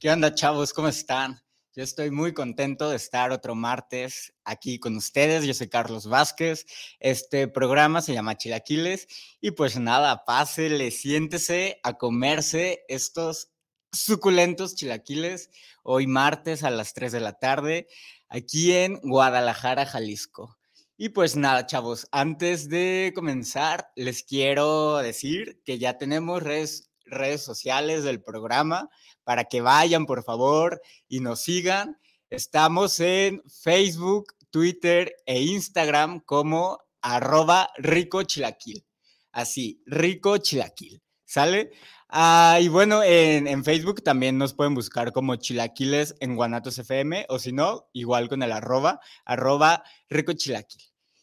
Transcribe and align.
¿Qué 0.00 0.10
onda, 0.10 0.34
chavos? 0.34 0.72
¿Cómo 0.72 0.88
están? 0.88 1.42
Yo 1.76 1.82
estoy 1.82 2.10
muy 2.10 2.32
contento 2.32 2.88
de 2.88 2.96
estar 2.96 3.32
otro 3.32 3.54
martes 3.54 4.32
aquí 4.44 4.78
con 4.78 4.96
ustedes. 4.96 5.44
Yo 5.44 5.52
soy 5.52 5.68
Carlos 5.68 6.06
Vázquez. 6.06 6.64
Este 7.00 7.48
programa 7.48 8.00
se 8.00 8.14
llama 8.14 8.38
Chilaquiles. 8.38 9.06
Y 9.42 9.50
pues 9.50 9.78
nada, 9.78 10.24
pásele, 10.24 10.90
siéntese 10.90 11.80
a 11.82 11.98
comerse 11.98 12.82
estos 12.88 13.50
suculentos 13.92 14.74
chilaquiles 14.74 15.50
hoy 15.82 16.06
martes 16.06 16.64
a 16.64 16.70
las 16.70 16.94
3 16.94 17.12
de 17.12 17.20
la 17.20 17.34
tarde 17.34 17.86
aquí 18.30 18.72
en 18.72 19.00
Guadalajara, 19.02 19.84
Jalisco. 19.84 20.56
Y 20.96 21.10
pues 21.10 21.36
nada, 21.36 21.66
chavos, 21.66 22.08
antes 22.10 22.70
de 22.70 23.12
comenzar, 23.14 23.92
les 23.96 24.22
quiero 24.22 24.96
decir 24.96 25.60
que 25.62 25.78
ya 25.78 25.98
tenemos 25.98 26.42
redes, 26.42 26.89
redes 27.10 27.42
sociales 27.42 28.04
del 28.04 28.22
programa 28.22 28.88
para 29.24 29.44
que 29.44 29.60
vayan, 29.60 30.06
por 30.06 30.22
favor, 30.24 30.80
y 31.08 31.20
nos 31.20 31.42
sigan. 31.42 31.98
Estamos 32.30 33.00
en 33.00 33.42
Facebook, 33.48 34.34
Twitter 34.50 35.14
e 35.26 35.42
Instagram 35.42 36.20
como 36.20 36.78
arroba 37.02 37.70
rico 37.76 38.22
chilaquil. 38.22 38.84
Así, 39.32 39.82
rico 39.86 40.38
chilaquil. 40.38 41.02
¿Sale? 41.24 41.70
Ah, 42.08 42.58
y 42.60 42.66
bueno, 42.66 43.04
en, 43.04 43.64
Facebook 43.64 44.02
también 44.02 44.36
nos 44.36 44.52
pueden 44.52 44.74
buscar 44.74 45.12
como 45.12 45.36
chilaquiles 45.36 46.16
en 46.18 46.34
Guanatos 46.34 46.78
FM 46.78 47.26
o 47.28 47.38
si 47.38 47.52
no, 47.52 47.88
igual 47.92 48.28
con 48.28 48.42
el 48.42 48.50
arroba, 48.50 49.00
arroba 49.24 49.84
rico 50.08 50.32
chilaquil. 50.32 50.82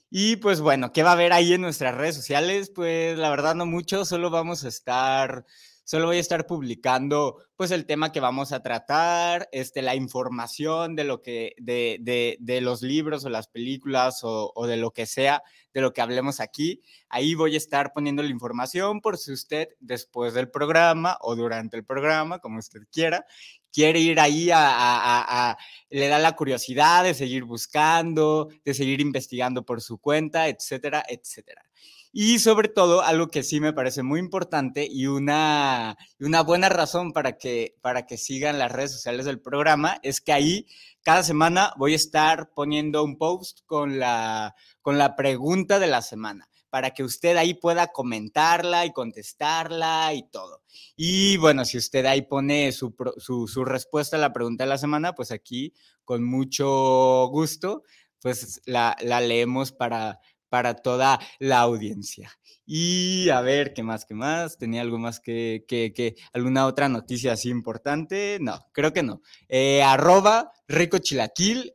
Y 0.09 0.38
pues 0.38 0.61
bueno, 0.61 0.94
¿qué 0.94 1.03
va 1.03 1.09
a 1.09 1.13
haber 1.13 1.33
ahí 1.33 1.53
en 1.53 1.61
nuestras 1.61 1.94
redes 1.95 2.16
sociales? 2.16 2.72
Pues 2.73 3.17
la 3.17 3.29
verdad 3.29 3.55
no 3.55 3.66
mucho, 3.66 4.05
solo 4.05 4.29
vamos 4.29 4.63
a 4.63 4.69
estar 4.69 5.45
Solo 5.89 6.07
voy 6.07 6.17
a 6.17 6.19
estar 6.19 6.45
publicando 6.45 7.38
pues 7.55 7.71
el 7.71 7.85
tema 7.85 8.11
que 8.11 8.19
vamos 8.19 8.52
a 8.52 8.61
tratar, 8.61 9.47
este, 9.53 9.81
la 9.81 9.95
información 9.95 10.97
de 10.97 11.05
lo 11.05 11.21
que, 11.21 11.53
de, 11.59 11.95
de, 12.02 12.35
de 12.41 12.59
los 12.59 12.81
libros 12.81 13.23
o 13.23 13.29
las 13.29 13.47
películas 13.47 14.19
o, 14.23 14.67
de 14.67 14.75
lo 14.75 14.91
que 14.91 15.05
sea, 15.05 15.44
de 15.73 15.79
lo 15.79 15.94
que 15.94 16.02
hablemos 16.02 16.41
aquí. 16.41 16.81
Ahí 17.07 17.35
voy 17.35 17.53
a 17.53 17.57
estar 17.57 17.94
poniendo 17.94 18.21
la 18.21 18.27
información 18.27 18.99
por 18.99 19.17
si 19.17 19.31
usted 19.31 19.69
después 19.79 20.33
del 20.33 20.52
programa 20.52 21.17
o 21.21 21.38
durante 21.38 21.77
el 21.77 21.85
programa, 21.85 22.39
como 22.39 22.59
usted 22.59 22.81
quiera, 22.91 23.25
quiere 23.72 24.01
ir 24.01 24.19
ahí 24.19 24.49
a, 24.53 25.57
le 25.89 26.09
da 26.09 26.19
la 26.19 26.35
curiosidad 26.35 27.05
de 27.05 27.13
seguir 27.13 27.45
buscando, 27.45 28.49
de 28.66 28.73
seguir 28.73 28.99
investigando 28.99 29.63
por 29.63 29.81
su 29.81 29.99
cuenta, 29.99 30.49
etcétera, 30.49 31.05
etcétera. 31.07 31.63
Y 32.11 32.39
sobre 32.39 32.69
todo, 32.69 33.02
algo 33.02 33.27
que 33.27 33.44
sí 33.44 33.59
me 33.59 33.73
parece 33.73 34.02
muy 34.03 34.19
importante 34.19 34.88
y 34.89 35.08
una, 35.08 35.97
una 36.19 36.41
buena 36.41 36.69
razón 36.69 37.11
para 37.11 37.38
que, 37.38 37.75
para 37.81 38.05
que 38.05 38.17
sigan 38.17 38.59
las 38.59 38.72
redes 38.72 38.91
sociales 38.91 39.25
del 39.25 39.41
programa 39.41 40.00
es 40.03 40.22
que 40.22 40.34
ahí 40.34 40.66
cada 41.03 41.23
semana 41.23 41.73
voy 41.78 41.94
a 41.94 41.97
estar 41.97 42.51
poniendo 42.53 43.03
un 43.03 43.18
post 43.18 43.59
con 43.66 44.00
la, 44.00 44.56
con 44.81 44.97
la 44.97 45.16
pregunta 45.16 45.79
de 45.79 45.88
la 45.88 46.01
semana 46.01 46.50
para 46.69 46.91
que 46.91 47.03
usted 47.03 47.38
ahí 47.38 47.53
pueda 47.53 47.88
comentarla 47.88 48.85
y 48.85 48.91
contestarla 48.91 50.13
y 50.13 50.29
todo. 50.29 50.62
Y 50.95 51.38
bueno, 51.38 51.66
si 51.66 51.78
usted 51.78 52.06
ahí 52.06 52.24
pone 52.24 52.72
su, 52.72 52.94
su, 53.18 53.66
respuesta 53.66 54.18
a 54.18 54.19
la 54.19 54.34
pregunta 54.34 54.63
de 54.63 54.69
la 54.69 54.78
semana, 54.78 55.16
pues 55.16 55.31
aquí 55.31 55.74
con 56.03 56.24
mucho 56.24 57.28
gusto, 57.29 57.84
pues 58.22 58.62
la, 58.66 58.95
la 59.01 59.22
leemos 59.22 59.72
para, 59.72 60.19
para 60.50 60.75
toda 60.75 61.19
la 61.40 61.59
audiencia. 61.59 62.31
Y 62.66 63.30
a 63.30 63.40
ver, 63.41 63.74
¿qué 63.74 63.81
más? 63.81 64.06
¿Qué 64.06 64.13
más? 64.13 64.58
¿Tenía 64.58 64.81
algo 64.81 64.97
más 64.97 65.19
que, 65.19 65.66
que, 65.68 66.16
alguna 66.34 66.66
otra 66.66 66.90
noticia 66.90 67.34
así 67.34 67.50
importante? 67.50 68.40
No, 68.41 68.59
creo 68.74 68.91
que 68.91 69.03
no. 69.03 69.22
Eh, 69.47 69.81
arroba 69.81 70.52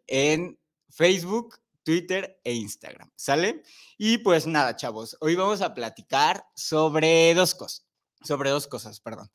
en 0.07 0.59
Facebook, 0.91 1.57
Twitter 1.83 2.39
e 2.45 2.53
Instagram, 2.55 3.11
¿sale? 3.17 3.63
Y 3.97 4.19
pues 4.19 4.47
nada, 4.47 4.77
chavos, 4.77 5.17
hoy 5.21 5.35
vamos 5.35 5.63
a 5.63 5.75
platicar 5.75 6.45
sobre 6.55 7.35
dos 7.35 7.55
cosas, 7.55 7.87
sobre 8.23 8.51
dos 8.51 8.67
cosas, 8.67 9.01
perdón, 9.01 9.31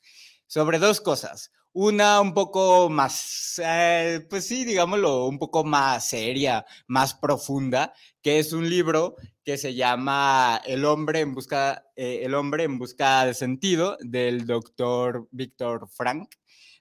sobre 0.48 0.80
dos 0.80 1.00
cosas. 1.00 1.52
Una 1.72 2.20
un 2.20 2.34
poco 2.34 2.88
más, 2.90 3.60
eh, 3.64 4.26
pues 4.28 4.46
sí, 4.46 4.64
digámoslo, 4.64 5.26
un 5.26 5.38
poco 5.38 5.62
más 5.62 6.08
seria, 6.08 6.66
más 6.88 7.14
profunda, 7.14 7.92
que 8.22 8.40
es 8.40 8.52
un 8.52 8.68
libro 8.68 9.14
que 9.44 9.56
se 9.58 9.74
llama 9.74 10.60
El 10.64 10.84
hombre 10.84 11.20
en 11.20 11.34
busca, 11.34 11.84
eh, 11.94 12.22
El 12.24 12.34
hombre 12.34 12.64
en 12.64 12.78
busca 12.78 13.24
de 13.26 13.34
sentido, 13.34 13.96
del 14.00 14.46
doctor 14.46 15.28
Víctor 15.30 15.88
Frank. 15.88 16.34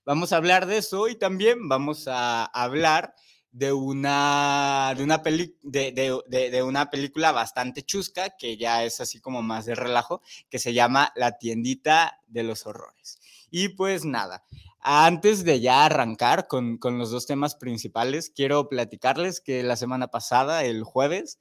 Vamos 0.06 0.34
a 0.34 0.38
hablar 0.38 0.66
de 0.66 0.78
eso 0.78 1.10
y 1.10 1.16
también 1.16 1.68
vamos 1.68 2.08
a 2.08 2.46
hablar 2.46 3.14
de 3.52 3.74
una, 3.74 4.94
de 4.96 5.04
una, 5.04 5.22
peli, 5.24 5.58
de, 5.64 5.92
de, 5.92 6.64
una 6.64 6.90
película 6.90 7.32
bastante 7.32 7.82
chusca, 7.84 8.38
que 8.38 8.56
ya 8.56 8.84
es 8.84 9.02
así 9.02 9.20
como 9.20 9.42
más 9.42 9.66
de 9.66 9.76
relajo, 9.76 10.22
que 10.50 10.60
se 10.60 10.74
llama 10.74 11.12
La 11.16 11.38
tiendita 11.38 12.22
de 12.28 12.44
los 12.44 12.66
horrores. 12.66 13.17
Y 13.50 13.70
pues 13.70 14.06
nada, 14.06 14.44
antes 14.82 15.44
de 15.44 15.60
ya 15.60 15.86
arrancar 15.86 16.48
con, 16.48 16.78
con, 16.78 16.98
los 16.98 17.12
dos 17.12 17.26
temas 17.26 17.56
principales, 17.56 18.30
quiero 18.30 18.70
platicarles 18.70 19.42
que 19.42 19.64
la 19.64 19.76
semana 19.76 20.08
pasada, 20.08 20.64
el 20.64 20.84
jueves, 20.84 21.40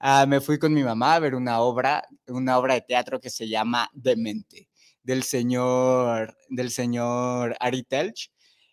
uh, 0.00 0.26
me 0.26 0.40
fui 0.40 0.58
con 0.58 0.72
mi 0.74 0.82
mamá 0.82 1.14
a 1.14 1.18
ver 1.18 1.34
una 1.34 1.60
obra, 1.60 2.06
una 2.26 2.58
obra 2.58 2.74
de 2.74 2.82
teatro 2.82 3.20
que 3.20 3.30
se 3.30 3.48
llama 3.48 3.90
Demente, 3.92 4.68
del 5.02 5.22
señor, 5.22 6.36
del 6.48 6.70
señor 6.70 7.56
Ari 7.60 7.82
Telch. 7.84 8.30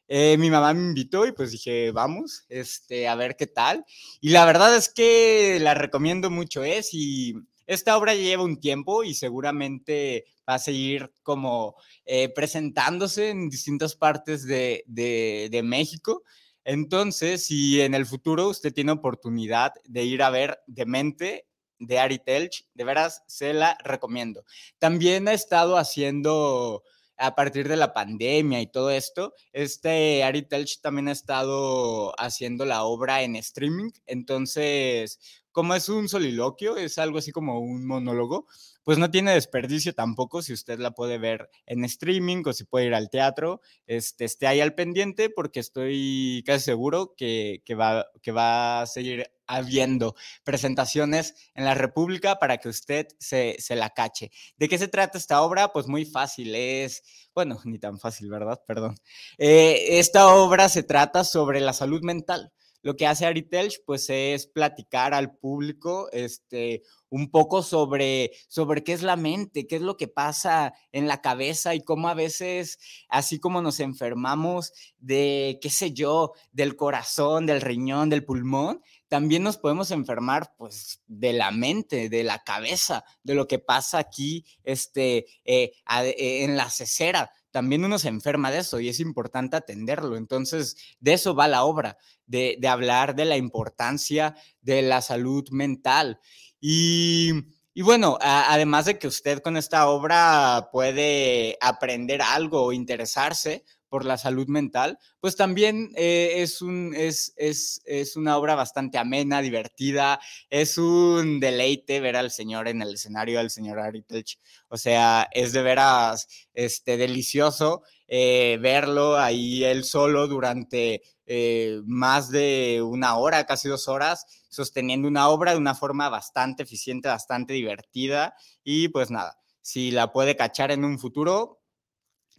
Eh, 0.07 0.37
mi 0.37 0.49
mamá 0.49 0.73
me 0.73 0.81
invitó 0.81 1.25
y 1.25 1.31
pues 1.31 1.51
dije, 1.51 1.91
vamos, 1.91 2.45
este, 2.49 3.07
a 3.07 3.15
ver 3.15 3.35
qué 3.35 3.47
tal. 3.47 3.85
Y 4.21 4.29
la 4.29 4.45
verdad 4.45 4.75
es 4.75 4.89
que 4.89 5.57
la 5.61 5.73
recomiendo 5.73 6.29
mucho, 6.29 6.63
es 6.63 6.87
¿eh? 6.93 6.97
y 6.97 7.33
esta 7.67 7.97
obra 7.97 8.15
lleva 8.15 8.43
un 8.43 8.59
tiempo 8.59 9.03
y 9.03 9.13
seguramente 9.13 10.25
va 10.47 10.55
a 10.55 10.59
seguir 10.59 11.11
como 11.23 11.75
eh, 12.05 12.29
presentándose 12.29 13.29
en 13.29 13.49
distintas 13.49 13.95
partes 13.95 14.45
de, 14.45 14.83
de, 14.87 15.63
México. 15.63 16.23
Entonces, 16.65 17.45
si 17.45 17.81
en 17.81 17.93
el 17.93 18.05
futuro 18.05 18.49
usted 18.49 18.73
tiene 18.73 18.91
oportunidad 18.91 19.73
de 19.85 20.03
ir 20.03 20.23
a 20.23 20.29
ver 20.29 20.59
Demente 20.67 21.47
de 21.79 21.99
Ari 21.99 22.19
Telch, 22.19 22.65
de 22.73 22.83
veras 22.83 23.23
se 23.27 23.53
la 23.53 23.77
recomiendo. 23.83 24.45
También 24.79 25.27
ha 25.27 25.33
estado 25.33 25.77
haciendo 25.77 26.83
a 27.17 27.35
partir 27.35 27.67
de 27.67 27.77
la 27.77 27.93
pandemia 27.93 28.61
y 28.61 28.67
todo 28.67 28.89
esto, 28.89 29.33
este 29.51 30.23
Ari 30.23 30.43
Telch 30.43 30.81
también 30.81 31.07
ha 31.07 31.11
estado 31.11 32.13
haciendo 32.19 32.65
la 32.65 32.83
obra 32.83 33.21
en 33.21 33.35
streaming. 33.35 33.91
Entonces, 34.05 35.42
como 35.53 35.75
es 35.75 35.87
un 35.87 36.09
soliloquio, 36.09 36.75
es 36.75 36.97
algo 36.97 37.19
así 37.19 37.31
como 37.31 37.59
un 37.59 37.85
monólogo, 37.85 38.47
pues 38.83 38.97
no 38.97 39.09
tiene 39.11 39.33
desperdicio 39.33 39.93
tampoco 39.93 40.41
si 40.41 40.51
usted 40.51 40.79
la 40.79 40.91
puede 40.91 41.17
ver 41.17 41.49
en 41.65 41.85
streaming 41.85 42.43
o 42.45 42.53
si 42.53 42.65
puede 42.65 42.87
ir 42.87 42.95
al 42.95 43.09
teatro, 43.09 43.61
este, 43.85 44.25
esté 44.25 44.47
ahí 44.47 44.59
al 44.59 44.75
pendiente 44.75 45.29
porque 45.29 45.61
estoy 45.61 46.43
casi 46.45 46.65
seguro 46.65 47.13
que, 47.15 47.61
que, 47.63 47.75
va, 47.75 48.07
que 48.21 48.31
va 48.31 48.81
a 48.81 48.87
seguir 48.87 49.31
habiendo 49.45 50.15
presentaciones 50.43 51.35
en 51.53 51.65
la 51.65 51.75
República 51.75 52.39
para 52.39 52.57
que 52.57 52.69
usted 52.69 53.07
se, 53.19 53.55
se 53.59 53.75
la 53.75 53.91
cache. 53.91 54.31
¿De 54.57 54.67
qué 54.67 54.77
se 54.77 54.87
trata 54.87 55.17
esta 55.17 55.41
obra? 55.43 55.71
Pues 55.71 55.87
muy 55.87 56.05
fácil, 56.05 56.55
es, 56.55 57.03
bueno, 57.35 57.59
ni 57.63 57.77
tan 57.77 57.99
fácil, 57.99 58.29
¿verdad? 58.29 58.61
Perdón. 58.65 58.95
Eh, 59.37 59.99
esta 59.99 60.33
obra 60.33 60.67
se 60.67 60.83
trata 60.83 61.23
sobre 61.23 61.59
la 61.59 61.73
salud 61.73 62.01
mental 62.01 62.51
lo 62.83 62.95
que 62.95 63.07
hace 63.07 63.25
Ari 63.25 63.41
Telch, 63.43 63.81
pues 63.85 64.09
es 64.09 64.45
platicar 64.45 65.13
al 65.13 65.35
público 65.35 66.09
este, 66.11 66.83
un 67.09 67.31
poco 67.31 67.63
sobre, 67.63 68.31
sobre 68.47 68.83
qué 68.83 68.93
es 68.93 69.01
la 69.01 69.15
mente, 69.15 69.67
qué 69.67 69.77
es 69.77 69.81
lo 69.81 69.97
que 69.97 70.07
pasa 70.07 70.73
en 70.91 71.07
la 71.07 71.21
cabeza 71.21 71.73
y 71.75 71.81
cómo 71.81 72.09
a 72.09 72.13
veces, 72.13 72.79
así 73.07 73.39
como 73.39 73.61
nos 73.61 73.79
enfermamos 73.79 74.73
de, 74.97 75.59
qué 75.61 75.69
sé 75.69 75.93
yo, 75.93 76.33
del 76.51 76.75
corazón, 76.75 77.45
del 77.45 77.61
riñón, 77.61 78.09
del 78.09 78.25
pulmón, 78.25 78.81
también 79.07 79.43
nos 79.43 79.57
podemos 79.57 79.91
enfermar 79.91 80.53
pues 80.57 81.01
de 81.07 81.33
la 81.33 81.51
mente, 81.51 82.09
de 82.09 82.23
la 82.23 82.43
cabeza, 82.43 83.05
de 83.23 83.35
lo 83.35 83.47
que 83.47 83.59
pasa 83.59 83.99
aquí 83.99 84.43
este, 84.63 85.27
eh, 85.45 85.71
eh, 85.87 86.43
en 86.43 86.57
la 86.57 86.69
cesera. 86.69 87.31
También 87.53 87.85
uno 87.85 87.97
se 87.97 88.09
enferma 88.09 88.51
de 88.51 88.57
eso 88.57 88.81
y 88.81 88.89
es 88.89 88.99
importante 88.99 89.55
atenderlo. 89.55 90.17
Entonces, 90.17 90.75
de 90.99 91.13
eso 91.13 91.35
va 91.35 91.47
la 91.47 91.63
obra, 91.63 91.97
de, 92.25 92.57
de 92.59 92.67
hablar 92.67 93.15
de 93.15 93.23
la 93.23 93.37
importancia 93.37 94.35
de 94.61 94.81
la 94.81 95.01
salud 95.01 95.47
mental. 95.51 96.19
Y 96.59 97.31
y 97.75 97.81
bueno, 97.81 98.19
además 98.21 98.85
de 98.85 98.99
que 98.99 99.07
usted 99.07 99.39
con 99.39 99.57
esta 99.57 99.89
obra 99.89 100.69
puede 100.71 101.57
aprender 101.59 102.21
algo 102.21 102.61
o 102.61 102.71
interesarse 102.71 103.65
por 103.93 104.05
la 104.05 104.17
salud 104.17 104.47
mental, 104.47 104.97
pues 105.19 105.35
también 105.35 105.91
eh, 105.95 106.37
es, 106.37 106.63
un, 106.63 106.95
es, 106.95 107.31
es, 107.35 107.79
es, 107.85 108.15
una 108.15 108.37
obra 108.39 108.55
bastante 108.55 108.97
amena, 108.97 109.39
divertida, 109.39 110.19
es 110.49 110.79
un 110.79 111.39
deleite 111.39 111.99
ver 111.99 112.15
al 112.15 112.31
señor 112.31 112.67
en 112.67 112.81
el 112.81 112.95
escenario, 112.95 113.39
al 113.39 113.51
señor 113.51 113.77
Aritech. 113.77 114.39
O 114.67 114.77
sea, 114.77 115.29
es 115.31 115.53
de 115.53 115.61
veras 115.61 116.27
este, 116.55 116.97
delicioso 116.97 117.83
eh, 118.07 118.57
verlo 118.59 119.19
ahí 119.19 119.63
él 119.63 119.83
solo 119.83 120.27
durante 120.27 121.03
eh, 121.27 121.79
más 121.85 122.31
de 122.31 122.81
una 122.83 123.17
hora, 123.17 123.45
casi 123.45 123.69
dos 123.69 123.87
horas, 123.87 124.25
sosteniendo 124.49 125.07
una 125.07 125.29
obra 125.29 125.51
de 125.51 125.59
una 125.59 125.75
forma 125.75 126.09
bastante 126.09 126.63
eficiente, 126.63 127.09
bastante 127.09 127.53
divertida 127.53 128.33
y 128.63 128.87
pues 128.87 129.11
nada, 129.11 129.37
si 129.61 129.91
la 129.91 130.11
puede 130.11 130.35
cachar 130.35 130.71
en 130.71 130.83
un 130.83 130.97
futuro, 130.97 131.59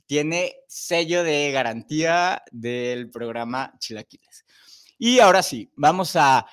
tiene 0.06 0.56
sello 0.68 1.22
de 1.22 1.50
garantía 1.52 2.42
del 2.50 3.10
programa 3.10 3.74
Chilaquiles. 3.78 4.44
Y 4.98 5.18
ahora 5.18 5.42
sí, 5.42 5.70
vamos 5.76 6.16
a 6.16 6.46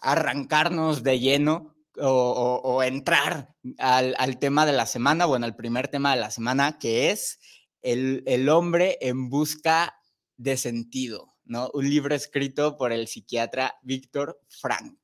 arrancarnos 0.00 1.02
de 1.02 1.18
lleno 1.18 1.76
o, 1.98 2.82
entrar 2.82 3.54
al, 3.78 4.14
al, 4.18 4.38
tema 4.38 4.64
de 4.66 4.72
la 4.72 4.86
semana, 4.86 5.26
bueno, 5.26 5.44
al 5.44 5.56
primer 5.56 5.88
tema 5.88 6.14
de 6.14 6.20
la 6.20 6.30
semana, 6.30 6.78
que 6.78 7.10
es 7.10 7.38
el, 7.82 8.22
el 8.26 8.48
hombre 8.48 8.98
en 9.00 9.28
busca 9.28 9.96
de 10.36 10.56
sentido. 10.56 11.32
¿no? 11.44 11.70
Un 11.74 11.88
libro 11.88 12.14
escrito 12.14 12.76
por 12.76 12.92
el 12.92 13.08
psiquiatra 13.08 13.78
Víctor 13.82 14.40
Frank. 14.48 14.96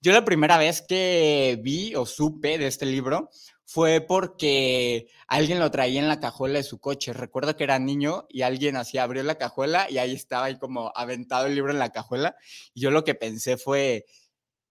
Yo 0.00 0.12
la 0.12 0.24
primera 0.24 0.58
vez 0.58 0.82
que 0.82 1.58
vi 1.62 1.94
o 1.94 2.06
supe 2.06 2.58
de 2.58 2.66
este 2.66 2.86
libro 2.86 3.30
fue 3.70 4.00
porque 4.00 5.08
alguien 5.26 5.58
lo 5.58 5.70
traía 5.70 6.00
en 6.00 6.08
la 6.08 6.20
cajuela 6.20 6.56
de 6.56 6.62
su 6.62 6.80
coche. 6.80 7.12
Recuerdo 7.12 7.54
que 7.54 7.64
era 7.64 7.78
niño 7.78 8.26
y 8.30 8.40
alguien 8.40 8.76
así 8.76 8.96
abrió 8.96 9.22
la 9.22 9.36
cajuela 9.36 9.90
y 9.90 9.98
ahí 9.98 10.14
estaba 10.14 10.46
ahí 10.46 10.58
como 10.58 10.90
aventado 10.94 11.44
el 11.44 11.54
libro 11.54 11.70
en 11.70 11.78
la 11.78 11.92
cajuela. 11.92 12.34
Y 12.72 12.80
yo 12.80 12.90
lo 12.90 13.04
que 13.04 13.14
pensé 13.14 13.58
fue, 13.58 14.06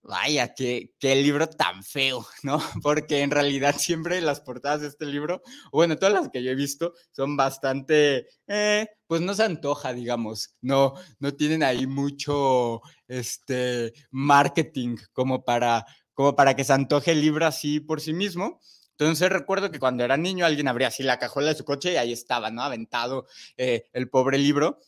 vaya, 0.02 0.56
qué, 0.56 0.94
qué 0.98 1.16
libro 1.16 1.48
tan 1.48 1.84
feo, 1.84 2.26
¿no? 2.44 2.60
Porque 2.82 3.22
en 3.22 3.30
realidad 3.30 3.76
siempre 3.78 4.20
las 4.20 4.42
portadas 4.42 4.82
de 4.82 4.88
este 4.88 5.06
libro, 5.06 5.44
bueno, 5.72 5.98
todas 5.98 6.16
las 6.16 6.30
que 6.30 6.42
yo 6.42 6.50
he 6.50 6.56
visto 6.56 6.96
son 7.12 7.38
bastante, 7.38 8.28
eh, 8.48 8.88
pues 9.06 9.22
no 9.22 9.36
se 9.36 9.44
antoja, 9.44 9.94
digamos, 9.94 10.56
no, 10.62 10.96
no 11.20 11.36
tienen 11.36 11.62
ahí 11.62 11.86
mucho, 11.86 12.82
este, 13.08 13.94
marketing 14.10 14.98
como 15.14 15.44
para, 15.44 15.86
como 16.16 16.36
para 16.36 16.56
que 16.56 16.64
se 16.64 16.74
antoje 16.74 17.12
el 17.12 17.22
libro 17.22 17.46
así 17.46 17.80
por 17.80 18.02
sí 18.02 18.12
mismo. 18.12 18.60
Entonces 19.00 19.30
recuerdo 19.30 19.72
que 19.72 19.80
cuando 19.80 20.04
era 20.04 20.18
niño 20.18 20.46
alguien 20.46 20.68
abría 20.68 20.88
así 20.88 21.04
la 21.04 21.20
cajuela 21.20 21.50
de 21.50 21.56
su 21.56 21.66
coche 21.66 21.94
y 21.94 21.98
ahí 21.98 22.12
estaba, 22.12 22.50
¿no? 22.50 22.64
Aventado 22.64 23.28
eh, 23.58 23.88
el 23.94 24.10
pobre 24.10 24.38
libro 24.40 24.80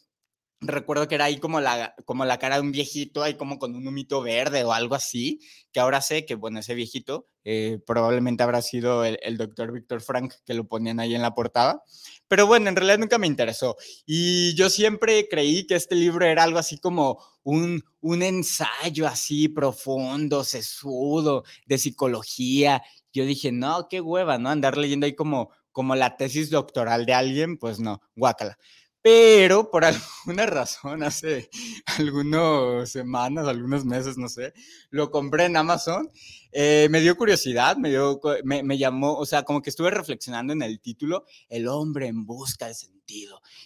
recuerdo 0.61 1.07
que 1.07 1.15
era 1.15 1.25
ahí 1.25 1.37
como 1.37 1.61
la, 1.61 1.95
como 2.05 2.25
la 2.25 2.37
cara 2.37 2.55
de 2.55 2.61
un 2.61 2.71
viejito, 2.71 3.23
ahí 3.23 3.35
como 3.35 3.59
con 3.59 3.75
un 3.75 3.87
humito 3.87 4.21
verde 4.21 4.63
o 4.63 4.73
algo 4.73 4.95
así, 4.95 5.39
que 5.71 5.79
ahora 5.79 6.01
sé 6.01 6.25
que, 6.25 6.35
bueno, 6.35 6.59
ese 6.59 6.73
viejito 6.75 7.25
eh, 7.45 7.79
probablemente 7.85 8.43
habrá 8.43 8.61
sido 8.61 9.05
el, 9.05 9.37
doctor 9.37 9.71
Víctor 9.71 10.01
Frank 10.01 10.33
que 10.45 10.53
lo 10.53 10.67
ponían 10.67 10.99
ahí 10.99 11.15
en 11.15 11.21
la 11.21 11.33
portada. 11.33 11.83
Pero 12.27 12.45
bueno, 12.45 12.69
en 12.69 12.75
realidad 12.75 12.99
nunca 12.99 13.17
me 13.17 13.27
interesó. 13.27 13.77
Y 14.05 14.53
yo 14.55 14.69
siempre 14.69 15.27
creí 15.29 15.65
que 15.65 15.75
este 15.75 15.95
libro 15.95 16.25
era 16.25 16.43
algo 16.43 16.59
así 16.59 16.77
como 16.77 17.23
un, 17.43 17.83
un 18.01 18.21
ensayo 18.21 19.07
así 19.07 19.47
profundo, 19.47 20.43
sesudo, 20.43 21.43
de 21.65 21.77
psicología. 21.77 22.83
Yo 23.13 23.25
dije, 23.25 23.51
no, 23.51 23.87
qué 23.89 24.01
hueva, 24.01 24.37
¿no? 24.37 24.49
Andar 24.49 24.77
leyendo 24.77 25.05
ahí 25.05 25.15
como, 25.15 25.51
como 25.71 25.95
la 25.95 26.17
tesis 26.17 26.49
doctoral 26.49 27.05
de 27.05 27.13
alguien, 27.13 27.57
pues 27.57 27.79
no, 27.79 28.01
guácala 28.15 28.57
pero 29.01 29.71
por 29.71 29.85
alguna 30.25 30.45
razón 30.45 31.03
hace 31.03 31.49
algunas 31.97 32.89
semanas, 32.89 33.47
algunos 33.47 33.85
meses, 33.85 34.17
no 34.17 34.29
sé, 34.29 34.53
lo 34.89 35.11
compré 35.11 35.45
en 35.45 35.57
Amazon. 35.57 36.09
Eh, 36.51 36.87
me 36.89 37.01
dio 37.01 37.15
curiosidad, 37.15 37.77
me, 37.77 37.89
dio, 37.89 38.19
me, 38.43 38.63
me, 38.63 38.77
llamó, 38.77 39.15
o 39.15 39.25
sea, 39.25 39.43
como 39.43 39.61
que 39.61 39.69
estuve 39.69 39.91
reflexionando 39.91 40.53
en 40.53 40.61
el 40.61 40.79
título, 40.79 41.25
El 41.47 41.67
hombre 41.67 42.07
en 42.07 42.25
busca 42.25 42.67
de 42.67 42.73
sentido. 42.73 42.99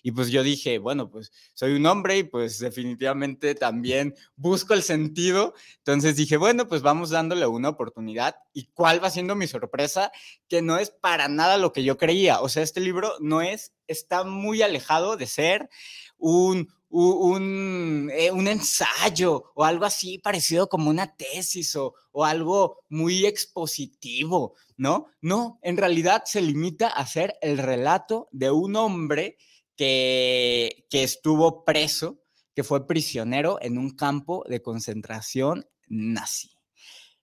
Y 0.01 0.11
pues 0.11 0.29
yo 0.29 0.43
dije, 0.43 0.77
bueno, 0.77 1.09
pues 1.09 1.31
soy 1.53 1.73
un 1.73 1.85
hombre 1.85 2.17
y 2.17 2.23
pues 2.23 2.59
definitivamente 2.59 3.55
también 3.55 4.15
busco 4.35 4.73
el 4.73 4.83
sentido. 4.83 5.53
Entonces 5.77 6.15
dije, 6.15 6.37
bueno, 6.37 6.67
pues 6.67 6.81
vamos 6.81 7.09
dándole 7.09 7.45
una 7.47 7.69
oportunidad. 7.69 8.35
¿Y 8.53 8.65
cuál 8.73 9.03
va 9.03 9.09
siendo 9.09 9.35
mi 9.35 9.47
sorpresa? 9.47 10.11
Que 10.47 10.61
no 10.61 10.77
es 10.77 10.91
para 10.91 11.27
nada 11.27 11.57
lo 11.57 11.73
que 11.73 11.83
yo 11.83 11.97
creía. 11.97 12.39
O 12.41 12.49
sea, 12.49 12.63
este 12.63 12.79
libro 12.79 13.13
no 13.19 13.41
es, 13.41 13.73
está 13.87 14.23
muy 14.23 14.61
alejado 14.61 15.17
de 15.17 15.27
ser 15.27 15.69
un, 16.17 16.67
un, 16.89 18.11
eh, 18.13 18.31
un, 18.31 18.47
ensayo 18.47 19.51
o 19.55 19.63
algo 19.63 19.85
así 19.85 20.19
parecido 20.19 20.69
como 20.69 20.89
una 20.89 21.15
tesis 21.15 21.75
o, 21.75 21.93
o, 22.11 22.23
algo 22.23 22.83
muy 22.89 23.25
expositivo, 23.25 24.55
¿no? 24.77 25.07
No, 25.21 25.59
en 25.63 25.77
realidad 25.77 26.23
se 26.25 26.41
limita 26.41 26.87
a 26.87 27.05
ser 27.07 27.35
el 27.41 27.57
relato 27.57 28.29
de 28.31 28.51
un 28.51 28.75
hombre 28.75 29.37
que, 29.75 30.85
que 30.89 31.03
estuvo 31.03 31.65
preso, 31.65 32.21
que 32.55 32.63
fue 32.63 32.87
prisionero 32.87 33.57
en 33.61 33.77
un 33.77 33.95
campo 33.95 34.45
de 34.47 34.61
concentración 34.61 35.65
nazi. 35.87 36.51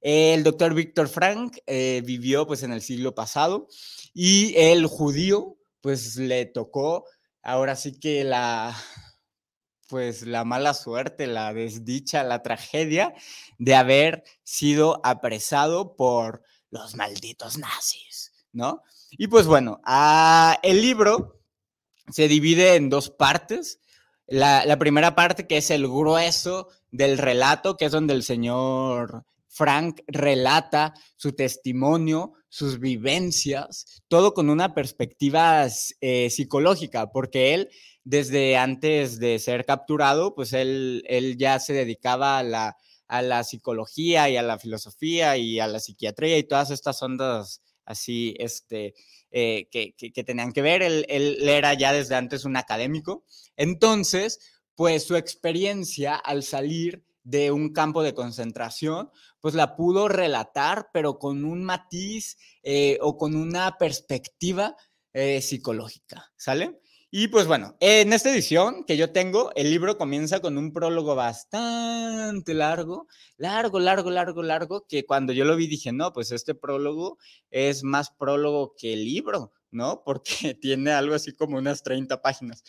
El 0.01 0.45
doctor 0.45 0.73
Víctor 0.75 1.09
Frank 1.09 1.59
eh, 1.67 2.03
vivió 2.05 2.47
pues 2.47 2.63
en 2.63 2.73
el 2.73 2.81
siglo 2.81 3.15
pasado 3.15 3.69
y 4.15 4.55
el 4.57 4.87
judío 4.87 5.59
pues 5.83 6.17
le 6.17 6.47
tocó 6.47 7.05
ahora 7.43 7.77
sí 7.77 7.99
que 7.99 8.25
la, 8.25 8.77
pues 9.89 10.23
la 10.23 10.45
mala 10.45 10.75
suerte, 10.75 11.27
la 11.27 11.53
desdicha, 11.53 12.23
la 12.23 12.43
tragedia 12.43 13.15
de 13.59 13.75
haber 13.75 14.25
sido 14.43 15.01
apresado 15.05 15.97
por 15.97 16.43
los 16.71 16.95
malditos 16.95 17.59
nazis, 17.59 18.33
¿no? 18.53 18.83
Y 19.11 19.27
pues 19.27 19.47
bueno, 19.47 19.81
ah, 19.85 20.59
el 20.63 20.81
libro 20.81 21.41
se 22.11 22.29
divide 22.29 22.77
en 22.77 22.89
dos 22.89 23.11
partes. 23.11 23.81
La, 24.27 24.65
la, 24.65 24.79
primera 24.79 25.17
parte 25.17 25.49
que 25.49 25.57
es 25.57 25.71
el 25.73 25.89
grueso 25.89 26.69
del 26.93 27.19
relato, 27.19 27.77
que 27.77 27.87
es 27.87 27.93
donde 27.93 28.15
el 28.15 28.23
señor 28.23 29.25
Frank 29.49 30.03
relata 30.07 30.95
su 31.17 31.33
testimonio, 31.33 32.35
sus 32.51 32.81
vivencias, 32.81 34.03
todo 34.09 34.35
con 34.35 34.51
una 34.51 34.75
perspectiva 34.75 35.67
eh, 36.01 36.29
psicológica, 36.29 37.11
porque 37.11 37.55
él 37.55 37.71
desde 38.05 38.57
antes 38.57 39.19
de 39.19 39.39
ser 39.39 39.65
capturado, 39.65 40.35
pues 40.35 40.53
él, 40.53 41.05
él 41.07 41.39
ya 41.39 41.59
se 41.61 41.73
dedicaba 41.73 42.39
a 42.39 42.43
la, 42.43 42.77
a 43.07 43.23
la 43.23 43.45
psicología 43.45 44.29
y 44.29 44.37
a 44.37 44.43
la 44.43 44.59
filosofía 44.59 45.37
y 45.37 45.61
a 45.61 45.69
la 45.69 45.81
psiquiatría 45.81 46.37
y 46.37 46.45
todas 46.45 46.71
estas 46.71 47.01
ondas 47.03 47.63
así, 47.85 48.35
este, 48.39 48.95
eh, 49.31 49.69
que, 49.71 49.95
que, 49.95 50.25
tenían 50.25 50.53
que 50.53 50.63
ver. 50.63 50.83
Él, 50.83 51.07
él, 51.09 51.49
era 51.49 51.75
ya 51.75 51.93
desde 51.93 52.17
antes 52.17 52.45
un 52.45 52.57
académico. 52.57 53.25
Entonces, 53.57 54.41
pues 54.75 55.05
su 55.05 55.17
experiencia 55.17 56.17
al 56.17 56.43
salir 56.43 57.05
de 57.31 57.53
un 57.53 57.73
campo 57.73 58.03
de 58.03 58.15
concentración, 58.15 59.11
pues 59.41 59.55
la 59.55 59.77
pudo 59.77 60.09
relatar, 60.09 60.89
pero 60.93 61.19
con 61.19 61.45
un 61.45 61.63
matiz 61.63 62.37
eh, 62.63 62.99
o 63.01 63.17
con 63.17 63.37
una 63.37 63.79
perspectiva 63.79 64.77
eh, 65.13 65.41
psicológica, 65.41 66.33
¿sale? 66.37 66.81
Y 67.13 67.29
pues 67.29 67.47
bueno, 67.47 67.77
en 67.81 68.13
esta 68.13 68.31
edición 68.31 68.85
que 68.85 68.97
yo 68.97 69.11
tengo, 69.11 69.51
el 69.57 69.71
libro 69.71 69.99
comienza 69.99 70.41
con 70.41 70.57
un 70.57 70.73
prólogo 70.73 71.17
bastante 71.17 72.55
largo, 72.55 73.09
largo, 73.37 73.81
largo, 73.81 74.11
largo, 74.11 74.43
largo, 74.45 74.87
que 74.89 75.05
cuando 75.05 75.33
yo 75.33 75.45
lo 75.45 75.57
vi 75.57 75.67
dije, 75.67 75.91
no, 75.91 76.13
pues 76.13 76.31
este 76.31 76.55
prólogo 76.55 77.19
es 77.51 77.83
más 77.83 78.11
prólogo 78.11 78.75
que 78.77 78.95
libro, 78.95 79.53
¿no? 79.71 80.03
Porque 80.05 80.55
tiene 80.61 80.93
algo 80.93 81.15
así 81.15 81.33
como 81.33 81.59
unas 81.59 81.83
30 81.83 82.21
páginas 82.23 82.63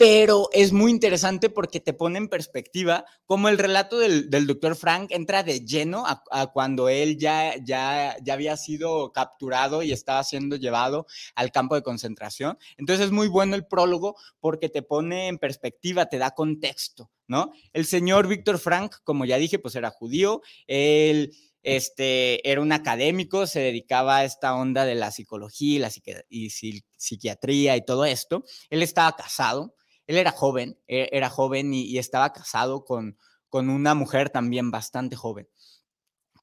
pero 0.00 0.48
es 0.54 0.72
muy 0.72 0.92
interesante 0.92 1.50
porque 1.50 1.78
te 1.78 1.92
pone 1.92 2.16
en 2.16 2.28
perspectiva 2.28 3.04
cómo 3.26 3.50
el 3.50 3.58
relato 3.58 3.98
del, 3.98 4.30
doctor 4.46 4.74
Frank 4.74 5.10
entra 5.10 5.42
de 5.42 5.60
lleno 5.66 6.04
a, 6.06 6.46
cuando 6.54 6.88
él 6.88 7.18
ya, 7.18 7.54
ya, 7.62 8.16
ya 8.22 8.32
había 8.32 8.56
sido 8.56 9.12
capturado 9.12 9.82
y 9.82 9.92
estaba 9.92 10.24
siendo 10.24 10.56
llevado 10.56 11.06
al 11.34 11.52
campo 11.52 11.74
de 11.74 11.82
concentración. 11.82 12.56
Entonces 12.78 13.04
es 13.04 13.12
muy 13.12 13.28
bueno 13.28 13.54
el 13.56 13.66
prólogo 13.66 14.16
porque 14.40 14.70
te 14.70 14.80
pone 14.80 15.28
en 15.28 15.36
perspectiva, 15.36 16.06
te 16.06 16.16
da 16.16 16.30
contexto. 16.30 17.10
¿no? 17.28 17.52
El 17.74 17.84
señor 17.84 18.26
Víctor 18.26 18.58
Frank, 18.58 18.96
como 19.04 19.26
ya 19.26 19.36
dije, 19.36 19.58
pues 19.58 19.74
era 19.74 19.90
judío, 19.90 20.40
él 20.66 21.30
este, 21.62 22.48
era 22.50 22.60
un 22.60 22.72
académico, 22.72 23.46
se 23.46 23.60
dedicaba 23.60 24.18
a 24.18 24.24
esta 24.24 24.54
onda 24.54 24.84
de 24.84 24.94
la 24.94 25.10
psicología 25.10 25.76
y 25.76 25.78
la 25.78 26.80
psiquiatría 26.96 27.76
y 27.76 27.84
todo 27.84 28.04
esto. 28.04 28.44
Él 28.70 28.82
estaba 28.82 29.14
casado, 29.16 29.74
él 30.06 30.16
era 30.16 30.32
joven, 30.32 30.78
e, 30.88 31.08
era 31.12 31.28
joven 31.30 31.74
y, 31.74 31.98
estaba 31.98 32.32
casado 32.32 32.84
con, 32.84 33.18
con 33.48 33.68
una 33.68 33.94
mujer 33.94 34.30
también 34.30 34.70
bastante 34.70 35.16
joven. 35.16 35.48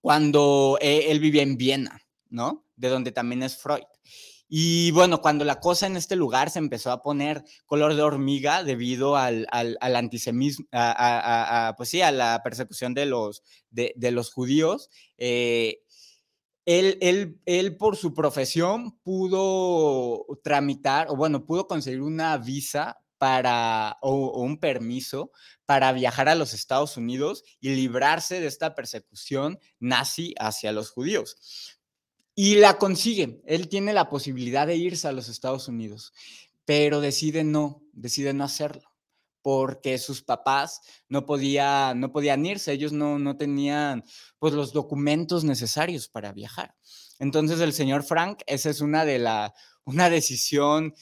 Cuando 0.02 0.78
eh, 0.82 1.06
él 1.10 1.20
vivía 1.20 1.44
en 1.44 1.58
Viena, 1.58 2.02
¿no? 2.30 2.66
De 2.76 2.90
donde 2.90 3.12
también 3.12 3.44
es 3.44 3.58
Freud. 3.58 3.84
Y 4.50 4.92
bueno, 4.92 5.22
cuando 5.22 5.44
la 5.44 5.60
cosa 5.60 5.88
en 5.88 5.98
este 5.98 6.16
lugar 6.16 6.50
se 6.50 6.60
empezó 6.60 6.92
a 6.92 7.02
poner 7.02 7.44
color 7.66 7.96
de 7.96 8.02
hormiga 8.02 8.64
debido 8.64 9.18
al, 9.18 9.46
al, 9.52 9.96
antisemismo, 9.96 10.66
a, 10.72 11.74
pues 11.78 11.90
sí, 11.90 12.02
a 12.02 12.12
la 12.12 12.42
persecución 12.44 12.94
de 12.94 13.08
los, 13.08 13.44
de, 13.70 14.12
los 14.12 14.32
judíos, 14.32 14.90
eh, 15.18 15.84
él, 16.66 16.98
él, 17.02 17.40
él, 17.46 17.78
por 17.78 17.98
su 17.98 18.14
profesión 18.14 18.98
pudo 19.00 20.26
tramitar, 20.44 21.08
o 21.10 21.16
bueno, 21.16 21.46
pudo 21.46 21.68
conseguir 21.68 22.02
una 22.02 22.38
visa 22.38 22.98
para, 23.18 23.98
o, 24.02 24.42
un 24.42 24.60
permiso 24.60 25.32
para 25.66 25.92
viajar 25.92 26.30
a 26.30 26.36
los 26.36 26.54
Estados 26.54 26.98
Unidos 26.98 27.44
y 27.60 27.70
librarse 27.70 28.40
de 28.40 28.48
esta 28.48 28.76
persecución 28.76 29.60
nazi 29.80 30.34
hacia 30.40 30.72
los 30.72 30.92
judíos. 30.92 31.77
Y 32.40 32.58
la 32.58 32.78
consigue. 32.78 33.42
Él 33.48 33.68
tiene 33.68 33.94
la 33.94 34.12
posibilidad 34.12 34.68
de 34.68 34.76
irse 34.76 35.08
a 35.08 35.12
los 35.12 35.28
Estados 35.28 35.68
Unidos, 35.68 36.14
pero 36.66 37.02
decide 37.02 37.44
no, 37.44 37.82
decide 37.94 38.32
no 38.36 38.44
hacerlo 38.44 38.84
porque 39.42 39.98
sus 39.98 40.22
papás 40.22 40.82
no, 41.10 41.26
podía, 41.26 41.96
no 41.96 42.12
podían 42.12 42.46
irse, 42.46 42.74
ellos 42.74 42.92
no, 42.92 43.18
no 43.18 43.38
tenían 43.38 44.04
pues, 44.38 44.54
los 44.54 44.72
documentos 44.72 45.46
necesarios 45.46 46.10
para 46.10 46.32
viajar. 46.32 46.76
Entonces 47.18 47.60
el 47.60 47.74
señor 47.74 48.04
Frank, 48.04 48.42
esa 48.46 48.70
es 48.70 48.82
una 48.82 49.04
de 49.04 49.18
la, 49.18 49.56
una 49.86 50.10
decisión 50.10 50.94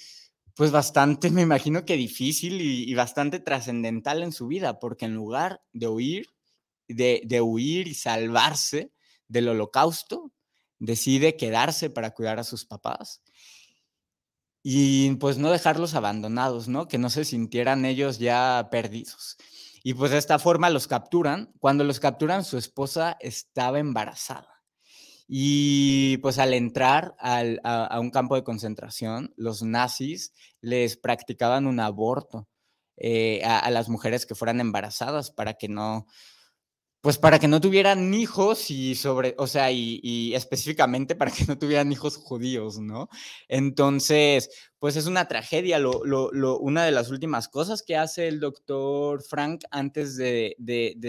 pues 0.55 0.71
bastante, 0.71 1.31
me 1.31 1.41
imagino 1.41 1.83
que 1.83 1.97
difícil 1.97 2.61
y, 2.61 2.93
bastante 2.93 3.39
trascendental 3.39 4.23
en 4.23 4.31
su 4.31 4.47
vida, 4.47 4.79
porque 4.79 5.03
en 5.03 5.15
lugar 5.15 5.61
de 5.73 5.87
huir, 5.89 6.29
de, 6.87 7.23
de 7.25 7.41
huir 7.41 7.89
y 7.89 7.93
salvarse 7.93 8.93
del 9.27 9.49
holocausto, 9.49 10.31
decide 10.79 11.37
quedarse 11.37 11.89
para 11.89 12.11
cuidar 12.11 12.39
a 12.39 12.43
sus 12.43 12.65
papás 12.65 13.21
y 14.67 15.11
pues 15.17 15.37
no 15.37 15.51
dejarlos 15.51 15.93
abandonados, 15.93 16.67
¿no? 16.67 16.87
Que 16.87 16.97
no 16.97 17.11
se 17.11 17.23
sintieran 17.23 17.85
ellos 17.85 18.17
ya 18.17 18.67
perdidos. 18.71 19.37
Y 19.83 19.93
pues 19.93 20.09
de 20.09 20.17
esta 20.17 20.39
forma 20.39 20.71
los 20.71 20.87
capturan. 20.87 21.53
Cuando 21.59 21.83
los 21.83 21.99
capturan, 21.99 22.43
su 22.43 22.57
esposa 22.57 23.15
estaba 23.19 23.77
embarazada. 23.77 24.63
Y 25.27 26.17
pues 26.17 26.39
al 26.39 26.55
entrar 26.55 27.15
a, 27.19 27.99
un 27.99 28.09
campo 28.09 28.33
de 28.33 28.43
concentración, 28.43 29.35
los 29.37 29.61
nazis 29.61 30.33
les 30.61 30.97
practicaban 30.97 31.67
un 31.67 31.79
aborto 31.79 32.47
eh, 32.97 33.43
a, 33.45 33.69
las 33.69 33.87
mujeres 33.87 34.25
que 34.25 34.33
fueran 34.33 34.59
embarazadas 34.61 35.29
para 35.29 35.53
que 35.53 35.67
no, 35.67 36.07
pues 37.05 37.19
para 37.19 37.37
que 37.37 37.47
no 37.47 37.61
tuvieran 37.61 38.15
hijos 38.15 38.71
y 38.71 38.95
sobre, 38.95 39.35
o 39.37 39.45
sea, 39.45 39.71
y, 39.71 40.33
específicamente 40.33 41.13
para 41.13 41.29
que 41.29 41.45
no 41.45 41.55
tuvieran 41.55 41.91
hijos 41.91 42.17
judíos, 42.17 42.79
¿no? 42.79 43.09
Entonces, 43.47 44.49
pues 44.79 44.95
es 44.95 45.05
una 45.05 45.27
tragedia. 45.27 45.77
Lo, 45.77 45.99
una 46.57 46.83
de 46.83 46.91
las 46.91 47.11
últimas 47.11 47.47
cosas 47.47 47.83
que 47.83 47.95
hace 47.95 48.27
el 48.27 48.39
doctor 48.39 49.21
Frank 49.21 49.65
antes 49.69 50.17
de, 50.17 50.55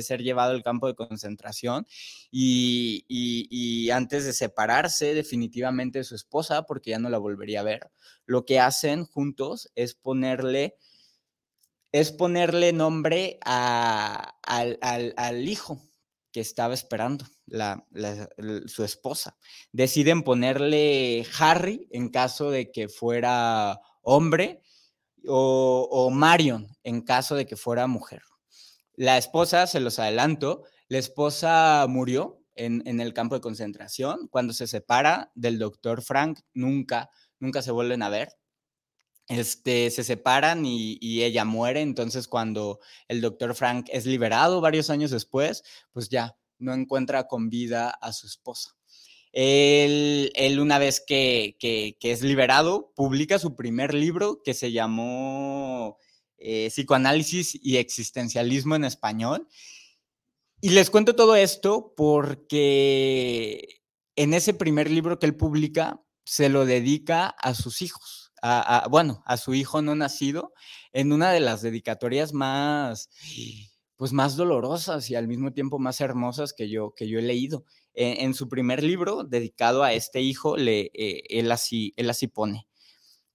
ser 0.03 0.21
llevado 0.21 0.51
al 0.51 0.63
campo 0.63 0.87
de 0.87 0.95
concentración 0.95 1.87
y, 2.31 3.07
y, 3.09 3.89
antes 3.89 4.27
de 4.27 4.35
separarse 4.35 5.15
definitivamente 5.15 6.01
de 6.01 6.05
su 6.05 6.15
esposa, 6.15 6.67
porque 6.67 6.91
ya 6.91 6.99
no 6.99 7.09
la 7.09 7.17
volvería 7.17 7.61
a 7.61 7.65
ver, 7.65 7.91
lo 8.27 8.45
que 8.45 8.61
hacen 8.61 9.07
juntos 9.07 9.71
es 9.75 9.95
ponerle 9.95 10.77
es 12.01 12.13
ponerle 12.13 12.75
nombre 12.75 13.39
al, 13.43 14.35
hijo 15.49 15.81
que 16.31 16.41
estaba 16.41 16.75
esperando, 16.75 17.25
su 18.67 18.85
esposa. 18.85 19.39
Deciden 19.73 20.23
ponerle 20.23 21.27
Harry 21.39 21.89
en 21.91 22.11
caso 22.11 22.51
de 22.51 22.71
que 22.71 22.91
fuera 22.91 23.81
hombre 24.03 24.61
o, 25.27 26.11
Marion 26.13 26.69
en 26.85 27.01
caso 27.01 27.35
de 27.35 27.47
que 27.47 27.57
fuera 27.57 27.87
mujer. 27.87 28.21
La 28.95 29.17
esposa, 29.17 29.67
se 29.67 29.81
los 29.81 29.99
adelanto, 29.99 30.65
la 30.89 30.99
esposa 30.99 31.87
murió 31.89 32.43
en, 32.55 32.83
en, 32.85 33.01
el 33.01 33.15
campo 33.15 33.37
de 33.37 33.41
concentración. 33.41 34.29
Cuando 34.29 34.53
se 34.53 34.67
separa 34.67 35.33
del 35.35 35.59
doctor 35.59 36.03
Frank, 36.03 36.41
nunca, 36.53 37.09
nunca 37.39 37.63
se 37.63 37.71
vuelven 37.71 38.03
a 38.03 38.11
ver 38.11 38.29
este, 39.29 39.91
se 39.91 40.05
separan 40.05 40.65
y, 40.65 41.23
ella 41.23 41.45
muere. 41.45 41.81
Entonces, 41.81 42.29
cuando 42.29 42.81
el 43.09 43.21
doctor 43.21 43.55
Frank 43.55 43.89
es 43.91 44.07
liberado 44.07 44.61
varios 44.61 44.91
años 44.91 45.11
después, 45.11 45.65
pues 45.93 46.09
ya 46.09 46.37
no 46.59 46.75
encuentra 46.75 47.27
con 47.27 47.51
vida 47.51 47.91
a 47.91 48.13
su 48.13 48.27
esposa. 48.27 48.77
Él, 49.33 50.59
una 50.61 50.79
vez 50.79 51.03
que, 51.07 51.57
es 52.01 52.23
liberado, 52.23 52.93
publica 52.95 53.39
su 53.39 53.55
primer 53.55 53.93
libro 53.95 54.43
que 54.43 54.55
se 54.55 54.73
llamó 54.73 55.99
eh, 56.39 56.69
Psicoanálisis 56.71 57.59
y 57.63 57.77
Existencialismo 57.77 58.77
en 58.77 58.85
Español. 58.85 59.49
Y 60.61 60.71
les 60.71 60.89
cuento 60.89 61.15
todo 61.15 61.37
esto 61.37 61.93
porque 61.97 63.83
en 64.17 64.33
ese 64.33 64.55
primer 64.55 64.91
libro 64.91 65.19
que 65.19 65.27
él 65.27 65.37
publica, 65.37 66.03
se 66.25 66.49
lo 66.49 66.65
dedica 66.65 67.29
a 67.29 67.55
sus 67.55 67.83
hijos 67.83 68.26
bueno, 68.91 69.23
a 69.27 69.37
su 69.37 69.55
hijo 69.55 69.83
no 69.83 69.95
nacido 69.95 70.53
en 70.93 71.13
una 71.13 71.33
de 71.33 71.41
las 71.41 71.63
dedicatorias 71.63 72.33
más, 72.33 73.11
pues 73.97 74.13
más 74.13 74.37
dolorosas 74.37 75.11
y 75.11 75.15
al 75.15 75.29
mismo 75.29 75.53
tiempo 75.53 75.79
más 75.79 76.01
hermosas 76.01 76.53
que 76.53 76.69
yo, 76.69 76.95
que 76.95 77.09
yo 77.09 77.19
he 77.19 77.23
leído. 77.23 77.65
E, 77.95 78.25
en, 78.25 78.35
su 78.35 78.49
primer 78.49 78.83
libro 78.83 79.25
dedicado 79.25 79.83
a 79.83 79.93
este 79.95 80.21
hijo, 80.21 80.57
le, 80.57 80.91
eh, 80.93 81.23
él, 81.31 81.51
así, 81.51 81.95
él 81.97 82.11
así 82.11 82.27
pone, 82.27 82.67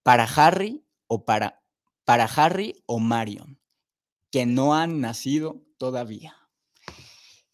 para 0.03 0.23
Harry 0.23 0.83
o 1.07 1.25
para, 1.25 1.61
para 2.05 2.25
Harry 2.25 2.83
o 2.85 2.99
Marion, 2.99 3.59
que 4.31 4.45
no 4.45 4.75
han 4.75 5.01
nacido 5.01 5.63
todavía. 5.77 6.35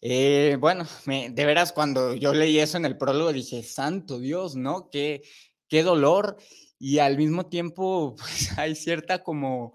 Eh, 0.00 0.56
bueno, 0.60 0.86
de 1.06 1.44
veras, 1.44 1.72
cuando 1.72 2.14
yo 2.14 2.32
leí 2.32 2.58
eso 2.58 2.76
en 2.76 2.84
el 2.84 2.96
prólogo 2.96 3.32
dije, 3.32 3.62
santo 3.62 4.20
Dios, 4.20 4.54
¿no? 4.54 4.90
Qué, 4.90 5.22
qué 5.66 5.82
dolor 5.82 6.36
y 6.78 6.98
al 6.98 7.16
mismo 7.16 7.46
tiempo 7.46 8.16
pues, 8.18 8.56
hay 8.58 8.74
cierta 8.74 9.22
como, 9.22 9.74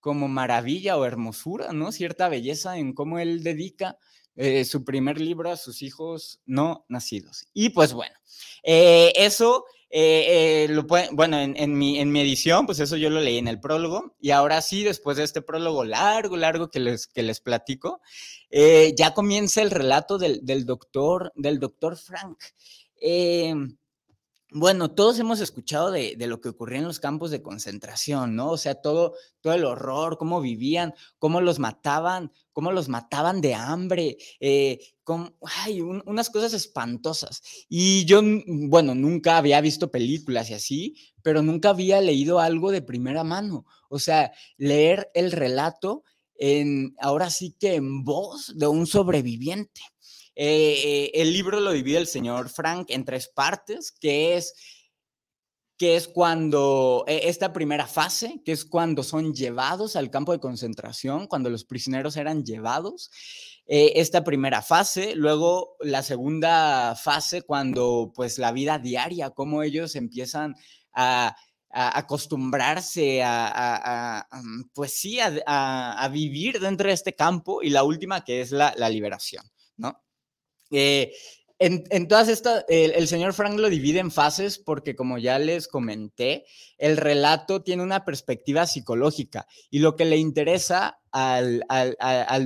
como 0.00 0.28
maravilla 0.28 0.96
o 0.96 1.04
hermosura, 1.04 1.72
¿no? 1.72 1.92
Cierta 1.92 2.28
belleza 2.28 2.78
en 2.78 2.92
cómo 2.92 3.18
él 3.18 3.42
dedica 3.42 3.98
eh, 4.40 4.64
su 4.64 4.84
primer 4.84 5.20
libro 5.20 5.50
a 5.50 5.56
sus 5.56 5.82
hijos 5.82 6.40
no 6.46 6.84
nacidos. 6.88 7.48
Y 7.52 7.70
pues 7.70 7.92
bueno, 7.92 8.14
eh, 8.62 9.12
eso, 9.16 9.64
eh, 9.90 10.68
lo 10.70 10.84
bueno, 10.84 11.40
en, 11.40 11.76
mi, 11.76 11.98
en 11.98 12.12
mi 12.12 12.20
edición, 12.20 12.64
pues 12.64 12.78
eso 12.78 12.96
yo 12.96 13.10
lo 13.10 13.20
leí 13.20 13.38
en 13.38 13.48
el 13.48 13.58
prólogo. 13.58 14.14
Y 14.20 14.30
ahora 14.30 14.62
sí, 14.62 14.84
después 14.84 15.16
de 15.16 15.24
este 15.24 15.42
prólogo 15.42 15.84
largo, 15.84 16.36
largo 16.36 16.70
que 16.70 16.78
les, 16.78 17.08
que 17.08 17.24
les 17.24 17.40
platico, 17.40 18.00
ya 18.96 19.12
comienza 19.12 19.60
el 19.60 19.72
relato 19.72 20.18
del, 20.18 20.38
del 20.44 20.64
doctor, 20.64 21.32
del 21.34 21.58
doctor 21.58 21.96
Frank. 21.96 22.38
Bueno, 24.50 24.90
todos 24.90 25.18
hemos 25.18 25.40
escuchado 25.40 25.90
de, 25.90 26.16
lo 26.26 26.40
que 26.40 26.48
ocurría 26.48 26.78
en 26.78 26.86
los 26.86 27.00
campos 27.00 27.30
de 27.30 27.42
concentración, 27.42 28.34
¿no? 28.34 28.50
O 28.52 28.56
sea, 28.56 28.76
todo, 28.76 29.14
todo 29.42 29.52
el 29.52 29.66
horror, 29.66 30.16
cómo 30.16 30.40
vivían, 30.40 30.94
cómo 31.18 31.42
los 31.42 31.58
mataban, 31.58 32.32
cómo 32.54 32.72
los 32.72 32.88
mataban 32.88 33.42
de 33.42 33.54
hambre, 33.54 34.16
eh, 34.40 34.78
ay, 35.64 35.82
unas 35.82 36.30
cosas 36.30 36.54
espantosas. 36.54 37.42
Y 37.68 38.06
yo, 38.06 38.22
bueno, 38.46 38.94
nunca 38.94 39.36
había 39.36 39.60
visto 39.60 39.90
películas 39.90 40.48
y 40.48 40.54
así, 40.54 40.96
pero 41.22 41.42
nunca 41.42 41.70
había 41.70 42.00
leído 42.00 42.40
algo 42.40 42.70
de 42.70 42.80
primera 42.80 43.24
mano. 43.24 43.66
O 43.90 43.98
sea, 43.98 44.32
leer 44.56 45.10
el 45.12 45.30
relato 45.30 46.04
en, 46.36 46.94
ahora 47.00 47.28
sí 47.28 47.54
que 47.58 47.74
en 47.74 48.02
voz 48.02 48.54
de 48.56 48.66
un 48.66 48.86
sobreviviente. 48.86 49.82
Eh, 50.40 51.10
el 51.14 51.32
libro 51.32 51.58
lo 51.58 51.72
divide 51.72 51.98
el 51.98 52.06
señor 52.06 52.48
Frank 52.48 52.90
en 52.90 53.04
tres 53.04 53.26
partes, 53.26 53.90
que 53.90 54.36
es, 54.36 54.54
que 55.76 55.96
es 55.96 56.06
cuando 56.06 57.04
e, 57.08 57.28
esta 57.28 57.52
primera 57.52 57.88
fase, 57.88 58.40
que 58.44 58.52
es 58.52 58.64
cuando 58.64 59.02
son 59.02 59.34
llevados 59.34 59.96
al 59.96 60.10
campo 60.10 60.30
de 60.30 60.38
concentración, 60.38 61.26
cuando 61.26 61.50
los 61.50 61.64
prisioneros 61.64 62.16
eran 62.16 62.44
llevados. 62.44 63.10
Eh, 63.66 63.94
esta 63.96 64.22
primera 64.22 64.62
fase, 64.62 65.16
luego 65.16 65.76
la 65.80 66.04
segunda 66.04 66.94
fase, 66.94 67.42
cuando 67.42 68.12
pues 68.14 68.38
la 68.38 68.52
vida 68.52 68.78
diaria, 68.78 69.30
cómo 69.30 69.64
ellos 69.64 69.96
empiezan 69.96 70.54
a 70.92 71.36
acostumbrarse 71.70 73.22
a, 73.24 74.26
mm, 74.30 74.70
pues 74.72 74.92
sí, 74.98 75.18
a, 75.20 76.08
vivir 76.12 76.60
dentro 76.60 76.88
de 76.88 76.94
este 76.94 77.14
campo 77.14 77.62
y 77.62 77.70
la 77.70 77.82
última 77.82 78.24
que 78.24 78.40
es 78.40 78.52
la, 78.52 78.72
liberación, 78.88 79.44
¿no? 79.76 80.00
Eh, 80.70 81.12
en, 81.60 82.06
todas 82.06 82.28
estas, 82.28 82.64
el, 82.68 83.08
señor 83.08 83.34
Frank 83.34 83.58
lo 83.58 83.68
divide 83.68 83.98
en 83.98 84.12
fases 84.12 84.58
porque, 84.58 84.94
como 84.94 85.18
ya 85.18 85.40
les 85.40 85.66
comenté, 85.66 86.44
el 86.76 86.96
relato 86.96 87.62
tiene 87.64 87.82
una 87.82 88.04
perspectiva 88.04 88.64
psicológica 88.64 89.44
y 89.68 89.80
lo 89.80 89.96
que 89.96 90.04
le 90.04 90.18
interesa 90.18 91.00
al, 91.10 91.64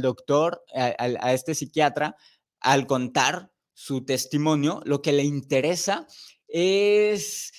doctor, 0.00 0.64
a, 0.74 1.34
este 1.34 1.54
psiquiatra, 1.54 2.16
al 2.60 2.86
contar 2.86 3.50
su 3.74 4.02
testimonio, 4.02 4.80
lo 4.86 5.02
que 5.02 5.12
le 5.12 5.24
interesa 5.24 6.06
es 6.48 7.52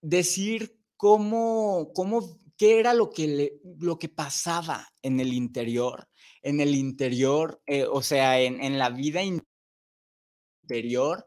decir 0.00 0.76
cómo, 0.96 1.92
cómo 1.94 2.40
qué 2.56 2.80
era 2.80 2.94
lo 2.94 3.10
que, 3.10 3.60
lo 3.78 3.98
que 4.00 4.08
pasaba 4.08 4.88
en 5.02 5.20
el 5.20 5.32
interior, 5.32 6.08
en 6.42 6.60
el 6.60 6.74
interior, 6.74 7.62
eh, 7.66 7.84
o 7.84 8.02
sea, 8.02 8.40
en, 8.40 8.60
en 8.60 8.76
la 8.76 8.90
vida 8.90 9.22
interior 9.22 9.55
interior 10.66 11.26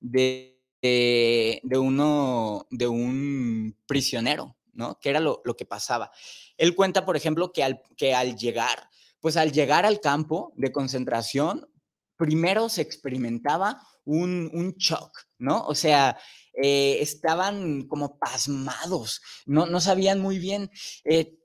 de, 0.00 0.60
de, 0.80 1.78
uno, 1.78 2.66
de 2.70 2.86
un 2.86 3.76
prisionero, 3.86 4.56
¿no? 4.72 4.98
Que 5.00 5.10
era 5.10 5.20
lo, 5.20 5.42
lo, 5.44 5.56
que 5.56 5.66
pasaba. 5.66 6.12
Él 6.56 6.76
cuenta, 6.76 7.04
por 7.04 7.16
ejemplo, 7.16 7.52
que 7.52 7.64
al, 7.64 7.82
que 7.96 8.14
al 8.14 8.36
llegar, 8.36 8.88
pues 9.20 9.36
al 9.36 9.50
llegar 9.50 9.84
al 9.84 10.00
campo 10.00 10.52
de 10.56 10.70
concentración, 10.70 11.68
primero 12.16 12.68
se 12.68 12.82
experimentaba 12.82 13.82
un, 14.04 14.50
un 14.54 14.74
shock, 14.78 15.26
¿no? 15.38 15.66
O 15.66 15.74
sea, 15.74 16.16
eh, 16.62 16.98
estaban 17.00 17.86
como 17.88 18.18
pasmados, 18.18 19.20
no, 19.44 19.66
no 19.66 19.80
sabían 19.80 20.20
muy 20.20 20.38
bien. 20.38 20.70
Eh, 21.04 21.36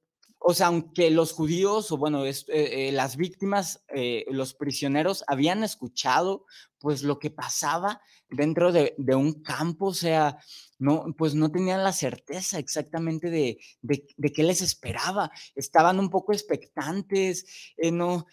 o 0.44 0.56
sea, 0.56 0.68
aunque 0.68 1.12
los 1.12 1.34
judíos 1.34 1.92
o 1.92 1.98
bueno, 1.98 2.26
eh, 2.26 2.34
eh, 2.48 2.92
las 2.92 3.16
víctimas, 3.16 3.84
eh, 3.90 4.26
los 4.30 4.56
prisioneros 4.56 5.24
habían 5.28 5.64
escuchado 5.64 6.46
pues 6.80 7.04
lo 7.04 7.20
que 7.20 7.30
pasaba 7.30 8.02
dentro 8.28 8.72
de, 8.72 8.96
un 9.16 9.44
campo, 9.44 9.88
o 9.88 9.94
sea, 9.94 10.40
no, 10.80 11.06
pues 11.16 11.36
no 11.36 11.52
tenían 11.52 11.84
la 11.84 11.94
certeza 11.94 12.58
exactamente 12.58 13.30
de, 13.30 13.60
qué 14.34 14.44
les 14.44 14.64
esperaba. 14.64 15.30
Estaban 15.54 16.00
un 16.00 16.10
poco 16.10 16.34
expectantes, 16.34 17.46
no, 17.92 18.26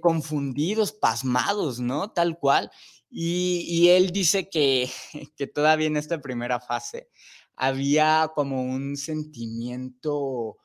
confundidos, 0.00 0.92
pasmados, 0.92 1.78
¿no? 1.78 2.10
Tal 2.12 2.38
cual. 2.38 2.70
Y, 3.10 3.66
y 3.68 3.90
él 3.90 4.12
dice 4.12 4.48
que, 4.48 4.88
que 5.36 5.46
todavía 5.46 5.88
en 5.88 5.98
esta 5.98 6.22
primera 6.22 6.58
fase 6.58 7.10
había 7.54 8.32
como 8.34 8.62
un 8.62 8.96
sentimiento 8.96 10.56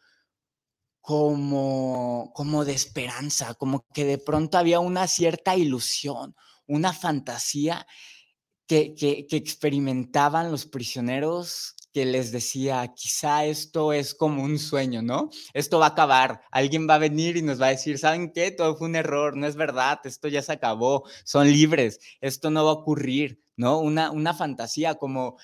como, 1.05 2.31
como 2.33 2.65
de 2.65 2.73
esperanza, 2.73 3.53
como 3.53 3.85
que 3.93 4.05
de 4.05 4.17
pronto 4.17 4.57
había 4.57 4.79
una 4.79 5.07
cierta 5.07 5.55
ilusión, 5.55 6.35
una 6.65 6.93
fantasía 6.93 7.85
que, 8.65 8.95
que, 8.95 9.27
experimentaban 9.29 10.51
los 10.51 10.65
prisioneros 10.65 11.75
que 11.93 12.05
les 12.05 12.31
decía, 12.31 12.91
quizá 12.95 13.45
esto 13.45 13.93
es 13.93 14.15
como 14.15 14.43
un 14.43 14.57
sueño, 14.57 15.03
¿no? 15.03 15.29
Esto 15.53 15.77
va 15.77 15.85
a 15.85 15.89
acabar, 15.89 16.41
alguien 16.49 16.89
va 16.89 16.95
a 16.95 16.97
venir 16.97 17.37
y 17.37 17.43
nos 17.43 17.61
va 17.61 17.67
a 17.67 17.77
decir, 17.77 17.99
¿saben 17.99 18.33
qué? 18.33 18.49
Todo 18.49 18.75
fue 18.75 18.87
un 18.87 18.95
error, 18.95 19.37
no 19.37 19.45
es 19.45 19.55
verdad, 19.55 19.99
esto 20.05 20.27
ya 20.27 20.41
se 20.41 20.53
acabó, 20.53 21.07
son 21.23 21.51
libres, 21.51 21.99
esto 22.19 22.49
no 22.49 22.65
va 22.65 22.71
a 22.71 22.73
ocurrir, 22.73 23.43
¿no? 23.55 23.77
Una, 23.77 24.09
una 24.09 24.33
fantasía 24.33 24.95
como 24.95 25.37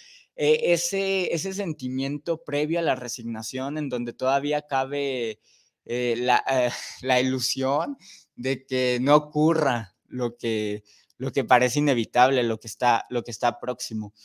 eh, 0.44 0.74
ese, 0.74 1.32
ese 1.36 1.54
sentimiento 1.54 2.44
previo 2.44 2.80
a 2.80 2.82
la 2.82 2.96
resignación 2.96 3.78
en 3.78 3.90
donde 3.90 4.12
todavía 4.12 4.64
cabe 4.64 5.40
eh, 5.86 6.16
la, 6.18 6.44
eh, 6.50 6.72
la, 7.04 7.22
ilusión 7.22 7.96
de 8.36 8.66
que 8.66 8.98
no 9.00 9.16
ocurra 9.18 9.96
lo 10.08 10.38
que, 10.38 10.84
lo 11.20 11.32
que 11.32 11.44
parece 11.44 11.78
inevitable, 11.78 12.42
lo 12.42 12.60
que 12.60 12.66
está, 12.66 13.06
lo 13.12 13.24
que 13.24 13.30
está 13.30 13.60
próximo. 13.60 14.16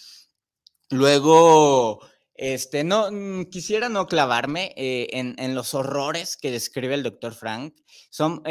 Luego, 0.89 2.01
este, 2.33 2.83
no, 2.83 3.11
mm, 3.13 3.51
quisiera 3.51 3.91
no 3.91 4.07
clavarme 4.07 4.73
en, 4.75 5.35
en, 5.39 5.55
los 5.55 5.75
horrores 5.75 6.39
que 6.39 6.51
describe 6.51 6.95
el 6.95 7.03
doctor 7.03 7.35
Frank. 7.35 7.75
Son, 8.09 8.43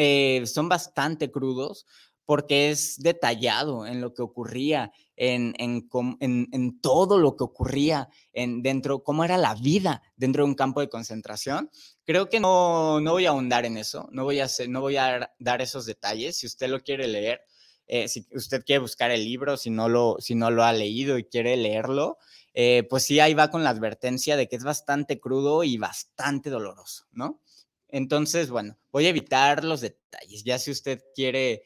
son 0.46 0.70
bastante 0.70 1.32
crudos 1.32 1.88
porque 2.26 2.72
es 2.72 2.98
detallado 2.98 3.86
en 3.86 4.02
lo 4.02 4.14
que 4.14 4.22
ocurría 4.22 4.92
en, 5.16 5.54
en, 5.58 6.82
todo 6.82 7.20
lo 7.20 7.36
que 7.38 7.44
ocurría 7.44 8.10
en, 8.34 8.62
dentro, 8.62 9.04
cómo 9.04 9.24
era 9.24 9.38
la 9.38 9.56
vida 9.56 10.02
dentro 10.16 10.44
de 10.44 10.50
un 10.50 10.56
campo 10.56 10.82
de 10.82 10.90
concentración. 10.90 11.70
Creo 12.04 12.30
que 12.30 12.40
no, 12.40 13.00
no 13.00 13.12
voy 13.12 13.26
a 13.26 13.30
ahondar 13.30 13.66
en 13.66 13.78
eso, 13.78 14.10
no 14.12 14.24
voy 14.24 14.40
a, 14.40 14.46
hacer, 14.46 14.70
no 14.70 14.82
voy 14.82 14.98
a 14.98 15.32
dar 15.40 15.62
esos 15.62 15.86
detalles. 15.86 16.38
Si 16.38 16.48
usted 16.48 16.70
lo 16.70 16.82
quiere 16.82 17.08
leer, 17.08 17.42
eh, 17.88 18.08
si 18.08 18.26
usted 18.34 18.64
quiere 18.66 18.80
buscar 18.80 19.12
el 19.12 19.24
libro, 19.24 19.58
si 19.58 19.70
no 19.70 19.88
lo, 19.88 20.18
si 20.20 20.36
no 20.36 20.50
lo 20.50 20.64
ha 20.64 20.74
leído 20.74 21.18
y 21.18 21.26
quiere 21.26 21.56
leerlo, 21.56 22.18
eh, 22.54 22.84
pues 22.90 23.04
sí, 23.04 23.20
ahí 23.20 23.34
va 23.34 23.52
con 23.52 23.64
la 23.64 23.70
advertencia 23.70 24.38
de 24.38 24.48
que 24.48 24.56
es 24.56 24.64
bastante 24.64 25.20
crudo 25.20 25.64
y 25.64 25.78
bastante 25.78 26.50
doloroso, 26.50 27.06
¿no? 27.12 27.42
Entonces, 27.90 28.50
bueno, 28.50 28.78
voy 28.92 29.06
a 29.06 29.10
evitar 29.10 29.64
los 29.64 29.82
detalles. 29.82 30.44
Ya 30.44 30.58
si 30.60 30.72
usted 30.72 31.02
quiere 31.14 31.64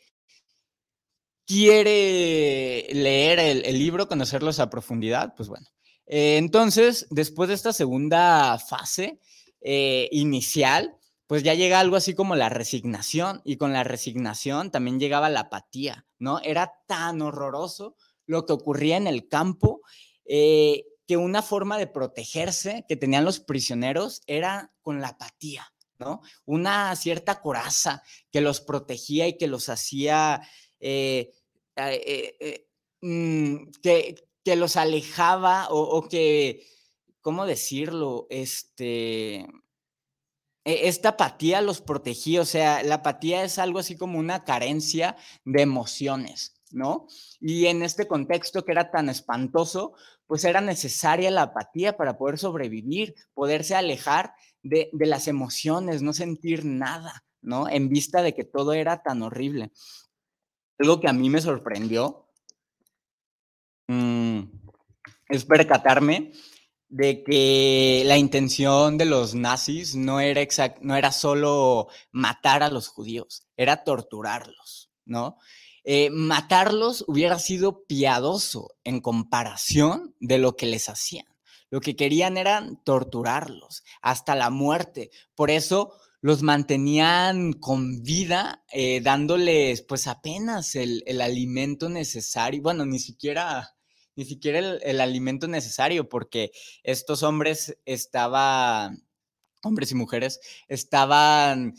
quiere 1.50 2.86
leer 2.94 3.40
el, 3.40 3.80
libro, 3.80 4.08
conocerlos 4.08 4.60
a 4.60 4.70
profundidad, 4.70 5.34
pues 5.36 5.50
bueno. 5.50 5.66
Eh, 6.06 6.38
entonces, 6.38 7.08
después 7.10 7.50
de 7.50 7.56
esta 7.56 7.74
segunda 7.74 8.60
fase 8.60 9.20
eh, 9.60 10.08
inicial, 10.12 10.96
pues 11.26 11.42
ya 11.42 11.56
llega 11.56 11.80
algo 11.80 11.96
así 11.96 12.14
como 12.14 12.36
la 12.36 12.50
resignación 12.50 13.42
y 13.44 13.58
con 13.58 13.74
la 13.74 13.84
resignación 13.84 14.70
también 14.70 15.00
llegaba 15.00 15.28
la 15.30 15.42
apatía, 15.42 16.06
¿no? 16.20 16.40
Era 16.44 16.72
tan 16.86 17.20
horroroso 17.24 17.96
lo 18.28 18.46
que 18.46 18.54
ocurría 18.54 18.98
en 18.98 19.08
el 19.08 19.28
campo 19.28 19.82
eh, 20.26 20.86
que 21.08 21.18
una 21.18 21.42
forma 21.42 21.80
de 21.80 21.88
protegerse 21.88 22.86
que 22.88 22.96
tenían 22.96 23.26
los 23.26 23.40
prisioneros 23.40 24.22
era 24.28 24.72
con 24.84 25.02
la 25.02 25.10
apatía, 25.10 25.74
¿no? 25.98 26.22
Una 26.46 26.96
cierta 26.96 27.42
coraza 27.42 28.04
que 28.32 28.42
los 28.42 28.62
protegía 28.62 29.28
y 29.28 29.36
que 29.36 29.48
los 29.48 29.68
hacía 29.70 30.44
eh, 31.88 32.68
mm, 33.02 33.72
que, 33.82 34.15
los 34.56 34.78
alejaba 34.78 35.68
o, 35.70 36.08
que, 36.10 36.65
¿cómo 37.22 37.46
decirlo? 37.46 38.26
Este, 38.32 39.42
e, 40.65 40.88
esta 40.88 41.10
apatía 41.10 41.62
los 41.62 41.82
protegía, 41.82 42.42
o 42.42 42.46
sea, 42.46 42.82
la 42.84 42.96
apatía 42.96 43.44
es 43.44 43.60
algo 43.60 43.78
así 43.80 43.96
como 43.96 44.18
una 44.18 44.44
carencia 44.44 45.15
de 45.46 45.62
emociones, 45.62 46.56
¿no? 46.72 47.06
Y 47.39 47.68
en 47.68 47.84
este 47.84 48.08
contexto 48.08 48.65
que 48.65 48.72
era 48.72 48.89
tan 48.89 49.08
espantoso, 49.10 49.94
pues 50.26 50.44
era 50.46 50.62
necesaria 50.62 51.30
la 51.30 51.44
apatía 51.44 51.96
para 51.96 52.18
poder 52.18 52.39
sobrevivir, 52.39 53.13
poderse 53.36 53.76
alejar 53.76 54.34
de 54.63 54.89
las 54.94 55.28
emociones, 55.28 56.02
no 56.02 56.13
sentir 56.13 56.65
nada, 56.65 57.24
¿no? 57.42 57.70
En 57.70 57.89
vista 57.89 58.24
de 58.24 58.34
que 58.34 58.44
todo 58.44 58.74
era 58.74 59.04
tan 59.04 59.22
horrible 59.22 59.72
algo 60.80 61.00
que 61.00 61.10
a 61.10 61.13
mí 61.13 61.30
me 61.30 61.42
sorprendió 61.42 62.30
mm, 63.88 64.39
es 65.30 65.46
percatarme 65.46 66.32
de 66.88 67.24
que 67.24 68.04
la 68.06 68.18
intención 68.18 68.98
de 68.98 69.06
los 69.06 69.36
nazis 69.36 69.96
no 69.96 70.20
era, 70.20 70.42
no 70.82 70.96
era 70.96 71.12
solo 71.12 71.88
matar 72.12 72.63
a 72.63 72.72
los 72.72 72.88
judíos, 72.88 73.48
era 73.56 73.84
torturarlos, 73.84 74.89
¿no? 75.06 75.38
Eh, 75.84 76.10
matarlos 76.10 77.06
hubiera 77.08 77.39
sido 77.39 77.86
piadoso 77.86 78.76
en 78.84 79.02
comparación 79.02 80.15
de 80.20 80.39
lo 80.39 80.56
que 80.56 80.65
les 80.65 80.89
hacían. 80.89 81.26
Lo 81.70 81.80
que 81.82 81.96
querían 81.96 82.38
era 82.38 82.68
torturarlos 82.84 83.84
hasta 84.02 84.36
la 84.36 84.50
muerte. 84.50 85.12
Por 85.36 85.52
eso 85.52 85.94
los 86.22 86.44
mantenían 86.44 87.54
con 87.54 88.04
vida, 88.04 88.64
eh, 88.74 89.02
dándoles 89.02 89.82
pues 89.82 90.08
apenas 90.08 90.76
el, 90.76 91.04
alimento 91.22 91.90
necesario, 91.90 92.62
bueno, 92.62 92.86
ni 92.86 93.00
siquiera, 93.00 93.76
ni 94.16 94.26
siquiera 94.26 94.60
el, 94.60 95.02
alimento 95.02 95.48
necesario, 95.48 96.10
porque 96.10 96.52
estos 96.84 97.24
hombres 97.24 97.78
estaban, 97.86 99.08
hombres 99.64 99.92
y 99.92 99.96
mujeres, 99.96 100.42
estaban 100.68 101.74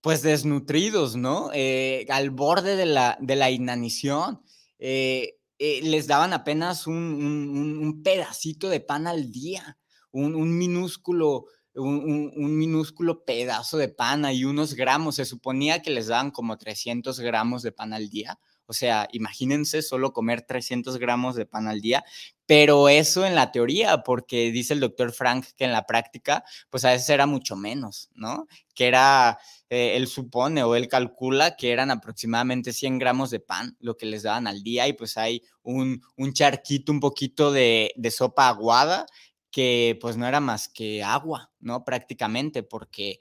pues 0.00 0.22
desnutridos, 0.22 1.16
¿no? 1.16 1.50
Eh, 1.52 2.06
al 2.08 2.30
borde 2.30 2.76
de 2.76 2.86
la, 2.86 3.16
de 3.20 3.36
la 3.36 3.50
inanición. 3.50 4.42
Eh, 4.78 5.38
les 5.58 6.08
daban 6.08 6.32
apenas 6.32 6.88
un, 6.88 8.00
pedacito 8.04 8.68
de 8.68 8.80
pan 8.80 9.06
al 9.06 9.30
día, 9.30 9.78
un 10.10 10.58
minúsculo 10.58 11.46
un, 11.74 12.56
minúsculo 12.58 13.24
pedazo 13.24 13.78
de 13.78 13.88
pan 13.88 14.24
y 14.32 14.44
unos 14.44 14.74
gramos. 14.74 15.16
Se 15.16 15.24
suponía 15.24 15.82
que 15.82 15.90
les 15.90 16.08
daban 16.08 16.30
como 16.30 16.58
300 16.58 17.20
gramos 17.20 17.62
de 17.62 17.72
pan 17.72 17.92
al 17.92 18.08
día. 18.08 18.38
O 18.66 18.74
sea, 18.74 19.08
imagínense 19.12 19.82
solo 19.82 20.12
comer 20.12 20.42
300 20.42 20.96
gramos 20.98 21.34
de 21.34 21.44
pan 21.44 21.68
al 21.68 21.80
día, 21.80 22.04
pero 22.46 22.88
eso 22.88 23.26
en 23.26 23.34
la 23.34 23.52
teoría, 23.52 24.02
porque 24.02 24.50
dice 24.50 24.72
el 24.72 24.80
doctor 24.80 25.12
Frank 25.12 25.44
que 25.56 25.64
en 25.64 25.72
la 25.72 25.84
práctica, 25.84 26.44
pues 26.70 26.84
a 26.84 26.90
veces 26.92 27.08
era 27.10 27.26
mucho 27.26 27.56
menos, 27.56 28.08
¿no? 28.14 28.46
Que 28.74 28.86
era, 28.86 29.38
eh, 29.68 29.96
él 29.96 30.06
supone 30.06 30.62
o 30.62 30.74
él 30.74 30.88
calcula 30.88 31.56
que 31.56 31.72
eran 31.72 31.90
aproximadamente 31.90 32.72
100 32.72 32.98
gramos 32.98 33.30
de 33.30 33.40
pan 33.40 33.76
lo 33.80 33.96
que 33.96 34.06
les 34.06 34.22
daban 34.22 34.46
al 34.46 34.62
día 34.62 34.88
y 34.88 34.92
pues 34.94 35.16
hay 35.18 35.42
un, 35.62 36.00
un 36.16 36.32
charquito, 36.32 36.92
un 36.92 37.00
poquito 37.00 37.52
de, 37.52 37.92
de 37.96 38.10
sopa 38.10 38.48
aguada 38.48 39.06
que 39.52 39.96
pues 40.00 40.16
no 40.16 40.26
era 40.26 40.40
más 40.40 40.68
que 40.68 41.04
agua, 41.04 41.52
¿no? 41.60 41.84
Prácticamente, 41.84 42.64
porque 42.64 43.20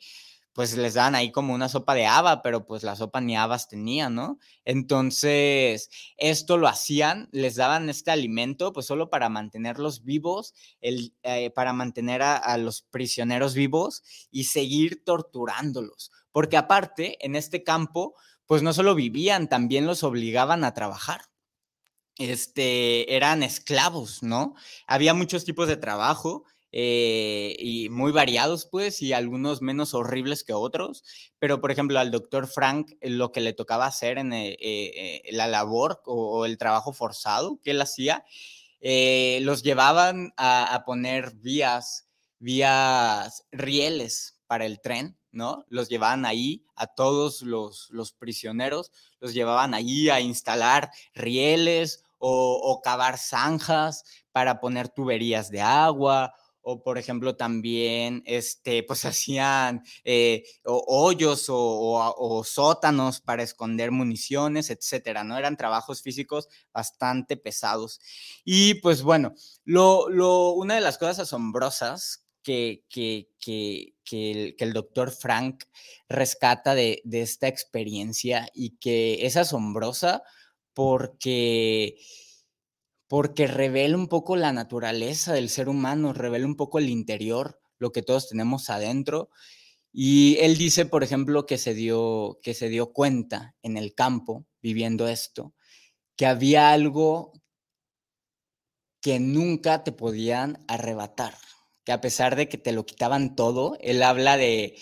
pues 0.53 0.75
les 0.75 0.95
daban 0.95 1.15
ahí 1.15 1.31
como 1.31 1.53
una 1.53 1.69
sopa 1.69 1.93
de 1.95 2.05
haba, 2.05 2.41
pero 2.41 2.65
pues 2.65 2.83
la 2.83 2.95
sopa 2.95 3.21
ni 3.21 3.37
habas 3.37 3.69
tenía, 3.69 4.09
¿no? 4.09 4.37
Entonces, 4.65 5.89
esto 6.17 6.57
lo 6.57 6.67
hacían, 6.67 7.29
les 7.31 7.55
daban 7.55 7.89
este 7.89 8.11
alimento 8.11 8.73
pues 8.73 8.85
solo 8.85 9.09
para 9.09 9.29
mantenerlos 9.29 10.03
vivos, 10.03 10.53
el, 10.81 11.13
eh, 11.23 11.51
para 11.51 11.73
mantener 11.73 12.21
a, 12.21 12.35
a 12.37 12.57
los 12.57 12.81
prisioneros 12.81 13.53
vivos 13.53 14.03
y 14.29 14.45
seguir 14.45 15.03
torturándolos, 15.05 16.11
porque 16.31 16.57
aparte, 16.57 17.23
en 17.25 17.35
este 17.35 17.63
campo, 17.63 18.15
pues 18.45 18.61
no 18.63 18.73
solo 18.73 18.95
vivían, 18.95 19.47
también 19.47 19.85
los 19.85 20.03
obligaban 20.03 20.63
a 20.65 20.73
trabajar 20.73 21.30
este, 22.21 23.15
eran 23.15 23.43
esclavos, 23.43 24.23
¿no? 24.23 24.55
Había 24.88 25.13
muchos 25.13 25.45
tipos 25.45 25.67
de 25.67 25.77
trabajo 25.77 26.45
eh, 26.71 27.55
y 27.60 27.89
muy 27.89 28.12
variados, 28.12 28.65
pues, 28.65 29.01
y 29.01 29.12
algunos 29.12 29.62
menos 29.62 29.93
horribles 29.93 30.43
que 30.43 30.53
otros, 30.53 31.03
pero 31.38 31.60
por 31.60 31.71
ejemplo 31.71 31.99
al 31.99 32.12
doctor 32.12 32.47
Frank 32.47 32.91
eh, 33.01 33.10
lo 33.10 33.31
que 33.34 33.41
le 33.41 33.51
tocaba 33.53 33.86
hacer 33.86 34.17
en 34.17 34.31
eh, 34.34 35.21
la 35.31 35.47
labor 35.47 36.01
o, 36.05 36.45
el 36.45 36.57
trabajo 36.57 36.93
forzado 36.93 37.60
que 37.62 37.71
él 37.71 37.81
hacía, 37.81 38.23
los 38.81 39.63
llevaban 39.63 40.34
a, 40.38 40.73
a 40.73 40.86
poner 40.86 41.34
vías, 41.36 42.07
vías, 42.39 43.45
rieles 43.51 44.38
para 44.47 44.65
el 44.65 44.79
tren, 44.81 45.17
¿no? 45.31 45.65
Los 45.69 45.89
llevaban 45.89 46.25
ahí 46.25 46.65
a 46.75 46.88
todos 46.88 47.41
los, 47.41 47.89
los 47.91 48.12
prisioneros, 48.13 48.91
los 49.19 49.34
llevaban 49.34 49.73
ahí 49.73 50.10
a 50.10 50.19
instalar 50.19 50.91
rieles 51.13 52.03
o, 52.21 52.81
cavar 52.84 53.17
zanjas 53.17 54.03
para 54.31 54.60
poner 54.60 54.89
tuberías 54.89 55.49
de 55.49 55.62
agua 55.62 56.34
o 56.63 56.84
por 56.84 56.99
ejemplo 56.99 57.36
también 57.36 58.21
este 58.25 58.84
pues 58.84 59.03
hacían 59.05 59.84
eh, 60.03 60.43
hoyos 60.65 61.47
o, 61.49 62.43
sótanos 62.45 63.19
para 63.19 63.43
esconder 63.43 63.91
municiones 63.91 64.69
etcétera 64.69 65.23
no 65.23 65.38
eran 65.38 65.57
trabajos 65.57 66.01
físicos 66.01 66.47
bastante 66.73 67.38
pesados. 67.38 67.99
Y 68.45 68.75
pues 68.75 69.01
bueno 69.01 69.34
lo, 69.65 70.10
lo 70.10 70.51
una 70.51 70.75
de 70.75 70.81
las 70.81 70.97
cosas 70.97 71.19
asombrosas 71.19 72.25
que, 72.43 72.86
que, 72.89 73.29
que, 73.39 73.93
que 74.03 74.55
el, 74.57 74.73
doctor 74.73 75.12
Frank 75.12 75.65
rescata 76.10 76.73
de, 76.73 77.01
de 77.03 77.21
esta 77.21 77.47
experiencia 77.47 78.47
y 78.53 78.77
que 78.77 79.25
es 79.25 79.38
asombrosa 79.38 80.23
porque, 80.73 81.97
porque 83.07 83.47
revela 83.47 83.97
un 83.97 84.07
poco 84.07 84.36
la 84.36 84.53
naturaleza 84.53 85.34
del 85.34 85.49
ser 85.49 85.69
humano, 85.69 86.13
revela 86.13 86.45
un 86.45 86.55
poco 86.55 86.79
el 86.79 86.89
interior, 86.89 87.60
lo 87.77 87.91
que 87.91 88.01
todos 88.01 88.29
tenemos 88.29 88.69
adentro. 88.69 89.29
Y 89.91 90.38
él 90.39 90.57
dice, 90.57 90.86
por 90.86 91.03
ejemplo, 91.03 91.45
que 91.45 91.57
se 91.57 91.73
dio, 91.73 92.39
que 92.41 92.53
se 92.53 92.69
dio 92.69 92.93
cuenta 92.93 93.55
en 93.62 93.77
el 93.77 93.93
campo, 93.93 94.45
viviendo 94.62 95.07
esto, 95.07 95.53
que 96.15 96.25
había 96.25 96.71
algo 96.71 97.34
que 99.01 99.19
nunca 99.19 99.84
te 99.84 99.91
podían 99.91 100.63
arrebatar, 100.67 101.36
que 101.84 101.91
a 101.91 102.01
pesar 102.01 102.36
de 102.36 102.47
que 102.47 102.57
te 102.57 102.71
lo 102.71 102.86
quitaban 102.86 103.36
todo, 103.36 103.77
él 103.81 104.03
habla 104.03 104.38
de, 104.38 104.77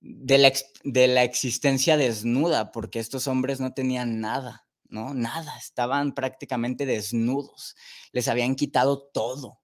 de, 0.00 0.38
la, 0.38 0.52
de 0.84 1.08
la 1.08 1.24
existencia 1.24 1.96
desnuda, 1.96 2.70
porque 2.70 2.98
estos 2.98 3.26
hombres 3.26 3.58
no 3.58 3.72
tenían 3.72 4.20
nada 4.20 4.63
Nada, 4.94 5.56
estaban 5.58 6.14
prácticamente 6.14 6.86
desnudos, 6.86 7.74
les 8.12 8.28
habían 8.28 8.54
quitado 8.54 9.02
todo, 9.12 9.60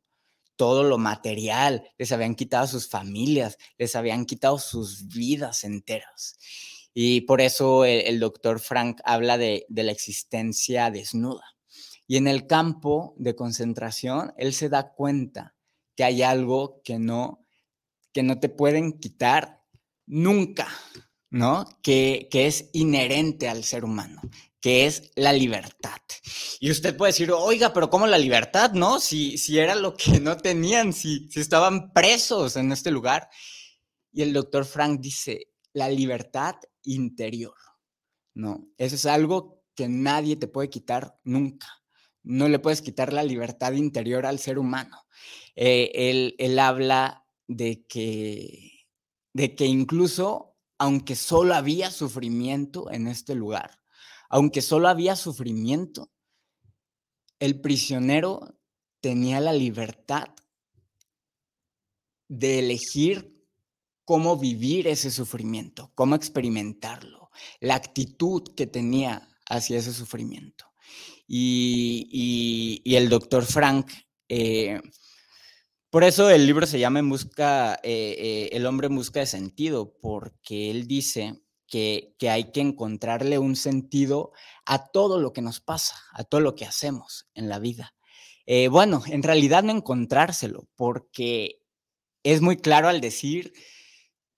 todo 0.57 0.83
lo 0.83 0.99
material, 0.99 1.89
les 1.99 2.13
habían 2.13 2.35
quitado 2.35 2.67
sus 2.67 2.89
familias, 2.89 3.57
les 3.79 3.95
habían 3.97 4.27
quitado 4.27 4.59
sus 4.59 5.07
vidas 5.07 5.65
enteras. 5.65 6.37
Y 6.93 7.23
por 7.23 7.41
eso 7.41 7.85
el, 7.85 8.19
doctor 8.19 8.59
Frank 8.59 9.01
habla 9.05 9.39
de, 9.39 9.65
de 9.69 9.85
la 9.85 9.93
existencia 9.93 10.91
desnuda. 10.91 11.45
Y 12.09 12.17
en 12.17 12.27
el 12.27 12.49
campo 12.49 13.15
de 13.17 13.37
concentración, 13.37 14.35
él 14.37 14.53
se 14.53 14.69
da 14.69 14.93
cuenta 14.93 15.55
que 15.95 16.03
hay 16.03 16.23
algo 16.23 16.83
que 16.83 16.99
no, 16.99 17.47
que 18.13 18.23
no 18.23 18.41
te 18.41 18.49
pueden 18.49 18.99
quitar 18.99 19.63
nunca, 20.07 20.69
¿no? 21.31 21.65
Que, 21.83 22.29
que 22.31 22.47
es 22.47 22.69
inherente 22.73 23.49
al 23.49 23.65
ser 23.65 23.85
humano, 23.85 24.21
que 24.61 24.87
es 24.87 25.11
la 25.17 25.33
libertad. 25.33 26.01
Y 26.61 26.71
usted 26.71 26.97
puede 26.97 27.13
decir, 27.13 27.33
oiga, 27.33 27.73
pero 27.73 27.89
¿cómo 27.89 28.07
la 28.07 28.19
libertad, 28.19 28.73
no? 28.73 29.01
Si, 29.01 29.39
si 29.39 29.59
era 29.59 29.75
lo 29.75 29.97
que 29.97 30.21
no 30.21 30.37
tenían, 30.37 30.93
si, 30.93 31.29
si 31.31 31.41
estaban 31.41 31.93
presos 31.93 32.57
en 32.57 32.71
este 32.73 32.91
lugar. 32.91 33.29
Y 34.13 34.23
el 34.23 34.33
doctor 34.33 34.65
Frank 34.65 35.01
dice, 35.01 35.49
la 35.73 35.89
libertad 35.89 36.57
interior, 36.83 37.55
¿no? 38.35 38.69
Eso 38.77 38.97
es 38.97 39.07
algo 39.07 39.63
que 39.75 39.89
nadie 39.89 40.37
te 40.37 40.49
puede 40.49 40.69
quitar 40.69 41.19
nunca. 41.25 41.67
No 42.23 42.49
le 42.49 42.59
puedes 42.59 42.83
quitar 42.83 43.13
la 43.13 43.23
libertad 43.23 43.73
interior 43.73 44.27
al 44.27 44.39
ser 44.39 44.59
humano. 44.59 45.07
Eh, 45.57 45.91
él, 45.95 46.35
él 46.39 46.59
habla 46.59 47.27
de 47.47 47.87
que, 47.87 48.87
de 49.33 49.55
que 49.55 49.65
incluso, 49.65 50.57
aunque 50.79 51.17
solo 51.17 51.55
había 51.55 51.91
sufrimiento 51.91 52.91
en 52.91 53.07
este 53.07 53.35
lugar, 53.35 53.80
aunque 54.31 54.63
solo 54.63 54.89
había 54.89 55.17
sufrimiento, 55.17 56.11
el 57.41 57.61
prisionero 57.61 58.57
tenía 59.01 59.41
la 59.41 59.53
libertad 59.53 60.29
de 62.29 62.61
elegir 62.61 63.37
cómo 64.05 64.37
vivir 64.37 64.87
ese 64.87 65.11
sufrimiento, 65.11 65.91
cómo 65.95 66.15
experimentarlo, 66.15 67.31
la 67.59 67.75
actitud 67.75 68.43
que 68.57 68.67
tenía 68.67 69.29
hacia 69.49 69.79
ese 69.79 69.93
sufrimiento. 69.93 70.67
Y, 71.27 72.83
el 72.85 73.09
doctor 73.09 73.45
Frank, 73.45 73.91
eh, 74.29 74.81
por 75.91 76.05
eso 76.05 76.31
el 76.31 76.47
libro 76.47 76.67
se 76.67 76.79
llama 76.79 77.01
en 77.01 77.09
busca, 77.09 77.75
eh, 77.83 78.17
eh, 78.19 78.49
El 78.53 78.67
hombre 78.67 78.87
en 78.87 78.97
busca 78.97 79.21
de 79.21 79.27
sentido, 79.27 79.93
porque 80.01 80.71
él 80.71 80.87
dice 80.87 81.41
que, 81.71 82.15
hay 82.29 82.51
que 82.51 82.61
encontrarle 82.61 83.39
un 83.39 83.57
sentido 83.57 84.33
a 84.67 84.89
todo 84.89 85.19
lo 85.19 85.33
que 85.33 85.41
nos 85.41 85.61
pasa, 85.61 85.97
a 86.13 86.25
todo 86.25 86.43
lo 86.43 86.55
que 86.55 86.67
hacemos 86.67 87.31
en 87.35 87.49
la 87.49 87.59
vida. 87.59 87.95
Eh, 88.45 88.69
bueno, 88.69 89.03
en 89.07 89.23
realidad 89.23 89.63
no 89.63 89.73
encontrárselo, 89.73 90.69
porque 90.75 91.63
es 92.25 92.43
muy 92.43 92.57
claro 92.57 92.89
al 92.89 93.01
decir 93.01 93.55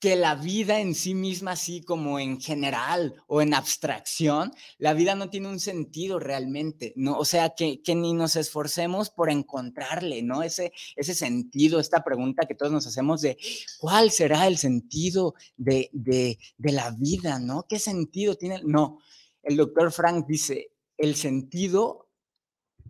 que 0.02 0.16
la 0.16 0.34
vida 0.34 0.80
en 0.80 0.96
sí 0.96 1.14
misma, 1.14 1.52
así 1.52 1.80
como 1.80 2.18
en 2.18 2.40
general 2.40 3.22
o 3.28 3.40
en 3.40 3.54
abstracción, 3.54 4.52
la 4.78 4.94
vida 4.94 5.14
no 5.14 5.30
tiene 5.30 5.46
un 5.46 5.60
sentido 5.60 6.18
realmente, 6.18 6.92
¿no? 6.96 7.16
O 7.16 7.24
sea, 7.24 7.50
que, 7.50 7.80
ni 7.94 8.12
nos 8.12 8.34
esforcemos 8.34 9.10
por 9.10 9.30
encontrarle, 9.30 10.22
¿no? 10.22 10.42
Ese, 10.42 10.72
ese 10.96 11.14
sentido, 11.14 11.78
esta 11.78 12.02
pregunta 12.02 12.48
que 12.48 12.56
todos 12.56 12.72
nos 12.72 12.84
hacemos 12.88 13.20
de 13.20 13.38
cuál 13.78 14.10
será 14.10 14.48
el 14.48 14.58
sentido 14.58 15.36
de, 15.56 15.88
de, 15.92 16.36
de 16.58 16.72
la 16.72 16.90
vida, 16.90 17.38
¿no? 17.38 17.64
¿Qué 17.68 17.78
sentido 17.78 18.34
tiene? 18.34 18.60
No, 18.64 18.98
el 19.44 19.56
doctor 19.56 19.92
Frank 19.92 20.26
dice, 20.26 20.72
el 20.98 21.14
sentido 21.14 22.08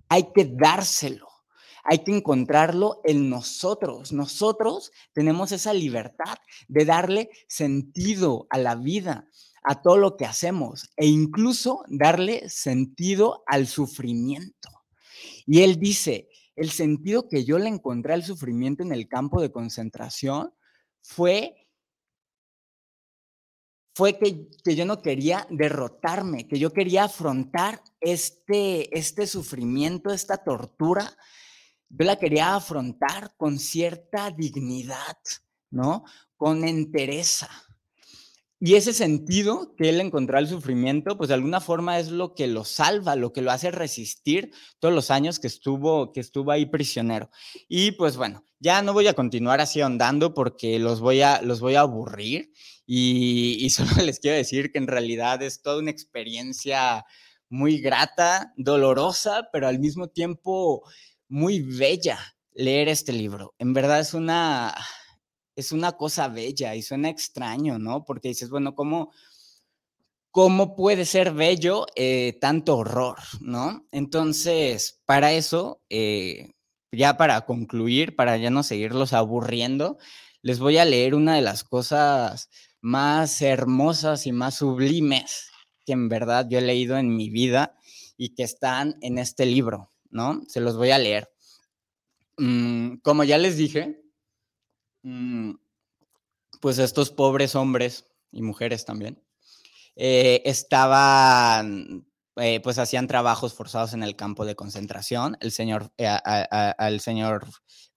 hay 0.09 0.33
que 0.33 0.46
dárselo 0.46 1.32
hay 1.83 2.05
que 2.05 2.16
encontrarlo 2.16 3.01
en 3.05 3.29
nosotros. 3.29 4.12
Nosotros 4.12 4.92
tenemos 5.12 5.53
esa 5.53 5.73
libertad 5.73 6.37
de 6.68 6.85
darle 6.85 7.31
sentido 7.49 8.47
a 8.51 8.59
la 8.59 8.75
vida, 8.75 9.29
a 9.64 9.83
todo 9.83 9.97
lo 9.97 10.16
que 10.16 10.27
hacemos 10.27 10.90
e 10.97 11.07
incluso 11.07 11.85
darle 11.88 12.49
sentido 12.49 13.42
al 13.47 13.66
sufrimiento. 13.66 14.71
Y 15.47 15.62
él 15.62 15.79
dice, 15.79 16.29
el 16.57 16.71
sentido 16.71 17.29
que 17.29 17.45
yo 17.45 17.59
le 17.59 17.68
encontré 17.68 18.14
al 18.14 18.25
sufrimiento 18.25 18.83
en 18.83 18.92
el 18.92 19.09
campo 19.09 19.40
de 19.40 19.53
concentración 19.53 20.53
fue 21.03 21.57
fue 23.95 24.18
que, 24.18 24.49
que, 24.64 24.75
yo 24.75 24.87
no 24.87 25.03
quería 25.03 25.47
derrotarme, 25.51 26.49
que 26.49 26.59
yo 26.59 26.73
quería 26.73 27.05
afrontar 27.05 27.83
este, 28.01 28.97
este 28.99 29.27
sufrimiento, 29.27 30.11
esta 30.14 30.38
tortura 30.38 31.14
yo 31.92 32.07
la 32.07 32.16
quería 32.16 32.55
afrontar 32.55 33.35
con 33.37 33.59
cierta 33.59 34.31
dignidad, 34.31 35.18
¿no? 35.70 36.05
Con 36.37 36.64
entereza. 36.64 37.48
y 38.64 38.76
ese 38.76 38.92
sentido 38.92 39.74
que 39.76 39.88
él 39.88 40.00
encontró 40.00 40.38
al 40.38 40.48
sufrimiento, 40.48 41.16
pues 41.18 41.28
de 41.28 41.35
alguna 41.35 41.61
forma 41.61 41.98
es 41.98 42.11
lo 42.11 42.35
que 42.35 42.46
lo 42.46 42.64
salva, 42.64 43.16
lo 43.16 43.33
que 43.33 43.42
lo 43.42 43.50
hace 43.50 43.72
resistir 43.72 44.52
todos 44.78 44.94
los 44.94 45.11
años 45.11 45.40
que 45.40 45.48
estuvo, 45.48 46.12
que 46.12 46.20
estuvo 46.20 46.52
ahí 46.52 46.66
prisionero. 46.66 47.28
Y 47.68 47.92
pues 47.92 48.16
bueno, 48.16 48.44
ya 48.61 48.81
no 48.83 48.92
voy 48.92 49.09
a 49.09 49.14
continuar 49.14 49.61
así 49.61 49.81
andando 49.81 50.33
porque 50.33 50.78
los 50.78 51.00
voy 51.00 51.22
a, 51.22 51.42
los 51.42 51.61
voy 51.61 51.74
a 51.74 51.81
aburrir 51.81 52.52
y, 52.87 53.57
y 53.61 53.70
solo 53.70 53.90
les 54.02 54.20
quiero 54.20 54.37
decir 54.37 54.70
que 54.72 54.78
en 54.78 54.87
realidad 54.87 55.42
es 55.42 55.61
toda 55.61 55.78
una 55.78 55.90
experiencia 55.90 57.05
muy 57.48 57.81
grata, 57.81 58.55
dolorosa, 58.57 59.48
pero 59.52 59.68
al 59.68 59.78
mismo 59.78 60.09
tiempo 60.09 60.85
muy 61.33 61.61
bella 61.61 62.18
leer 62.53 62.88
este 62.88 63.11
libro. 63.11 63.55
En 63.59 63.73
verdad 63.73 64.01
es 64.01 64.12
una, 64.12 64.75
es 65.57 65.73
una 65.73 65.92
cosa 65.92 66.29
bella 66.29 66.75
y 66.75 66.83
suena 66.83 67.09
extraño, 67.09 67.79
¿no? 67.79 68.05
Porque 68.05 68.29
dices, 68.29 68.51
bueno, 68.51 68.75
¿cómo, 68.75 69.12
cómo 70.31 70.77
puede 70.77 71.07
ser 71.07 71.33
bello 71.33 71.87
eh, 71.97 72.37
tanto 72.38 72.77
horror, 72.77 73.16
¿no? 73.40 73.87
Entonces, 73.92 75.01
para 75.07 75.33
eso, 75.33 75.81
eh, 75.88 76.51
ya 76.92 77.16
para 77.16 77.47
concluir, 77.47 78.14
para 78.14 78.37
ya 78.37 78.51
no 78.51 78.62
seguirlos 78.62 79.14
aburriendo, 79.14 79.97
les 80.42 80.59
voy 80.59 80.77
a 80.77 80.85
leer 80.85 81.14
una 81.14 81.35
de 81.35 81.40
las 81.40 81.64
cosas 81.64 82.51
más 82.83 83.40
hermosas 83.40 84.27
y 84.27 84.33
más 84.33 84.57
sublimes 84.57 85.49
que 85.87 85.95
en 85.95 86.11
verdad 86.11 86.47
yo 86.51 86.59
he 86.59 86.62
leído 86.62 86.99
en 86.99 87.16
mi 87.16 87.31
vida 87.31 87.75
y 88.18 88.35
que 88.35 88.42
están 88.42 88.97
en 89.01 89.16
este 89.16 89.47
libro, 89.47 89.91
¿no? 90.12 90.42
Se 90.48 90.61
los 90.61 90.77
voy 90.77 90.92
a 90.92 90.98
leer. 90.98 91.29
Mm, 92.38 92.96
como 92.98 93.25
ya 93.25 93.38
les 93.38 93.57
dije, 93.57 94.03
Mm, 95.03 95.55
pues 96.61 96.79
estos 96.79 97.11
pobres 97.11 97.55
hombres 97.57 98.07
y 98.31 98.42
mujeres 98.42 98.85
también, 98.85 99.22
eh, 99.96 100.42
estaban, 100.44 102.07
eh, 102.37 102.61
pues 102.62 102.79
hacían 102.79 103.09
trabajos 103.09 103.55
forzados 103.55 103.94
en 103.94 104.03
el 104.03 104.16
campo 104.16 104.44
de 104.44 104.55
concentración. 104.55 105.37
El 105.40 105.53
señor, 105.53 105.92
eh, 105.98 106.07
al 106.07 107.01
señor 107.01 107.46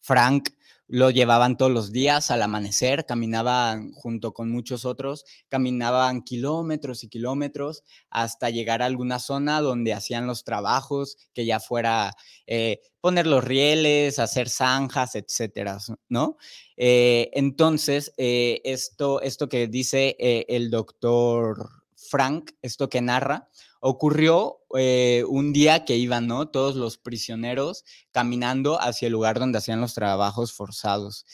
Frank 0.01 0.49
lo 0.87 1.09
llevaban 1.09 1.57
todos 1.57 1.71
los 1.71 1.91
días 1.91 2.31
al 2.31 2.41
amanecer, 2.41 3.05
caminaban 3.05 3.91
junto 3.93 4.33
con 4.33 4.51
muchos 4.51 4.85
otros, 4.85 5.25
caminaban 5.49 6.21
kilómetros 6.21 7.03
y 7.03 7.09
kilómetros 7.09 7.83
hasta 8.09 8.49
llegar 8.49 8.81
a 8.81 8.85
alguna 8.85 9.19
zona 9.19 9.61
donde 9.61 9.93
hacían 9.93 10.27
los 10.27 10.43
trabajos, 10.43 11.17
que 11.33 11.45
ya 11.45 11.59
fuera 11.59 12.13
eh, 12.47 12.81
poner 13.01 13.27
los 13.27 13.43
rieles, 13.43 14.19
hacer 14.19 14.49
zanjas, 14.49 15.15
etcétera, 15.15 15.79
¿no? 16.09 16.37
Eh, 16.77 17.29
entonces, 17.33 18.13
eh, 18.17 18.61
esto, 18.63 19.21
esto 19.21 19.49
que 19.49 19.67
dice 19.67 20.15
el 20.19 20.69
doctor 20.69 21.84
Frank, 22.15 22.51
esto 22.61 22.87
que 22.87 23.01
narra, 23.01 23.49
ocurrió 23.81 24.59
eh, 24.77 25.25
un 25.27 25.51
día 25.51 25.83
que 25.83 25.97
iban. 25.97 26.29
Todos 26.49 26.77
los 26.77 26.97
prisioneros 26.97 27.83
caminando 28.13 28.81
hacia 28.81 29.07
el 29.07 29.11
lugar 29.11 29.37
donde 29.37 29.57
hacían 29.57 29.81
los 29.81 29.95
trabajos 29.95 30.53
forzados. 30.53 31.25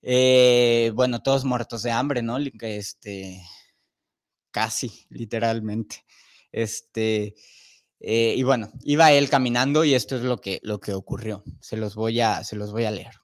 Eh, 0.00 0.92
bueno, 0.94 1.20
todos 1.20 1.44
muertos 1.44 1.82
de 1.82 1.90
hambre, 1.90 2.22
¿no? 2.22 2.38
Este, 2.38 3.42
casi, 4.52 5.04
literalmente. 5.08 6.04
Este, 6.52 7.34
eh, 7.98 8.34
y 8.36 8.44
bueno, 8.44 8.70
iba 8.84 9.10
él 9.10 9.28
caminando 9.28 9.84
y 9.84 9.94
esto 9.94 10.14
es 10.14 10.22
lo 10.22 10.40
que, 10.40 10.60
lo 10.62 10.78
que 10.78 10.94
ocurrió. 10.94 11.42
Se 11.60 11.76
los, 11.76 11.96
voy 11.96 12.20
a, 12.20 12.44
se 12.44 12.54
los 12.54 12.70
voy 12.70 12.84
a 12.84 12.92
leer. 12.92 13.16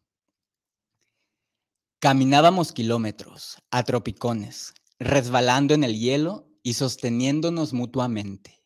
Caminábamos 2.01 2.73
kilómetros 2.73 3.59
a 3.71 3.85
tropicones, 3.85 4.75
resbalando 4.99 5.75
en 5.75 5.85
el 5.85 5.97
hielo 5.97 6.48
y 6.69 6.75
sosteniéndonos 6.75 7.73
mutuamente, 7.73 8.63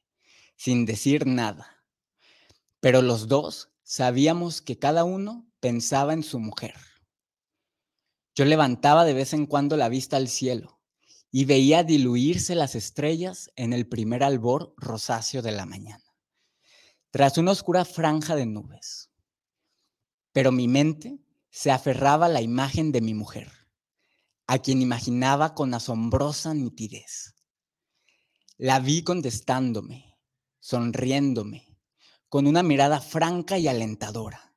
sin 0.56 0.86
decir 0.86 1.24
nada. 1.24 1.84
Pero 2.80 3.00
los 3.00 3.28
dos 3.28 3.70
sabíamos 3.84 4.60
que 4.60 4.76
cada 4.76 5.04
uno 5.04 5.48
pensaba 5.60 6.12
en 6.12 6.24
su 6.24 6.40
mujer. 6.40 6.74
Yo 8.34 8.44
levantaba 8.44 9.04
de 9.04 9.14
vez 9.14 9.34
en 9.34 9.46
cuando 9.46 9.76
la 9.76 9.88
vista 9.88 10.16
al 10.16 10.26
cielo 10.26 10.80
y 11.30 11.44
veía 11.44 11.84
diluirse 11.84 12.56
las 12.56 12.74
estrellas 12.74 13.52
en 13.54 13.72
el 13.72 13.86
primer 13.86 14.24
albor 14.24 14.74
rosáceo 14.78 15.40
de 15.40 15.52
la 15.52 15.64
mañana, 15.64 16.16
tras 17.12 17.38
una 17.38 17.52
oscura 17.52 17.84
franja 17.84 18.34
de 18.34 18.46
nubes. 18.46 19.12
Pero 20.32 20.50
mi 20.50 20.66
mente 20.66 21.20
se 21.50 21.70
aferraba 21.70 22.26
a 22.26 22.30
la 22.30 22.42
imagen 22.42 22.90
de 22.90 23.00
mi 23.00 23.14
mujer, 23.14 23.52
a 24.48 24.58
quien 24.58 24.82
imaginaba 24.82 25.54
con 25.54 25.72
asombrosa 25.72 26.52
nitidez. 26.52 27.36
La 28.64 28.78
vi 28.78 29.02
contestándome, 29.02 30.16
sonriéndome, 30.60 31.80
con 32.28 32.46
una 32.46 32.62
mirada 32.62 33.00
franca 33.00 33.58
y 33.58 33.66
alentadora. 33.66 34.54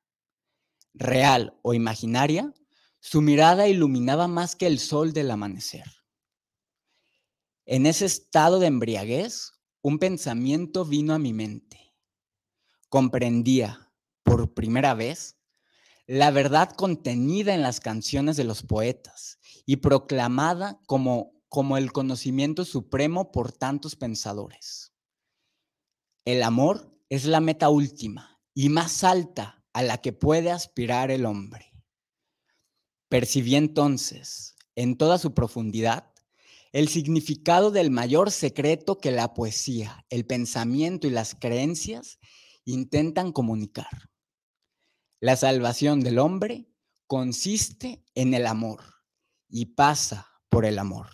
Real 0.93 1.57
o 1.63 1.73
imaginaria, 1.73 2.53
su 2.99 3.23
mirada 3.23 3.67
iluminaba 3.67 4.27
más 4.27 4.55
que 4.55 4.67
el 4.67 4.77
sol 4.77 5.11
del 5.11 5.31
amanecer. 5.31 5.91
En 7.65 7.87
ese 7.87 8.05
estado 8.05 8.59
de 8.59 8.67
embriaguez, 8.67 9.53
un 9.81 9.97
pensamiento 9.97 10.85
vino 10.85 11.15
a 11.15 11.17
mi 11.17 11.33
mente. 11.33 11.95
Comprendía, 12.89 13.91
por 14.21 14.53
primera 14.53 14.93
vez, 14.93 15.39
la 16.05 16.29
verdad 16.29 16.69
contenida 16.69 17.55
en 17.55 17.63
las 17.63 17.79
canciones 17.79 18.37
de 18.37 18.43
los 18.43 18.61
poetas 18.61 19.39
y 19.65 19.77
proclamada 19.77 20.79
como 20.85 21.34
como 21.49 21.77
el 21.77 21.91
conocimiento 21.91 22.65
supremo 22.65 23.31
por 23.31 23.51
tantos 23.51 23.95
pensadores. 23.95 24.93
El 26.25 26.43
amor 26.43 26.97
es 27.09 27.25
la 27.25 27.39
meta 27.39 27.69
última 27.69 28.41
y 28.53 28.69
más 28.69 29.03
alta 29.03 29.63
a 29.73 29.83
la 29.83 29.97
que 29.99 30.13
puede 30.13 30.51
aspirar 30.51 31.11
el 31.11 31.25
hombre. 31.25 31.73
Percibí 33.09 33.55
entonces, 33.55 34.55
en 34.75 34.97
toda 34.97 35.17
su 35.17 35.33
profundidad, 35.33 36.11
el 36.71 36.89
significado 36.89 37.71
del 37.71 37.91
mayor 37.91 38.31
secreto 38.31 38.97
que 38.97 39.11
la 39.11 39.33
poesía, 39.33 40.05
el 40.09 40.25
pensamiento 40.25 41.07
y 41.07 41.11
las 41.11 41.35
creencias 41.35 42.19
intentan 42.65 43.31
comunicar. 43.31 44.09
La 45.21 45.37
salvación 45.37 46.01
del 46.01 46.19
hombre 46.19 46.67
consiste 47.07 48.03
en 48.15 48.33
el 48.33 48.45
amor 48.45 48.81
y 49.47 49.67
pasa 49.67 50.27
por 50.49 50.65
el 50.65 50.79
amor. 50.79 51.07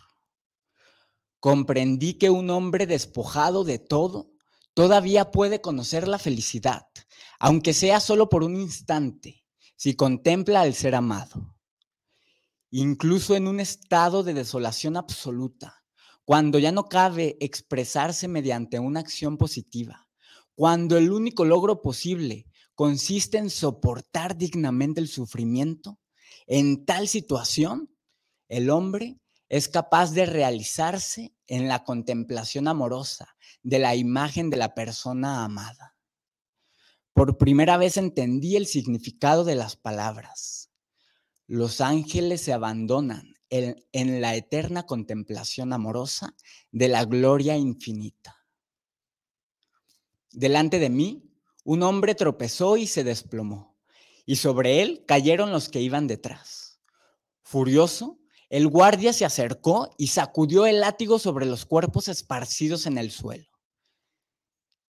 Comprendí 1.42 2.20
que 2.20 2.30
un 2.30 2.52
hombre 2.52 2.86
despojado 2.86 3.64
de 3.64 3.80
todo 3.80 4.32
todavía 4.76 5.32
puede 5.32 5.60
conocer 5.60 6.08
la 6.08 6.20
felicidad, 6.20 6.86
aunque 7.40 7.74
sea 7.74 8.00
solo 8.00 8.30
por 8.30 8.44
un 8.44 8.56
instante, 8.56 9.44
si 9.76 9.96
contempla 9.96 10.62
al 10.62 10.76
ser 10.76 10.94
amado. 10.94 11.58
Incluso 12.70 13.36
en 13.36 13.48
un 13.48 13.60
estado 13.60 14.22
de 14.22 14.36
desolación 14.36 14.98
absoluta, 14.98 15.84
cuando 16.26 16.60
ya 16.60 16.72
no 16.72 16.88
cabe 16.88 17.38
expresarse 17.42 18.28
mediante 18.28 18.78
una 18.78 19.00
acción 19.00 19.40
positiva, 19.40 20.08
cuando 20.54 20.96
el 20.96 21.12
único 21.12 21.44
logro 21.44 21.82
posible 21.82 22.46
consiste 22.76 23.40
en 23.40 23.50
soportar 23.50 24.38
dignamente 24.38 25.02
el 25.02 25.08
sufrimiento, 25.08 26.00
en 26.46 26.86
tal 26.86 27.08
situación, 27.08 27.90
el 28.48 28.70
hombre 28.70 29.18
es 29.52 29.68
capaz 29.68 30.14
de 30.14 30.26
realizarse 30.26 31.36
en 31.46 31.68
la 31.68 31.84
contemplación 31.84 32.70
amorosa 32.70 33.36
de 33.64 33.80
la 33.80 33.98
imagen 33.98 34.50
de 34.50 34.56
la 34.56 34.74
persona 34.74 35.44
amada. 35.44 35.98
Por 37.12 37.38
primera 37.38 37.76
vez 37.76 37.98
entendí 37.98 38.56
el 38.56 38.66
significado 38.66 39.44
de 39.44 39.56
las 39.56 39.76
palabras. 39.76 40.72
Los 41.48 41.82
ángeles 41.82 42.40
se 42.40 42.54
abandonan 42.54 43.36
en, 43.50 44.22
la 44.22 44.36
eterna 44.36 44.86
contemplación 44.86 45.74
amorosa 45.74 46.34
de 46.72 46.88
la 46.88 47.04
gloria 47.04 47.58
infinita. 47.58 48.38
Delante 50.32 50.80
de 50.80 50.90
mí, 50.90 51.30
un 51.66 51.84
hombre 51.84 52.16
tropezó 52.16 52.78
y 52.78 52.88
se 52.88 53.04
desplomó, 53.04 53.78
y 54.26 54.38
sobre 54.38 54.82
él 54.82 55.04
cayeron 55.06 55.52
los 55.52 55.68
que 55.68 55.82
iban 55.82 56.08
detrás. 56.08 56.80
Furioso, 57.42 58.21
el 58.52 58.68
guardia 58.68 59.14
se 59.14 59.24
acercó 59.24 59.96
y 59.98 60.08
sacudió 60.08 60.66
el 60.66 60.82
látigo 60.82 61.20
sobre 61.20 61.46
los 61.46 61.66
cuerpos 61.66 62.10
esparcidos 62.10 62.86
en 62.86 62.98
el 62.98 63.10
suelo. 63.10 63.48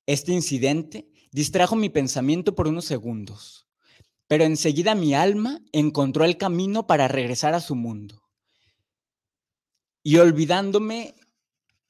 Este 0.05 0.33
incidente 0.33 1.09
distrajo 1.31 1.77
mi 1.77 1.88
pensamiento 1.88 2.57
por 2.57 2.66
unos 2.66 2.87
segundos, 2.87 3.68
pero 4.27 4.42
enseguida 4.42 4.96
mi 4.96 5.14
alma 5.14 5.61
encontró 5.70 6.25
el 6.25 6.38
camino 6.38 6.88
para 6.88 7.07
regresar 7.07 7.55
a 7.55 7.61
su 7.61 7.77
mundo. 7.77 8.25
Y 10.03 10.16
olvidándome 10.16 11.14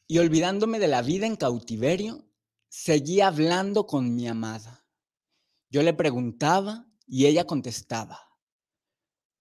y 0.06 0.18
olvidándome 0.18 0.78
de 0.78 0.88
la 0.88 1.00
vida 1.00 1.26
en 1.26 1.36
cautiverio, 1.36 2.28
seguí 2.68 3.22
hablando 3.22 3.86
con 3.86 4.14
mi 4.14 4.28
amada. 4.28 4.84
Yo 5.70 5.82
le 5.82 5.94
preguntaba 5.94 6.86
y 7.06 7.24
ella 7.24 7.46
contestaba. 7.46 8.20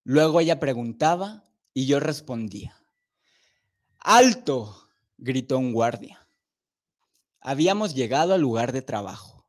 Luego 0.05 0.39
ella 0.39 0.61
preguntaba 0.61 1.50
y 1.73 1.85
yo 1.85 1.99
respondía. 1.99 2.77
¡Alto! 3.99 4.89
gritó 5.17 5.57
un 5.57 5.73
guardia. 5.73 6.27
Habíamos 7.39 7.95
llegado 7.95 8.33
al 8.33 8.41
lugar 8.41 8.71
de 8.71 8.81
trabajo. 8.81 9.47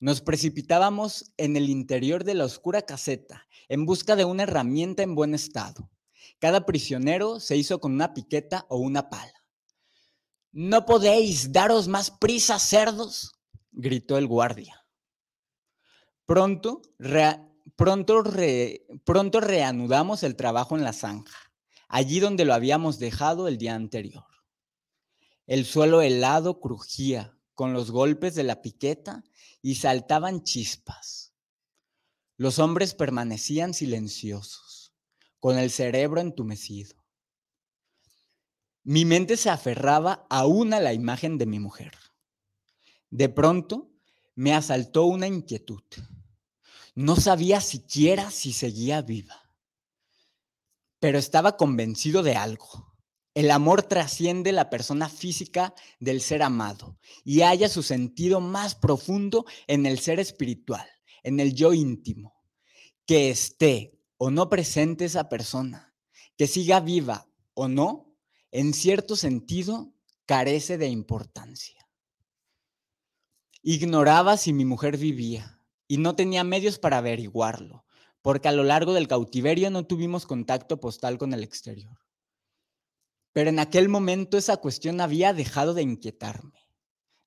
Nos 0.00 0.20
precipitábamos 0.20 1.32
en 1.36 1.56
el 1.56 1.68
interior 1.68 2.22
de 2.22 2.34
la 2.34 2.44
oscura 2.44 2.82
caseta 2.82 3.48
en 3.68 3.84
busca 3.84 4.14
de 4.14 4.24
una 4.24 4.44
herramienta 4.44 5.02
en 5.02 5.14
buen 5.14 5.34
estado. 5.34 5.90
Cada 6.38 6.64
prisionero 6.66 7.40
se 7.40 7.56
hizo 7.56 7.80
con 7.80 7.92
una 7.92 8.14
piqueta 8.14 8.66
o 8.68 8.78
una 8.78 9.10
pala. 9.10 9.32
¿No 10.52 10.86
podéis 10.86 11.52
daros 11.52 11.88
más 11.88 12.10
prisa, 12.10 12.58
cerdos? 12.58 13.32
gritó 13.72 14.18
el 14.18 14.26
guardia. 14.26 14.86
Pronto, 16.26 16.82
pronto, 17.78 18.22
pronto 19.04 19.40
reanudamos 19.40 20.22
el 20.22 20.36
trabajo 20.36 20.76
en 20.76 20.84
la 20.84 20.92
zanja 20.92 21.48
allí 21.88 22.20
donde 22.20 22.44
lo 22.44 22.54
habíamos 22.54 22.98
dejado 22.98 23.48
el 23.48 23.58
día 23.58 23.74
anterior. 23.74 24.26
El 25.46 25.64
suelo 25.64 26.02
helado 26.02 26.60
crujía 26.60 27.36
con 27.54 27.72
los 27.72 27.90
golpes 27.90 28.34
de 28.34 28.44
la 28.44 28.60
piqueta 28.60 29.24
y 29.62 29.76
saltaban 29.76 30.44
chispas. 30.44 31.32
Los 32.36 32.58
hombres 32.58 32.94
permanecían 32.94 33.74
silenciosos, 33.74 34.92
con 35.40 35.58
el 35.58 35.70
cerebro 35.70 36.20
entumecido. 36.20 36.94
Mi 38.84 39.04
mente 39.04 39.36
se 39.36 39.50
aferraba 39.50 40.26
aún 40.30 40.72
a 40.72 40.80
la 40.80 40.92
imagen 40.92 41.36
de 41.36 41.46
mi 41.46 41.58
mujer. 41.58 41.92
De 43.10 43.28
pronto 43.28 43.90
me 44.34 44.54
asaltó 44.54 45.04
una 45.06 45.26
inquietud. 45.26 45.82
No 47.00 47.14
sabía 47.14 47.60
siquiera 47.60 48.32
si 48.32 48.52
seguía 48.52 49.02
viva 49.02 49.48
pero 51.00 51.18
estaba 51.18 51.56
convencido 51.56 52.22
de 52.22 52.34
algo. 52.34 52.96
El 53.34 53.50
amor 53.50 53.84
trasciende 53.84 54.50
la 54.50 54.68
persona 54.68 55.08
física 55.08 55.74
del 56.00 56.20
ser 56.20 56.42
amado 56.42 56.98
y 57.24 57.42
halla 57.42 57.68
su 57.68 57.82
sentido 57.82 58.40
más 58.40 58.74
profundo 58.74 59.44
en 59.68 59.86
el 59.86 60.00
ser 60.00 60.18
espiritual, 60.18 60.86
en 61.22 61.38
el 61.38 61.54
yo 61.54 61.72
íntimo. 61.72 62.34
Que 63.06 63.30
esté 63.30 63.96
o 64.16 64.30
no 64.30 64.48
presente 64.48 65.04
esa 65.04 65.28
persona, 65.28 65.94
que 66.36 66.48
siga 66.48 66.80
viva 66.80 67.28
o 67.54 67.68
no, 67.68 68.16
en 68.50 68.74
cierto 68.74 69.14
sentido, 69.14 69.94
carece 70.26 70.78
de 70.78 70.88
importancia. 70.88 71.88
Ignoraba 73.62 74.36
si 74.36 74.52
mi 74.52 74.64
mujer 74.64 74.96
vivía 74.96 75.57
y 75.88 75.96
no 75.96 76.14
tenía 76.14 76.44
medios 76.44 76.78
para 76.78 76.98
averiguarlo, 76.98 77.84
porque 78.22 78.48
a 78.48 78.52
lo 78.52 78.62
largo 78.62 78.92
del 78.92 79.08
cautiverio 79.08 79.70
no 79.70 79.86
tuvimos 79.86 80.26
contacto 80.26 80.78
postal 80.78 81.16
con 81.18 81.32
el 81.32 81.42
exterior. 81.42 81.98
Pero 83.32 83.50
en 83.50 83.58
aquel 83.58 83.88
momento 83.88 84.36
esa 84.36 84.58
cuestión 84.58 85.00
había 85.00 85.32
dejado 85.32 85.74
de 85.74 85.82
inquietarme. 85.82 86.60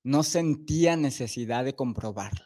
No 0.04 0.24
sentía 0.24 0.96
necesidad 0.96 1.66
de 1.66 1.76
comprobarlo. 1.76 2.46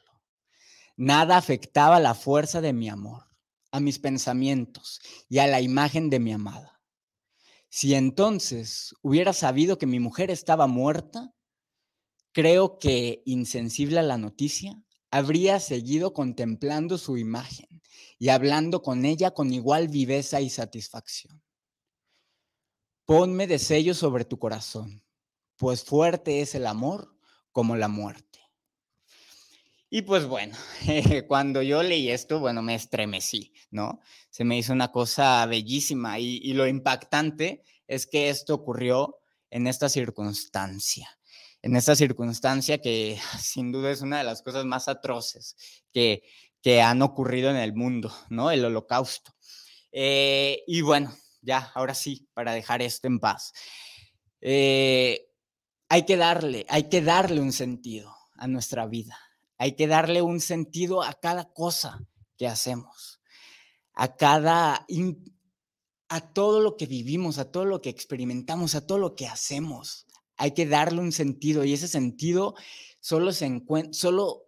Nada 0.97 1.37
afectaba 1.37 1.99
la 1.99 2.15
fuerza 2.15 2.61
de 2.61 2.73
mi 2.73 2.89
amor, 2.89 3.25
a 3.71 3.79
mis 3.79 3.99
pensamientos 3.99 5.01
y 5.27 5.39
a 5.39 5.47
la 5.47 5.61
imagen 5.61 6.09
de 6.09 6.19
mi 6.19 6.31
amada. 6.31 6.81
Si 7.69 7.93
entonces 7.93 8.95
hubiera 9.01 9.33
sabido 9.33 9.77
que 9.77 9.85
mi 9.85 9.99
mujer 9.99 10.31
estaba 10.31 10.67
muerta, 10.67 11.33
creo 12.31 12.79
que, 12.79 13.21
insensible 13.25 13.99
a 13.99 14.03
la 14.03 14.17
noticia, 14.17 14.81
habría 15.11 15.59
seguido 15.59 16.13
contemplando 16.13 16.97
su 16.97 17.17
imagen 17.17 17.81
y 18.17 18.29
hablando 18.29 18.81
con 18.81 19.05
ella 19.05 19.31
con 19.31 19.53
igual 19.53 19.87
viveza 19.87 20.41
y 20.41 20.49
satisfacción. 20.49 21.41
Ponme 23.05 23.47
de 23.47 23.59
sello 23.59 23.93
sobre 23.93 24.25
tu 24.25 24.39
corazón, 24.39 25.03
pues 25.57 25.83
fuerte 25.83 26.41
es 26.41 26.55
el 26.55 26.65
amor 26.65 27.15
como 27.51 27.75
la 27.75 27.87
muerte. 27.87 28.35
Y 29.89 30.01
pues 30.01 30.25
bueno, 30.25 30.57
cuando 31.27 31.61
yo 31.61 31.83
leí 31.83 32.09
esto, 32.09 32.39
bueno, 32.39 32.61
me 32.61 32.75
estremecí, 32.75 33.53
¿no? 33.69 34.01
Se 34.29 34.43
me 34.43 34.57
hizo 34.57 34.73
una 34.73 34.91
cosa 34.91 35.45
bellísima 35.45 36.19
y, 36.19 36.51
lo 36.53 36.67
impactante 36.67 37.63
es 37.87 38.07
que 38.07 38.29
esto 38.29 38.55
ocurrió 38.55 39.19
en 39.49 39.67
esta 39.67 39.87
circunstancia 39.87 41.07
en 41.65 41.75
esta 41.75 41.95
circunstancia 41.95 42.79
que 42.79 43.19
sin 43.41 43.71
duda 43.71 43.91
es 43.91 44.01
una 44.01 44.19
de 44.19 44.23
las 44.23 44.43
cosas 44.43 44.65
más 44.65 44.87
atroces 44.87 45.57
que, 45.91 46.23
que 46.61 46.81
han 46.81 47.01
ocurrido 47.01 47.49
en 47.49 47.57
el 47.57 47.73
mundo, 47.73 48.13
¿no? 48.29 48.51
El 48.51 48.63
holocausto. 48.63 49.33
Eh, 49.91 50.63
y 50.67 50.81
bueno, 50.81 51.13
ya, 51.41 51.71
ahora 51.73 51.95
sí, 51.95 52.29
para 52.33 52.53
dejar 52.53 52.83
esto 52.83 53.07
en 53.07 53.19
paz. 53.19 53.51
Eh, 54.41 55.27
hay 55.89 56.05
que 56.05 56.17
darle, 56.17 56.67
hay 56.69 56.83
que 56.83 57.01
darle 57.01 57.41
un 57.41 57.51
sentido 57.51 58.15
a 58.35 58.47
nuestra 58.47 58.85
vida. 58.85 59.17
Hay 59.57 59.75
que 59.75 59.87
darle 59.87 60.21
un 60.21 60.41
sentido 60.41 61.01
a 61.01 61.13
cada 61.13 61.51
cosa 61.51 62.05
que 62.37 62.47
hacemos, 62.47 63.21
a 63.93 64.15
cada, 64.15 64.85
a 66.09 66.33
todo 66.33 66.61
lo 66.61 66.77
que 66.77 66.85
vivimos, 66.85 67.39
a 67.39 67.49
todo 67.49 67.65
lo 67.65 67.81
que 67.81 67.89
experimentamos, 67.89 68.75
a 68.75 68.85
todo 68.85 68.99
lo 68.99 69.15
que 69.15 69.27
hacemos. 69.27 70.05
Hay 70.37 70.51
que 70.51 70.65
darle 70.65 71.01
un 71.01 71.11
sentido 71.11 71.63
y 71.63 71.73
ese 71.73 71.87
sentido 71.87 72.55
solo 72.99 73.31
se 73.31 73.45
encuentra, 73.45 73.93
solo 73.93 74.45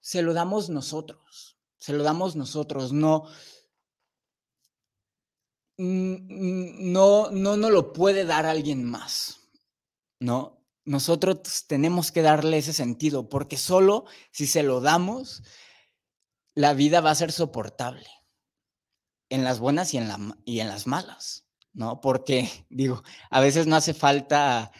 se 0.00 0.22
lo 0.22 0.32
damos 0.34 0.70
nosotros, 0.70 1.58
se 1.76 1.92
lo 1.92 2.02
damos 2.02 2.36
nosotros, 2.36 2.92
no, 2.92 3.24
no, 5.78 7.30
no, 7.30 7.56
no 7.56 7.70
lo 7.70 7.92
puede 7.92 8.24
dar 8.24 8.46
alguien 8.46 8.84
más, 8.84 9.48
¿no? 10.20 10.58
Nosotros 10.84 11.66
tenemos 11.66 12.12
que 12.12 12.22
darle 12.22 12.58
ese 12.58 12.72
sentido, 12.72 13.28
porque 13.28 13.56
solo 13.56 14.06
si 14.30 14.46
se 14.46 14.62
lo 14.62 14.80
damos, 14.80 15.42
la 16.54 16.74
vida 16.74 17.00
va 17.00 17.10
a 17.10 17.14
ser 17.14 17.30
soportable, 17.30 18.08
en 19.28 19.44
las 19.44 19.60
buenas 19.60 19.94
y 19.94 19.98
en, 19.98 20.08
la, 20.08 20.36
y 20.44 20.60
en 20.60 20.68
las 20.68 20.86
malas, 20.86 21.46
¿no? 21.72 22.00
Porque, 22.00 22.50
digo, 22.70 23.02
a 23.30 23.40
veces 23.40 23.66
no 23.66 23.76
hace 23.76 23.94
falta 23.94 24.72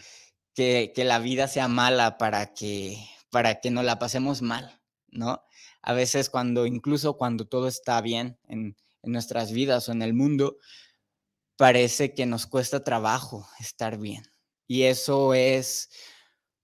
que, 0.58 1.04
la 1.04 1.20
vida 1.20 1.46
sea 1.46 1.68
mala 1.68 2.18
para 2.18 2.52
que, 2.52 2.98
para 3.30 3.60
que 3.60 3.70
no 3.70 3.84
la 3.84 4.00
pasemos 4.00 4.42
mal. 4.42 4.80
¿no? 5.08 5.42
A 5.82 5.92
veces 5.92 6.30
cuando, 6.30 6.66
incluso 6.66 7.16
cuando 7.16 7.46
todo 7.46 7.68
está 7.68 8.00
bien 8.00 8.38
en, 8.48 8.76
nuestras 9.04 9.52
vidas 9.52 9.88
o 9.88 9.92
en 9.92 10.02
el 10.02 10.12
mundo, 10.12 10.58
parece 11.56 12.12
que 12.12 12.26
nos 12.26 12.46
cuesta 12.46 12.82
trabajo 12.82 13.48
estar 13.60 13.96
bien. 13.98 14.24
Y 14.66 14.82
eso 14.82 15.32
es 15.32 15.88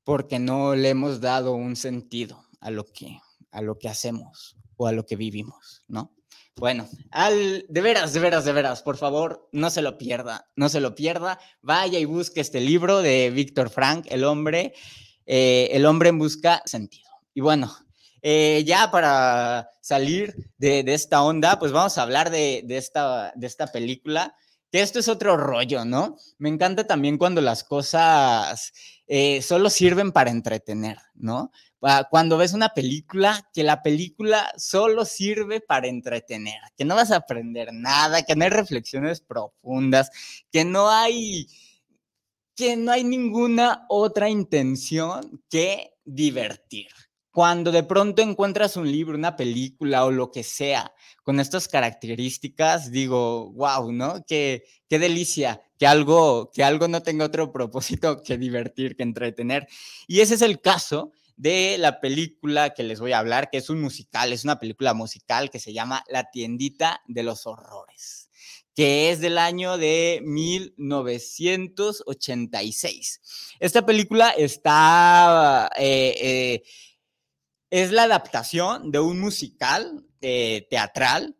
porque 0.02 0.40
no 0.40 0.74
le 0.74 0.90
hemos 0.90 1.20
dado 1.20 1.54
un 1.54 1.76
sentido 1.76 2.44
a 2.60 2.70
lo 2.70 2.84
que, 2.84 3.18
a 3.52 3.62
lo 3.62 3.78
que 3.78 3.88
hacemos 3.88 4.56
o 4.76 4.88
a 4.88 4.92
lo 4.92 5.06
que 5.06 5.16
vivimos, 5.16 5.84
¿no? 5.86 6.12
Bueno, 6.56 6.88
al, 7.10 7.66
de 7.68 7.80
veras, 7.80 8.12
de 8.12 8.20
veras, 8.20 8.44
de 8.44 8.52
veras, 8.52 8.82
por 8.82 8.96
favor, 8.96 9.48
no 9.50 9.70
se 9.70 9.82
lo 9.82 9.98
pierda, 9.98 10.48
no 10.54 10.68
se 10.68 10.80
lo 10.80 10.94
pierda. 10.94 11.40
Vaya 11.62 11.98
y 11.98 12.04
busque 12.04 12.40
este 12.40 12.60
libro 12.60 13.02
de 13.02 13.30
Víctor 13.30 13.70
Frank, 13.70 14.06
El 14.08 14.22
hombre, 14.22 14.72
eh, 15.26 15.68
El 15.72 15.84
hombre 15.84 16.10
en 16.10 16.18
busca 16.18 16.62
sentido. 16.64 17.10
Y 17.34 17.40
bueno, 17.40 17.76
eh, 18.22 18.62
ya 18.64 18.90
para 18.92 19.68
salir 19.80 20.52
de, 20.56 20.84
esta 20.86 21.24
onda, 21.24 21.58
pues 21.58 21.72
vamos 21.72 21.98
a 21.98 22.02
hablar 22.02 22.30
de, 22.30 22.64
esta, 22.68 23.32
de 23.34 23.48
esta 23.48 23.66
película, 23.66 24.36
que 24.70 24.80
esto 24.80 25.00
es 25.00 25.08
otro 25.08 25.36
rollo, 25.36 25.84
¿no? 25.84 26.16
Me 26.38 26.48
encanta 26.48 26.86
también 26.86 27.18
cuando 27.18 27.40
las 27.40 27.64
cosas 27.64 28.72
eh, 29.06 29.42
solo 29.42 29.70
sirven 29.70 30.12
para 30.12 30.30
entretener, 30.30 30.98
¿no? 31.14 31.50
Cuando 32.10 32.38
ves 32.38 32.54
una 32.54 32.70
película, 32.70 33.50
que 33.52 33.62
la 33.62 33.82
película 33.82 34.50
solo 34.56 35.04
sirve 35.04 35.60
para 35.60 35.86
entretener, 35.86 36.58
que 36.78 36.86
no 36.86 36.94
vas 36.94 37.10
a 37.10 37.16
aprender 37.16 37.74
nada, 37.74 38.22
que 38.22 38.34
no 38.34 38.44
hay 38.44 38.50
reflexiones 38.50 39.20
profundas, 39.20 40.10
que 40.50 40.64
no 40.64 40.88
hay 40.90 41.46
que 42.56 42.76
no 42.76 42.92
hay 42.92 43.04
ninguna 43.04 43.84
otra 43.88 44.30
intención 44.30 45.42
que 45.50 45.92
divertir 46.04 46.88
cuando 47.34 47.70
de 47.72 47.82
pronto 47.82 48.22
encuentras 48.22 48.76
un 48.76 48.88
libro, 48.88 49.18
una 49.18 49.34
película 49.34 50.04
o 50.04 50.12
lo 50.12 50.30
que 50.30 50.44
sea 50.44 50.94
con 51.24 51.40
estas 51.40 51.66
características, 51.66 52.92
digo, 52.92 53.50
wow, 53.54 53.90
¿no? 53.90 54.24
Qué, 54.24 54.62
qué 54.88 55.00
delicia 55.00 55.60
que 55.76 55.88
algo, 55.88 56.52
que 56.54 56.62
algo 56.62 56.86
no 56.86 57.02
tenga 57.02 57.24
otro 57.24 57.50
propósito 57.50 58.22
que 58.22 58.38
divertir, 58.38 58.94
que 58.94 59.02
entretener. 59.02 59.66
Y 60.06 60.20
ese 60.20 60.34
es 60.34 60.42
el 60.42 60.60
caso 60.60 61.10
de 61.36 61.76
la 61.76 61.98
película 61.98 62.70
que 62.70 62.84
les 62.84 63.00
voy 63.00 63.10
a 63.10 63.18
hablar, 63.18 63.50
que 63.50 63.58
es 63.58 63.68
un 63.68 63.80
musical, 63.80 64.32
es 64.32 64.44
una 64.44 64.60
película 64.60 64.94
musical 64.94 65.50
que 65.50 65.58
se 65.58 65.72
llama 65.72 66.04
La 66.08 66.30
tiendita 66.30 67.02
de 67.08 67.24
los 67.24 67.48
horrores, 67.48 68.30
que 68.76 69.10
es 69.10 69.18
del 69.18 69.38
año 69.38 69.76
de 69.76 70.20
1986. 70.22 73.20
Esta 73.58 73.84
película 73.84 74.30
está... 74.30 75.68
Eh, 75.76 76.14
eh, 76.22 76.62
es 77.70 77.90
la 77.92 78.04
adaptación 78.04 78.90
de 78.90 79.00
un 79.00 79.20
musical 79.20 80.06
teatral 80.20 81.36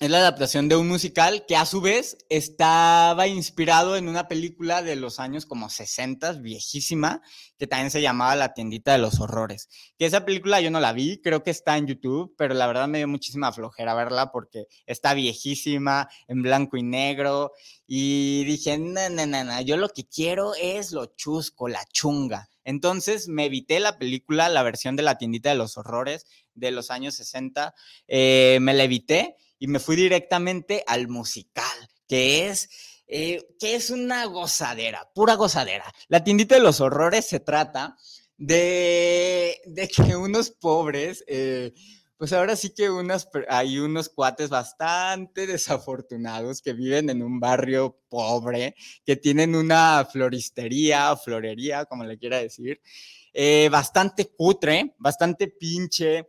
es 0.00 0.08
la 0.08 0.20
adaptación 0.20 0.70
de 0.70 0.76
un 0.76 0.88
musical 0.88 1.44
que 1.46 1.56
a 1.56 1.66
su 1.66 1.82
vez 1.82 2.16
estaba 2.30 3.26
inspirado 3.26 3.98
en 3.98 4.08
una 4.08 4.28
película 4.28 4.80
de 4.80 4.96
los 4.96 5.20
años 5.20 5.44
como 5.44 5.68
60, 5.68 6.32
viejísima, 6.40 7.20
que 7.58 7.66
también 7.66 7.90
se 7.90 8.00
llamaba 8.00 8.34
La 8.34 8.54
tiendita 8.54 8.92
de 8.92 8.98
los 8.98 9.20
horrores. 9.20 9.68
Que 9.98 10.06
esa 10.06 10.24
película 10.24 10.62
yo 10.62 10.70
no 10.70 10.80
la 10.80 10.94
vi, 10.94 11.20
creo 11.20 11.42
que 11.42 11.50
está 11.50 11.76
en 11.76 11.86
YouTube, 11.86 12.34
pero 12.38 12.54
la 12.54 12.66
verdad 12.66 12.88
me 12.88 12.96
dio 12.96 13.08
muchísima 13.08 13.52
flojera 13.52 13.92
verla 13.92 14.32
porque 14.32 14.68
está 14.86 15.12
viejísima, 15.12 16.08
en 16.28 16.40
blanco 16.40 16.78
y 16.78 16.82
negro, 16.82 17.52
y 17.86 18.44
dije, 18.44 18.78
no, 18.78 19.10
no, 19.10 19.26
no, 19.26 19.44
no, 19.44 19.60
yo 19.60 19.76
lo 19.76 19.90
que 19.90 20.08
quiero 20.08 20.54
es 20.54 20.92
lo 20.92 21.14
chusco, 21.14 21.68
la 21.68 21.84
chunga. 21.92 22.48
Entonces 22.64 23.28
me 23.28 23.46
evité 23.46 23.80
la 23.80 23.98
película, 23.98 24.48
la 24.48 24.62
versión 24.62 24.96
de 24.96 25.02
La 25.02 25.18
tiendita 25.18 25.50
de 25.50 25.56
los 25.56 25.76
horrores 25.76 26.26
de 26.54 26.70
los 26.70 26.90
años 26.90 27.14
60, 27.14 27.74
eh, 28.08 28.58
me 28.60 28.74
la 28.74 28.84
evité 28.84 29.36
y 29.58 29.66
me 29.66 29.78
fui 29.78 29.96
directamente 29.96 30.84
al 30.86 31.08
musical, 31.08 31.64
que 32.08 32.48
es, 32.48 32.68
eh, 33.06 33.46
que 33.58 33.74
es 33.74 33.90
una 33.90 34.24
gozadera, 34.26 35.10
pura 35.14 35.34
gozadera. 35.34 35.92
La 36.08 36.24
tiendita 36.24 36.54
de 36.54 36.62
los 36.62 36.80
horrores 36.80 37.26
se 37.26 37.40
trata 37.40 37.96
de, 38.36 39.60
de 39.66 39.88
que 39.88 40.16
unos 40.16 40.50
pobres, 40.50 41.24
eh, 41.26 41.72
pues 42.20 42.34
ahora 42.34 42.54
sí 42.54 42.74
que 42.74 42.90
hay 43.48 43.78
unos 43.78 44.10
cuates 44.10 44.50
bastante 44.50 45.46
desafortunados 45.46 46.60
que 46.60 46.74
viven 46.74 47.08
en 47.08 47.22
un 47.22 47.40
barrio 47.40 47.98
pobre, 48.10 48.74
que 49.06 49.16
tienen 49.16 49.54
una 49.56 50.04
floristería 50.04 51.12
o 51.12 51.16
florería, 51.16 51.86
como 51.86 52.04
le 52.04 52.18
quiera 52.18 52.36
decir, 52.36 52.78
eh, 53.32 53.70
bastante 53.72 54.34
cutre, 54.36 54.94
bastante 54.98 55.48
pinche, 55.48 56.28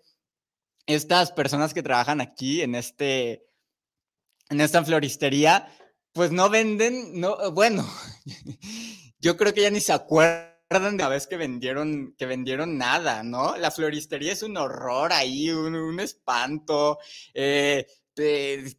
estas 0.85 1.33
personas 1.33 1.73
que 1.73 1.83
trabajan 1.83 2.21
aquí 2.21 2.61
en 2.61 2.75
este, 2.75 3.49
en 4.49 4.61
esta 4.61 4.85
floristería, 4.85 5.67
pues 6.13 6.31
no 6.31 6.49
venden, 6.49 7.19
no, 7.19 7.51
bueno, 7.51 7.85
yo 9.19 9.35
creo 9.35 9.53
que 9.53 9.63
ya 9.63 9.69
ni 9.69 9.81
se 9.81 9.91
acuerdan 9.91 10.50
de 10.79 10.91
la 10.93 11.09
vez 11.09 11.27
que 11.27 11.35
vendieron, 11.35 12.15
que 12.17 12.25
vendieron 12.25 12.77
nada, 12.77 13.23
¿no? 13.23 13.57
La 13.57 13.71
floristería 13.71 14.31
es 14.31 14.41
un 14.41 14.55
horror 14.55 15.11
ahí, 15.11 15.49
un, 15.49 15.99
espanto, 15.99 16.97
eh, 17.33 17.85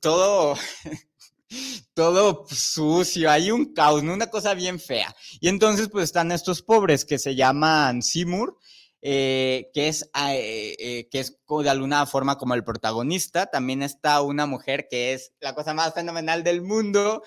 todo, 0.01 0.57
todo 1.95 2.47
sucio, 2.49 3.31
hay 3.31 3.51
un 3.51 3.75
caos, 3.75 4.03
una 4.03 4.29
cosa 4.29 4.55
bien 4.55 4.81
fea. 4.81 5.15
Y 5.41 5.49
entonces 5.49 5.89
pues 5.91 6.05
están 6.05 6.33
estos 6.33 6.63
pobres 6.63 7.05
que 7.05 7.19
se 7.19 7.35
llaman 7.35 8.01
Seymour, 8.01 8.57
eh, 9.05 9.69
que, 9.75 9.89
es, 9.89 10.09
ah, 10.15 10.33
eh, 10.35 10.77
eh, 10.79 11.09
que 11.11 11.19
es 11.19 11.37
de 11.49 11.71
alguna 11.71 12.07
forma 12.07 12.39
como 12.39 12.55
el 12.55 12.65
protagonista. 12.65 13.47
También 13.47 13.83
está 13.83 14.23
una 14.23 14.47
mujer 14.47 14.87
que 14.89 15.13
es 15.13 15.33
la 15.41 15.55
cosa 15.55 15.75
más 15.75 15.93
fenomenal 15.93 16.45
del 16.45 16.63
mundo, 16.63 17.23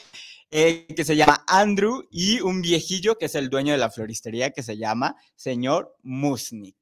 que 0.96 1.04
se 1.04 1.16
llama 1.16 1.44
Andrew, 1.48 2.08
y 2.12 2.40
un 2.40 2.62
viejillo 2.62 3.18
que 3.18 3.26
es 3.26 3.36
el 3.36 3.50
dueño 3.50 3.74
de 3.74 3.78
la 3.78 3.92
floristería, 3.92 4.52
que 4.52 4.64
se 4.64 4.78
llama 4.78 5.16
señor 5.36 5.96
Musnik. 6.02 6.78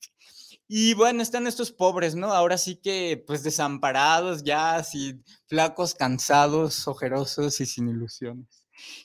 Y 0.67 0.93
bueno, 0.93 1.21
están 1.21 1.47
estos 1.47 1.71
pobres, 1.71 2.15
¿no? 2.15 2.33
Ahora 2.33 2.57
sí 2.57 2.77
que, 2.77 3.23
pues 3.25 3.43
desamparados, 3.43 4.43
ya 4.43 4.75
así, 4.75 5.21
flacos, 5.47 5.93
cansados, 5.93 6.87
ojerosos 6.87 7.59
y 7.61 7.65
sin 7.65 7.89
ilusiones 7.89 8.63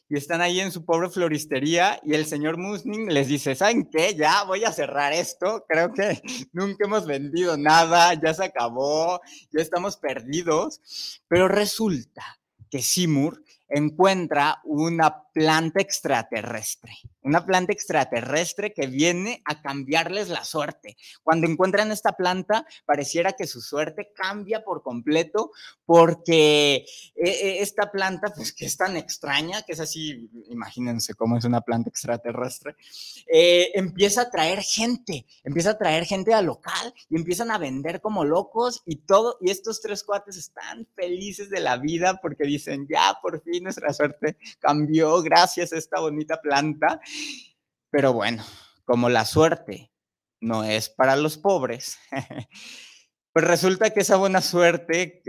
y 0.09 0.17
están 0.17 0.41
ahí 0.41 0.61
en 0.61 0.73
su 0.73 0.85
pobre 0.85 1.11
floristería 1.11 2.01
y 2.03 2.15
el 2.15 2.27
señor 2.27 2.57
Musning 2.59 3.13
les 3.13 3.29
dice, 3.29 3.55
¿saben 3.55 3.89
qué? 3.91 4.15
Ya 4.15 4.45
voy 4.45 4.65
a 4.65 4.73
cerrar 4.73 5.13
esto, 5.13 5.65
creo 5.69 5.93
que 5.93 6.21
nunca 6.53 6.87
hemos 6.87 7.07
vendido 7.07 7.57
nada, 7.57 8.15
ya 8.15 8.35
se 8.35 8.45
acabó, 8.45 9.21
ya 9.53 9.61
estamos 9.61 9.97
perdidos, 9.97 10.81
pero 11.29 11.49
resulta 11.49 12.41
que 12.71 12.83
Seymour 12.83 13.43
encuentra 13.69 14.61
una 14.65 15.25
planta 15.33 15.81
extraterrestre, 15.81 16.93
una 17.29 17.45
planta 17.45 17.73
extraterrestre 17.73 18.73
que 18.73 18.87
viene 18.87 19.43
a 19.45 19.61
cambiarles 19.61 20.29
la 20.29 20.45
suerte. 20.45 20.97
Cuando 21.23 21.47
encuentran 21.47 21.93
esta 21.93 22.13
planta, 22.13 22.67
pareciera 22.87 23.33
que 23.33 23.47
su 23.47 23.61
suerte 23.61 24.13
cambia 24.15 24.65
por 24.65 24.83
completo 24.83 25.53
porque 25.85 26.77
eh, 26.77 26.85
eh, 27.17 27.57
esta 27.61 27.91
planta, 27.91 28.33
pues 28.35 28.53
que 28.53 28.67
es 28.67 28.77
tan 28.77 28.97
extraña, 28.97 29.63
que 29.63 29.73
es 29.73 29.81
así, 29.81 30.29
imagínense 30.51 31.15
cómo 31.15 31.37
es 31.37 31.45
una 31.45 31.61
planta 31.61 31.91
extraterrestre, 31.91 32.77
eh, 33.27 33.73
empieza 33.75 34.23
a 34.23 34.31
traer 34.31 34.61
gente, 34.63 35.27
empieza 35.45 35.71
a 35.71 35.79
traer 35.79 36.05
gente 36.05 36.35
al 36.35 36.47
local 36.47 36.95
y 37.11 37.17
empiezan 37.17 37.51
a 37.51 37.59
vender 37.59 38.01
como 38.01 38.25
locos 38.25 38.83
y 38.87 38.97
todo, 38.97 39.39
y 39.41 39.51
estos 39.51 39.81
tres 39.81 40.03
cuates 40.03 40.37
están 40.37 40.87
felices 40.95 41.51
de 41.51 41.61
la 41.61 41.77
vida 41.77 42.19
porque 42.23 42.45
dicen, 42.45 42.87
ya, 42.89 43.19
por 43.21 43.43
fin 43.43 43.65
nuestra 43.65 43.93
suerte 43.93 44.37
cambió 44.59 45.23
gracias 45.23 45.73
a 45.73 45.79
esta 45.79 46.01
bonita 46.01 46.41
planta. 46.41 47.01
Pero 47.91 48.13
bueno, 48.13 48.45
como 48.85 49.09
la 49.09 49.25
suerte 49.25 49.93
no 50.41 50.65
es 50.65 50.89
para 50.89 51.17
los 51.17 51.39
pobres, 51.39 51.99
pues 53.33 53.47
resulta 53.47 53.91
que 53.91 54.01
esa 54.01 54.17
buena 54.17 54.41
suerte, 54.41 55.23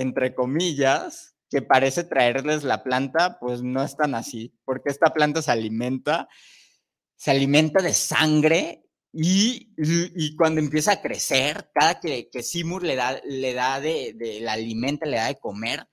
entre 0.00 0.34
comillas, 0.34 1.36
que 1.50 1.62
parece 1.62 2.04
traerles 2.04 2.64
la 2.64 2.82
planta, 2.82 3.38
pues 3.38 3.62
no 3.62 3.82
es 3.82 3.96
tan 3.96 4.14
así, 4.14 4.54
porque 4.64 4.90
esta 4.90 5.12
planta 5.12 5.42
se 5.42 5.52
alimenta, 5.52 6.28
se 7.16 7.30
alimenta 7.30 7.82
de 7.82 7.94
sangre 7.94 8.86
y, 9.12 10.36
cuando 10.36 10.60
empieza 10.60 10.92
a 10.92 11.00
crecer, 11.00 11.70
cada 11.72 12.00
que, 12.00 12.28
Simur 12.42 12.82
le 12.82 12.96
da, 12.96 13.20
le 13.24 13.54
da 13.54 13.80
de, 13.80 14.38
la 14.42 14.52
alimenta, 14.52 15.06
le 15.06 15.16
da 15.16 15.28
de 15.28 15.38
comer, 15.38 15.86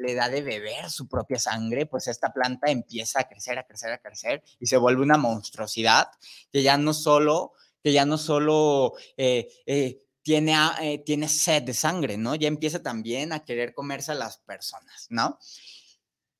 le 0.00 0.14
da 0.14 0.28
de 0.28 0.42
beber 0.42 0.90
su 0.90 1.08
propia 1.08 1.38
sangre, 1.38 1.86
pues 1.86 2.08
esta 2.08 2.32
planta 2.32 2.70
empieza 2.70 3.20
a 3.20 3.28
crecer, 3.28 3.58
a 3.58 3.66
crecer, 3.66 3.92
a 3.92 3.98
crecer 3.98 4.42
y 4.58 4.66
se 4.66 4.76
vuelve 4.76 5.02
una 5.02 5.18
monstruosidad 5.18 6.08
que 6.50 6.62
ya 6.62 6.76
no 6.78 6.94
solo, 6.94 7.52
que 7.82 7.92
ya 7.92 8.04
no 8.04 8.18
solo 8.18 8.94
eh, 9.16 9.48
eh, 9.66 10.02
tiene, 10.22 10.54
eh, 10.80 10.98
tiene 11.04 11.28
sed 11.28 11.62
de 11.62 11.74
sangre, 11.74 12.16
¿no? 12.16 12.34
Ya 12.34 12.48
empieza 12.48 12.82
también 12.82 13.32
a 13.32 13.44
querer 13.44 13.74
comerse 13.74 14.12
a 14.12 14.16
las 14.16 14.38
personas, 14.38 15.06
¿no? 15.10 15.38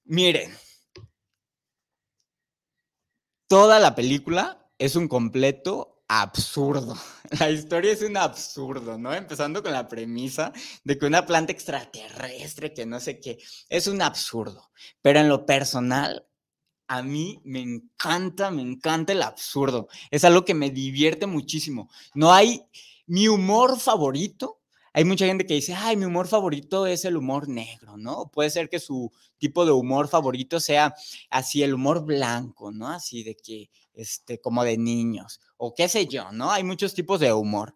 Miren, 0.04 0.56
toda 3.46 3.78
la 3.78 3.94
película 3.94 4.66
es 4.78 4.96
un 4.96 5.08
completo 5.08 5.89
absurdo. 6.10 6.96
La 7.38 7.50
historia 7.50 7.92
es 7.92 8.02
un 8.02 8.16
absurdo, 8.16 8.98
¿no? 8.98 9.14
Empezando 9.14 9.62
con 9.62 9.72
la 9.72 9.86
premisa 9.86 10.52
de 10.82 10.98
que 10.98 11.06
una 11.06 11.24
planta 11.24 11.52
extraterrestre, 11.52 12.74
que 12.74 12.84
no 12.84 12.98
sé 12.98 13.20
qué, 13.20 13.38
es 13.68 13.86
un 13.86 14.02
absurdo. 14.02 14.72
Pero 15.02 15.20
en 15.20 15.28
lo 15.28 15.46
personal, 15.46 16.26
a 16.88 17.04
mí 17.04 17.40
me 17.44 17.60
encanta, 17.60 18.50
me 18.50 18.62
encanta 18.62 19.12
el 19.12 19.22
absurdo. 19.22 19.86
Es 20.10 20.24
algo 20.24 20.44
que 20.44 20.54
me 20.54 20.70
divierte 20.70 21.26
muchísimo. 21.26 21.88
No 22.14 22.32
hay 22.32 22.60
mi 23.06 23.28
humor 23.28 23.78
favorito. 23.78 24.60
Hay 24.92 25.04
mucha 25.04 25.26
gente 25.26 25.46
que 25.46 25.54
dice, 25.54 25.74
ay, 25.76 25.96
mi 25.96 26.06
humor 26.06 26.26
favorito 26.26 26.88
es 26.88 27.04
el 27.04 27.16
humor 27.16 27.48
negro, 27.48 27.96
¿no? 27.96 28.28
Puede 28.32 28.50
ser 28.50 28.68
que 28.68 28.80
su 28.80 29.12
tipo 29.38 29.64
de 29.64 29.70
humor 29.70 30.08
favorito 30.08 30.58
sea 30.58 30.92
así 31.30 31.62
el 31.62 31.74
humor 31.74 32.04
blanco, 32.04 32.72
¿no? 32.72 32.88
Así 32.88 33.22
de 33.22 33.36
que 33.36 33.70
este, 33.94 34.40
como 34.40 34.64
de 34.64 34.78
niños, 34.78 35.40
o 35.56 35.74
qué 35.74 35.88
sé 35.88 36.06
yo, 36.06 36.32
¿no? 36.32 36.50
Hay 36.50 36.62
muchos 36.64 36.94
tipos 36.94 37.20
de 37.20 37.32
humor. 37.32 37.74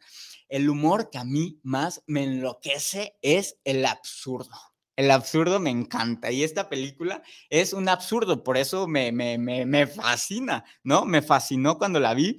El 0.49 0.69
humor 0.69 1.11
que 1.11 1.19
a 1.19 1.25
mí 1.25 1.59
más 1.62 2.03
me 2.07 2.25
enloquece 2.25 3.17
es 3.23 3.59
el 3.65 3.85
absurdo. 3.87 4.57
El 4.97 5.11
absurdo 5.11 5.59
me 5.59 5.71
encanta 5.71 6.31
y 6.31 6.45
esta 6.45 6.69
película 6.69 7.23
es 7.51 7.73
un 7.73 7.89
absurdo, 7.89 8.45
por 8.45 8.57
eso 8.57 8.87
me, 8.87 9.11
me, 9.11 9.39
me, 9.39 9.67
me 9.67 9.89
fascina, 9.89 10.65
¿no? 10.85 11.05
Me 11.05 11.21
fascinó 11.21 11.79
cuando 11.79 11.99
la 11.99 12.15
vi 12.15 12.37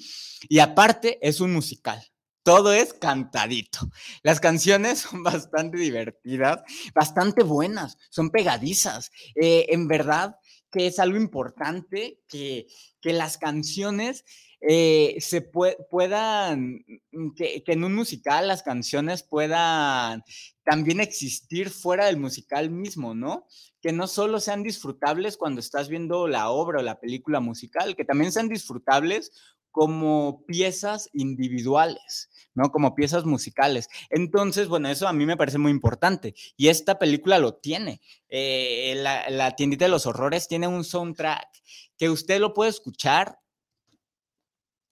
y 0.47 0.59
aparte 0.59 1.19
es 1.21 1.41
un 1.41 1.51
musical 1.51 2.01
todo 2.45 2.71
es 2.73 2.93
cantadito. 2.93 3.89
Las 4.21 4.39
canciones 4.39 4.99
son 5.09 5.23
bastante 5.23 5.77
divertidas, 5.79 6.61
bastante 6.93 7.43
buenas, 7.43 7.97
son 8.11 8.29
pegadizas. 8.29 9.11
Eh, 9.33 9.65
en 9.69 9.87
verdad 9.87 10.37
que 10.75 10.87
es 10.87 10.99
algo 10.99 11.15
importante 11.15 12.19
que, 12.27 12.67
que 12.99 13.13
las 13.13 13.37
canciones 13.37 14.25
eh, 14.59 15.15
se 15.21 15.41
puedan, 15.41 16.83
mm, 17.13 17.29
que, 17.33 17.63
que, 17.63 17.71
en 17.71 17.85
un 17.85 17.95
musical 17.95 18.49
las 18.49 18.61
canciones 18.61 19.23
puedan 19.23 20.21
también 20.65 20.99
existir 20.99 21.69
fuera 21.69 22.07
del 22.07 22.17
musical 22.17 22.71
mismo, 22.71 23.15
¿no? 23.15 23.47
Que 23.81 23.93
no 23.93 24.05
solo 24.07 24.41
sean 24.41 24.63
disfrutables 24.63 25.37
cuando 25.37 25.61
estás 25.61 25.87
viendo 25.87 26.27
la 26.27 26.49
obra 26.49 26.81
o 26.81 26.83
la 26.83 26.99
película 26.99 27.39
musical, 27.39 27.95
que 27.95 28.03
también 28.03 28.33
sean 28.33 28.49
disfrutables 28.49 29.31
como 29.75 30.45
piezas 30.47 31.09
individuales. 31.11 32.29
¿no? 32.53 32.71
Como 32.71 32.95
piezas 32.95 33.25
musicales. 33.25 33.89
Entonces, 34.09 34.69
bueno, 34.69 34.87
eso 34.87 35.09
a 35.09 35.13
mí 35.13 35.25
me 35.25 35.35
parece 35.35 35.57
muy 35.57 35.71
importante 35.71 36.33
y 36.55 36.69
esta 36.69 36.97
película 36.97 37.37
lo 37.37 37.55
tiene. 37.55 37.99
Eh, 38.29 38.93
la, 38.95 39.29
la, 39.29 39.57
tiendita 39.57 39.83
de 39.83 39.91
los 39.91 40.05
horrores 40.05 40.47
tiene 40.47 40.65
un 40.65 40.85
soundtrack 40.85 41.49
que 41.97 42.09
usted 42.09 42.39
lo 42.39 42.53
puede 42.53 42.69
escuchar 42.69 43.39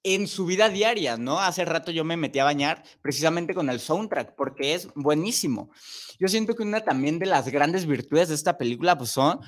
en 0.03 0.27
su 0.27 0.45
vida 0.45 0.67
diaria, 0.67 1.15
¿no? 1.15 1.39
Hace 1.39 1.63
rato 1.63 1.89
yo 1.89 2.03
me 2.03 2.17
metí 2.17 2.39
a 2.39 2.43
bañar 2.43 2.83
precisamente 3.01 3.53
con 3.53 3.69
el 3.69 3.79
soundtrack 3.79 4.35
porque 4.35 4.73
es 4.73 4.89
buenísimo. 4.95 5.71
Yo 6.19 6.27
siento 6.27 6.55
que 6.55 6.63
una 6.63 6.81
también 6.81 7.19
de 7.19 7.25
las 7.25 7.47
grandes 7.47 7.85
virtudes 7.85 8.27
de 8.27 8.35
esta 8.35 8.57
película 8.57 8.97
pues 8.97 9.11
son 9.11 9.39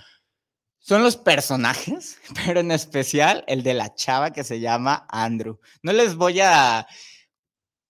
son 0.86 1.02
los 1.02 1.18
personajes, 1.18 2.20
pero 2.46 2.60
en 2.60 2.70
especial 2.70 3.44
el 3.48 3.64
de 3.64 3.74
la 3.74 3.96
chava 3.96 4.32
que 4.32 4.44
se 4.44 4.60
llama 4.60 5.08
Andrew. 5.10 5.60
No 5.82 5.92
les 5.94 6.16
voy 6.16 6.42
a 6.42 6.86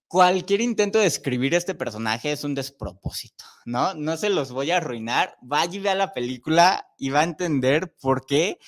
cualquier 0.07 0.61
intento 0.61 0.99
de 0.99 1.07
escribir 1.07 1.53
este 1.55 1.75
personaje 1.75 2.31
es 2.31 2.45
un 2.45 2.55
despropósito, 2.55 3.43
¿no? 3.65 3.95
No 3.95 4.15
se 4.15 4.29
los 4.29 4.53
voy 4.53 4.71
a 4.71 4.77
arruinar. 4.77 5.35
Vaya 5.41 5.75
y 5.75 5.79
vea 5.79 5.93
la 5.93 6.13
película 6.13 6.87
y 6.97 7.09
va 7.09 7.19
a 7.19 7.25
entender 7.25 7.93
por 7.99 8.25
qué 8.25 8.59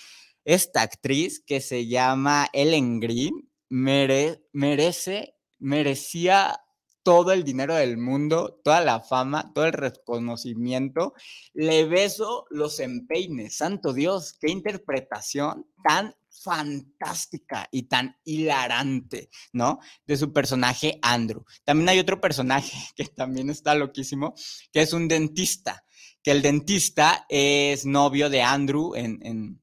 esta 0.44 0.82
actriz 0.82 1.42
que 1.46 1.62
se 1.62 1.88
llama 1.88 2.50
Ellen 2.52 3.00
Green 3.00 3.50
merece, 3.70 5.36
merecía 5.58 6.60
todo 7.08 7.32
el 7.32 7.46
dinero 7.46 7.74
del 7.74 7.96
mundo, 7.96 8.60
toda 8.66 8.82
la 8.82 9.00
fama, 9.00 9.54
todo 9.56 9.64
el 9.66 9.72
reconocimiento. 9.72 11.14
Le 11.54 11.86
beso 11.86 12.48
los 12.50 12.82
empeines. 12.82 13.56
Santo 13.56 13.94
Dios, 13.94 14.34
qué 14.38 14.52
interpretación 14.52 15.66
tan 15.82 16.14
fantástica 16.44 17.70
y 17.72 17.84
tan 17.84 18.18
hilarante, 18.26 19.30
¿no? 19.54 19.80
De 20.06 20.18
su 20.18 20.34
personaje 20.34 21.00
Andrew. 21.02 21.46
También 21.64 21.88
hay 21.88 22.00
otro 22.00 22.20
personaje 22.20 22.76
que 22.98 23.06
también 23.06 23.50
está 23.50 23.74
loquísimo, 23.74 24.34
que 24.74 24.82
es 24.82 24.92
un 24.92 25.08
dentista, 25.08 25.86
que 26.22 26.32
el 26.32 26.42
dentista 26.42 27.26
es 27.30 27.86
novio 27.86 28.30
de 28.30 28.42
Andrew 28.42 28.96
en, 28.96 29.26
en, 29.26 29.62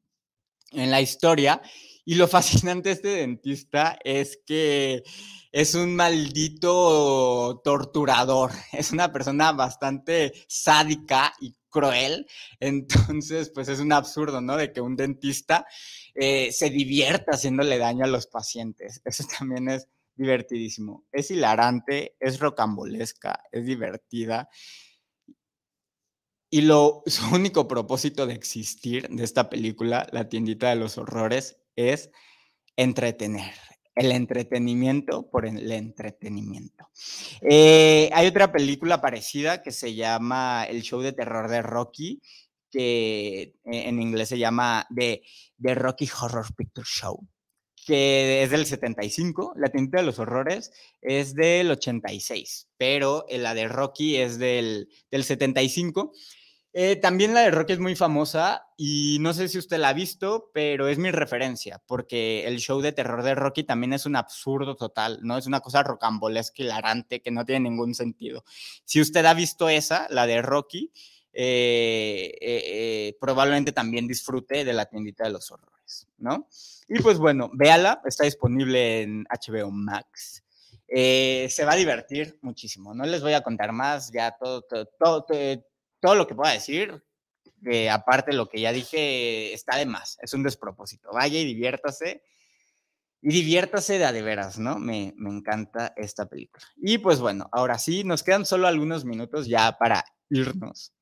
en 0.71 0.91
la 0.91 1.03
historia. 1.03 1.61
Y 2.05 2.17
lo 2.17 2.29
fascinante 2.29 2.91
de 2.91 2.95
este 2.95 3.09
dentista 3.09 3.99
es 4.05 4.39
que 4.47 5.03
es 5.53 5.75
un 5.75 5.95
maldito 5.95 7.61
torturador, 7.63 8.51
es 8.73 8.93
una 8.93 9.13
persona 9.13 9.53
bastante 9.53 10.33
sádica 10.49 11.33
y 11.41 11.55
cruel, 11.71 12.27
entonces 12.61 13.51
pues 13.51 13.69
es 13.69 13.81
un 13.81 13.93
absurdo, 13.93 14.41
¿no? 14.41 14.57
De 14.57 14.73
que 14.73 14.81
un 14.81 14.97
dentista 14.97 15.67
eh, 16.15 16.53
se 16.53 16.71
divierta 16.71 17.33
haciéndole 17.33 17.79
daño 17.79 18.05
a 18.05 18.09
los 18.09 18.27
pacientes. 18.27 19.01
Eso 19.05 19.25
también 19.39 19.69
es 19.69 19.89
divertidísimo. 20.17 21.05
Es 21.13 21.31
hilarante, 21.31 22.17
es 22.21 22.39
rocambolesca, 22.39 23.43
es 23.51 23.67
divertida. 23.67 24.49
Y 26.51 26.61
lo, 26.63 27.03
su 27.07 27.35
único 27.35 27.67
propósito 27.67 28.27
de 28.27 28.35
existir 28.35 29.09
de 29.09 29.25
esta 29.25 29.51
película, 29.51 30.07
La 30.13 30.29
tiendita 30.29 30.71
de 30.71 30.77
los 30.77 30.99
horrores, 30.99 31.57
es 31.77 32.11
entretener. 32.77 33.53
El 33.95 34.11
entretenimiento 34.11 35.31
por 35.31 35.47
el 35.47 35.71
entretenimiento. 35.71 36.89
Eh, 37.41 38.11
hay 38.13 38.27
otra 38.27 38.51
película 38.51 39.01
parecida 39.01 39.63
que 39.63 39.71
se 39.71 39.95
llama 39.95 40.65
El 40.69 40.83
show 40.83 41.01
de 41.01 41.13
terror 41.13 41.49
de 41.49 41.63
Rocky, 41.63 42.21
que 42.75 43.55
en 43.65 44.03
inglés 44.03 44.31
se 44.31 44.39
llama 44.39 44.85
The, 44.93 45.23
Rocky 45.75 46.11
Horror 46.21 46.53
Picture 46.57 46.85
Show, 46.85 47.25
que 47.87 48.43
es 48.43 48.51
del 48.51 48.67
75. 48.67 49.53
La 49.55 49.69
tinta 49.69 49.99
de 49.99 50.03
los 50.03 50.19
horrores 50.19 50.73
es 51.01 51.37
del 51.37 51.71
86, 51.71 52.71
pero 52.77 53.27
la 53.31 53.55
de 53.55 53.69
Rocky 53.69 54.17
es 54.17 54.41
del, 54.41 54.89
del 55.09 55.23
75. 55.23 56.11
Eh, 56.77 56.97
también 56.97 57.35
la 57.35 57.43
de 57.43 57.53
Rocky 57.53 57.75
es 57.75 57.79
muy 57.79 57.95
famosa 57.95 58.67
y 58.77 59.19
no 59.21 59.33
sé 59.33 59.49
si 59.49 59.59
usted 59.59 59.79
la 59.79 59.91
ha 59.91 59.93
visto, 59.93 60.51
pero 60.53 60.89
es 60.89 60.99
mi 60.99 61.13
referencia, 61.13 61.81
porque 61.87 62.49
el 62.49 62.59
show 62.59 62.81
de 62.81 62.91
terror 62.91 63.23
de 63.23 63.37
Rocky 63.37 63.63
también 63.63 63.93
es 63.93 64.07
un 64.07 64.17
absurdo 64.17 64.75
total, 64.75 65.21
¿no? 65.23 65.39
Es 65.39 65.47
una 65.47 65.61
cosa 65.61 65.85
rocambolesca, 65.85 66.65
hilarante, 66.65 67.23
que 67.23 67.31
no 67.31 67.45
tiene 67.45 67.71
ningún 67.71 67.95
sentido. 67.95 68.45
Si 68.85 69.01
usted 69.01 69.25
ha 69.25 69.35
visto 69.35 69.69
esa, 69.69 70.09
la 70.11 70.27
de 70.27 70.43
Rocky, 70.43 70.91
eh, 71.33 72.37
eh, 72.41 73.17
probablemente 73.21 73.71
también 73.71 74.09
disfrute 74.09 74.65
de 74.65 74.73
la 74.73 74.87
tiendita 74.87 75.23
de 75.23 75.31
los 75.31 75.53
horrores, 75.53 76.09
¿no? 76.19 76.49
Y 76.89 76.99
pues 76.99 77.19
bueno, 77.19 77.53
véala, 77.55 78.03
está 78.05 78.25
disponible 78.25 79.03
en 79.03 79.25
HBO 79.31 79.71
Max. 79.71 80.43
se 80.89 81.65
va 81.65 81.75
a 81.75 81.77
divertir 81.77 82.37
muchísimo. 82.43 82.95
No 82.95 83.05
les 83.05 83.23
voy 83.23 83.35
a 83.35 83.43
contar 83.43 83.71
más, 83.71 84.11
ya 84.11 84.37
todo, 84.37 84.63
todo, 84.63 84.87
todo 84.99 85.25
todo 85.25 85.74
lo 86.13 86.27
que 86.27 86.35
pueda 86.35 86.53
decir, 86.53 87.03
que 87.65 87.89
aparte 87.89 88.33
de 88.33 88.37
lo 88.37 88.49
que 88.49 88.61
ya 88.61 88.73
dije, 88.73 89.55
está 89.55 89.77
de 89.77 89.87
más, 89.87 90.19
es 90.21 90.35
un 90.35 90.43
despropósito. 90.43 91.11
Vaya 91.13 91.41
y 91.41 91.47
diviértase. 91.47 92.23
Y 93.23 93.29
diviértase 93.31 93.99
de 93.99 94.05
a 94.05 94.13
de 94.13 94.21
veras, 94.21 94.59
¿no? 94.59 94.79
Me, 94.79 95.15
me 95.17 95.31
encanta 95.31 95.95
esta 95.97 96.27
película. 96.27 96.63
Y 96.77 96.99
pues 96.99 97.21
bueno, 97.21 97.49
ahora 97.53 97.79
sí, 97.79 98.05
nos 98.05 98.23
quedan 98.23 98.45
solo 98.45 98.67
algunos 98.67 99.07
minutos 99.07 99.47
ya 99.47 99.79
para 99.79 100.05
irnos. 100.29 100.93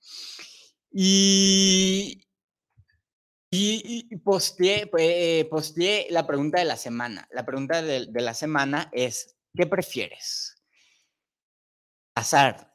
Y, 0.92 2.28
y, 3.50 4.06
y 4.08 4.16
posteé, 4.18 4.88
eh, 4.98 5.48
posteé, 5.50 6.06
la 6.10 6.24
pregunta 6.24 6.60
de 6.60 6.64
la 6.64 6.76
semana. 6.76 7.26
La 7.32 7.44
pregunta 7.44 7.82
de, 7.82 8.06
de 8.06 8.20
la 8.20 8.34
semana 8.34 8.88
es, 8.92 9.36
¿qué 9.56 9.66
prefieres? 9.66 10.62
¿Pasar 12.14 12.71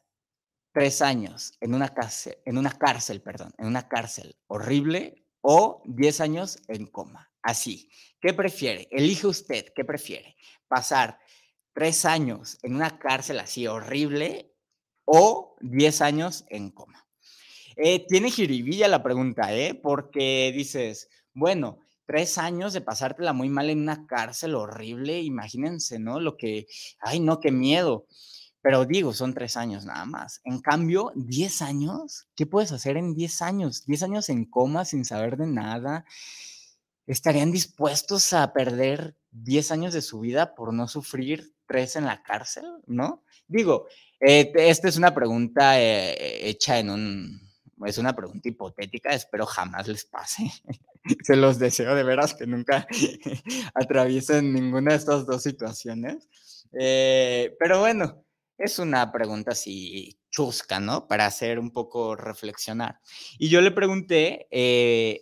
tres 0.78 1.02
años 1.02 1.54
en 1.60 1.74
una 1.74 1.90
cárcel, 1.90 2.38
en 2.46 2.56
una 2.56 2.70
cárcel, 2.70 3.20
perdón, 3.20 3.52
en 3.58 3.66
una 3.66 3.88
cárcel 3.88 4.36
horrible 4.46 5.26
o 5.42 5.82
diez 5.86 6.22
años 6.22 6.60
en 6.68 6.86
coma. 6.86 7.32
Así. 7.42 7.90
¿Qué 8.22 8.32
prefiere? 8.32 8.88
Elige 8.92 9.26
usted, 9.26 9.74
¿qué 9.76 9.84
prefiere? 9.84 10.36
¿Pasar 10.68 11.18
tres 11.74 12.06
años 12.06 12.60
en 12.62 12.76
una 12.76 13.00
cárcel 13.00 13.40
así 13.40 13.66
horrible 13.66 14.54
o 15.06 15.56
diez 15.62 16.00
años 16.02 16.46
en 16.48 16.70
coma? 16.70 17.08
Eh, 17.76 18.06
tiene 18.08 18.30
jiribilla 18.30 18.88
la 18.88 19.02
pregunta, 19.02 19.52
¿eh? 19.56 19.74
Porque 19.74 20.52
dices, 20.56 21.10
bueno, 21.34 21.80
tres 22.06 22.38
años 22.38 22.74
de 22.74 22.82
pasártela 22.82 23.34
muy 23.34 23.50
mal 23.50 23.72
en 23.72 23.82
una 23.82 24.06
cárcel 24.06 24.54
horrible, 24.54 25.22
imagínense, 25.22 25.98
¿no? 25.98 26.20
Lo 26.20 26.38
que, 26.38 26.68
ay, 27.00 27.20
no, 27.20 27.40
qué 27.40 27.52
miedo. 27.52 28.06
Pero 28.62 28.86
digo, 28.86 29.14
son 29.14 29.34
tres 29.34 29.56
años 29.58 29.86
nada 29.86 30.06
más. 30.06 30.42
En 30.44 30.60
cambio, 30.60 31.12
diez 31.16 31.62
años, 31.62 32.28
¿qué 32.36 32.46
puedes 32.46 32.72
hacer 32.72 32.98
en 32.98 33.14
diez 33.14 33.42
años? 33.42 33.86
Diez 33.86 34.04
años 34.04 34.30
en 34.30 34.46
coma 34.46 34.86
sin 34.86 35.06
saber 35.06 35.38
de 35.38 35.48
nada. 35.48 36.06
¿Estarían 37.06 37.52
dispuestos 37.52 38.34
a 38.34 38.52
perder 38.54 39.16
diez 39.32 39.72
años 39.72 39.94
de 39.94 40.02
su 40.02 40.20
vida 40.20 40.56
por 40.56 40.74
no 40.74 40.88
sufrir 40.88 41.54
tres 41.68 41.96
en 41.96 42.06
la 42.06 42.24
cárcel? 42.24 42.66
¿No? 42.86 43.24
Digo, 43.48 43.88
eh, 44.20 44.52
esta 44.56 44.90
es 44.90 44.98
una 44.98 45.14
pregunta 45.14 45.80
eh, 45.80 46.50
hecha 46.50 46.80
en 46.80 46.90
un, 46.90 47.48
es 47.86 47.98
una 47.98 48.16
pregunta 48.16 48.50
hipotética, 48.50 49.12
espero 49.12 49.46
jamás 49.46 49.88
les 49.88 50.06
pase. 50.06 50.52
Se 51.24 51.36
los 51.36 51.60
deseo 51.60 51.96
de 51.96 52.04
veras 52.04 52.34
que 52.34 52.48
nunca 52.48 52.88
atraviesen 53.74 54.54
ninguna 54.54 54.92
de 54.92 54.98
estas 54.98 55.26
dos 55.26 55.44
situaciones. 55.44 56.28
Eh, 56.74 57.56
pero 57.60 57.80
bueno, 57.80 58.26
es 58.58 58.80
una 58.80 59.12
pregunta 59.12 59.52
así 59.52 60.18
chusca, 60.32 60.80
¿no? 60.80 61.08
Para 61.08 61.26
hacer 61.26 61.60
un 61.60 61.72
poco 61.72 62.16
reflexionar. 62.16 63.00
Y 63.38 63.50
yo 63.50 63.62
le 63.62 63.72
pregunté, 63.72 64.48
eh, 64.52 65.22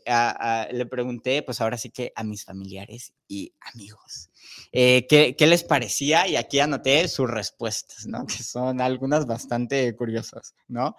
le 0.72 0.86
pregunté, 0.86 1.44
pues 1.44 1.62
ahora 1.62 1.78
sí 1.78 1.90
que 1.90 2.12
a 2.16 2.24
mis 2.24 2.44
familiares 2.44 3.14
y 3.28 3.54
amigos, 3.74 4.30
eh, 4.72 5.06
¿qué, 5.10 5.36
¿qué, 5.38 5.48
les 5.48 5.64
parecía? 5.64 6.28
Y 6.28 6.36
aquí 6.36 6.60
anoté 6.60 7.08
sus 7.08 7.30
respuestas, 7.30 8.08
¿no? 8.08 8.26
Que 8.26 8.44
son 8.44 8.82
algunas 8.82 9.26
bastante 9.26 9.96
curiosas, 9.96 10.56
¿no? 10.68 10.96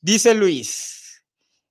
Dice 0.00 0.34
Luis, 0.34 1.22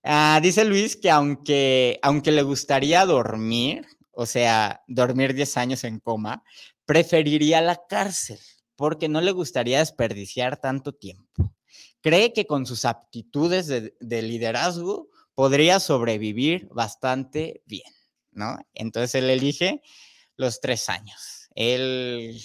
ah, 0.04 0.40
dice 0.42 0.64
Luis 0.66 0.96
que 0.96 1.10
aunque, 1.10 2.00
aunque 2.02 2.32
le 2.32 2.44
gustaría 2.44 3.06
dormir, 3.06 3.86
o 4.12 4.26
sea, 4.26 4.84
dormir 4.88 5.34
10 5.34 5.58
años 5.58 5.84
en 5.84 6.00
coma, 6.00 6.44
preferiría 6.86 7.62
la 7.62 7.82
cárcel 7.88 8.40
porque 8.82 9.10
no 9.10 9.22
le 9.22 9.32
gustaría 9.32 9.78
desperdiciar 9.78 10.60
tanto 10.60 10.92
tiempo. 10.92 11.54
Cree 12.02 12.34
que 12.34 12.48
con 12.48 12.66
sus 12.66 12.84
aptitudes 12.86 13.68
de, 13.68 14.22
liderazgo 14.24 15.08
podría 15.36 15.80
sobrevivir 15.80 16.68
bastante 16.72 17.62
bien, 17.68 17.94
¿no? 18.32 18.58
Entonces 18.74 19.14
él 19.14 19.30
elige 19.30 19.84
los 20.36 20.62
tres 20.62 20.90
años. 20.90 21.48
Él, 21.54 22.42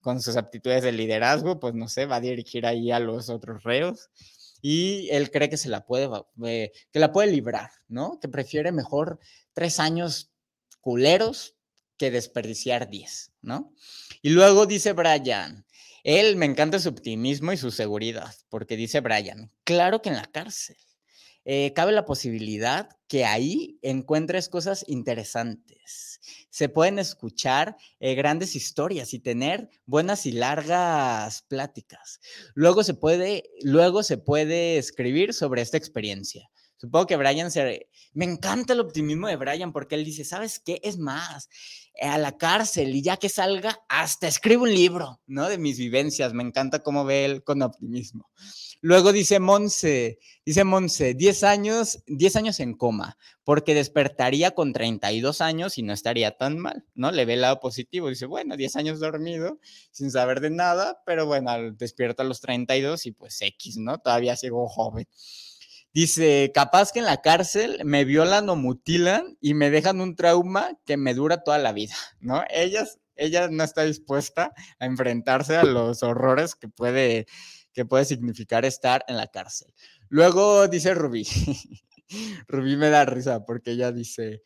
con 0.00 0.22
sus 0.22 0.38
aptitudes 0.38 0.82
de 0.82 0.92
liderazgo, 0.92 1.60
pues 1.60 1.74
no 1.74 1.86
sé, 1.86 2.06
va 2.06 2.16
a 2.16 2.20
dirigir 2.20 2.64
ahí 2.64 2.90
a 2.90 2.98
los 2.98 3.28
otros 3.28 3.62
reos 3.62 4.08
y 4.62 5.10
él 5.10 5.30
cree 5.30 5.50
que 5.50 5.58
se 5.58 5.68
la 5.68 5.84
puede, 5.84 6.08
eh, 6.46 6.72
que 6.90 6.98
la 6.98 7.12
puede 7.12 7.30
librar, 7.30 7.72
¿no? 7.88 8.18
Que 8.22 8.28
prefiere 8.28 8.72
mejor 8.72 9.20
tres 9.52 9.80
años 9.80 10.30
culeros 10.80 11.57
que 11.98 12.10
desperdiciar 12.10 12.88
10, 12.88 13.32
¿no? 13.42 13.74
Y 14.22 14.30
luego 14.30 14.66
dice 14.66 14.92
Brian, 14.92 15.66
él 16.04 16.36
me 16.36 16.46
encanta 16.46 16.78
su 16.78 16.88
optimismo 16.88 17.52
y 17.52 17.56
su 17.56 17.70
seguridad, 17.70 18.34
porque 18.48 18.76
dice 18.76 19.00
Brian, 19.00 19.50
claro 19.64 20.00
que 20.00 20.08
en 20.10 20.16
la 20.16 20.26
cárcel. 20.26 20.76
eh, 21.44 21.72
cabe 21.74 21.92
la 21.92 22.04
posibilidad 22.04 22.90
que 23.08 23.24
ahí 23.24 23.78
encuentres 23.82 24.48
cosas 24.50 24.84
interesantes. 24.86 26.20
Se 26.50 26.68
pueden 26.68 26.98
escuchar 26.98 27.76
eh, 28.00 28.14
grandes 28.14 28.54
historias 28.54 29.14
y 29.14 29.18
tener 29.18 29.70
buenas 29.86 30.26
y 30.26 30.32
largas 30.32 31.42
pláticas. 31.48 32.20
Luego 32.54 32.84
se 32.84 32.94
puede, 32.94 33.44
luego 33.62 34.02
se 34.02 34.18
puede 34.18 34.76
escribir 34.78 35.32
sobre 35.32 35.62
esta 35.62 35.78
experiencia. 35.78 36.50
Supongo 36.78 37.06
que 37.06 37.16
Brian 37.16 37.50
se... 37.50 37.88
Me 38.14 38.24
encanta 38.24 38.72
el 38.72 38.80
optimismo 38.80 39.28
de 39.28 39.36
Brian 39.36 39.72
porque 39.72 39.96
él 39.96 40.04
dice, 40.04 40.24
¿sabes 40.24 40.58
qué? 40.58 40.80
Es 40.82 40.96
más, 40.98 41.48
a 42.00 42.18
la 42.18 42.36
cárcel 42.38 42.94
y 42.94 43.02
ya 43.02 43.16
que 43.16 43.28
salga, 43.28 43.80
hasta 43.88 44.28
escribo 44.28 44.62
un 44.62 44.74
libro, 44.74 45.20
¿no? 45.26 45.48
De 45.48 45.58
mis 45.58 45.78
vivencias. 45.78 46.32
Me 46.32 46.42
encanta 46.42 46.78
cómo 46.80 47.04
ve 47.04 47.24
él 47.24 47.42
con 47.44 47.62
optimismo. 47.62 48.30
Luego 48.80 49.12
dice 49.12 49.40
Monse, 49.40 50.20
dice 50.46 50.62
Monse, 50.62 51.14
10 51.14 51.42
años, 51.42 52.04
10 52.06 52.36
años 52.36 52.60
en 52.60 52.74
coma, 52.74 53.18
porque 53.42 53.74
despertaría 53.74 54.52
con 54.52 54.72
32 54.72 55.40
años 55.40 55.78
y 55.78 55.82
no 55.82 55.92
estaría 55.92 56.36
tan 56.36 56.58
mal, 56.58 56.84
¿no? 56.94 57.10
Le 57.10 57.24
ve 57.24 57.34
el 57.34 57.40
lado 57.40 57.58
positivo, 57.58 58.08
dice, 58.08 58.26
bueno, 58.26 58.56
10 58.56 58.76
años 58.76 59.00
dormido, 59.00 59.58
sin 59.90 60.12
saber 60.12 60.40
de 60.40 60.50
nada, 60.50 61.02
pero 61.04 61.26
bueno, 61.26 61.50
despierta 61.72 62.22
a 62.22 62.26
los 62.26 62.40
32 62.40 63.06
y 63.06 63.12
pues 63.12 63.42
X, 63.42 63.78
¿no? 63.78 63.98
Todavía 63.98 64.36
sigo 64.36 64.68
joven. 64.68 65.08
Dice, 65.94 66.52
capaz 66.54 66.92
que 66.92 66.98
en 66.98 67.06
la 67.06 67.22
cárcel 67.22 67.80
me 67.84 68.04
violan 68.04 68.48
o 68.48 68.56
mutilan 68.56 69.36
y 69.40 69.54
me 69.54 69.70
dejan 69.70 70.00
un 70.00 70.16
trauma 70.16 70.78
que 70.84 70.96
me 70.96 71.14
dura 71.14 71.42
toda 71.42 71.58
la 71.58 71.72
vida, 71.72 71.94
¿no? 72.20 72.44
Ellas, 72.50 72.98
ella 73.16 73.48
no 73.48 73.64
está 73.64 73.82
dispuesta 73.82 74.52
a 74.78 74.86
enfrentarse 74.86 75.56
a 75.56 75.64
los 75.64 76.02
horrores 76.02 76.54
que 76.54 76.68
puede, 76.68 77.26
que 77.72 77.84
puede 77.84 78.04
significar 78.04 78.64
estar 78.64 79.04
en 79.08 79.16
la 79.16 79.28
cárcel. 79.28 79.74
Luego 80.08 80.68
dice 80.68 80.94
Rubí, 80.94 81.26
Rubí 82.48 82.76
me 82.76 82.90
da 82.90 83.04
risa 83.04 83.44
porque 83.44 83.72
ella 83.72 83.90
dice, 83.90 84.42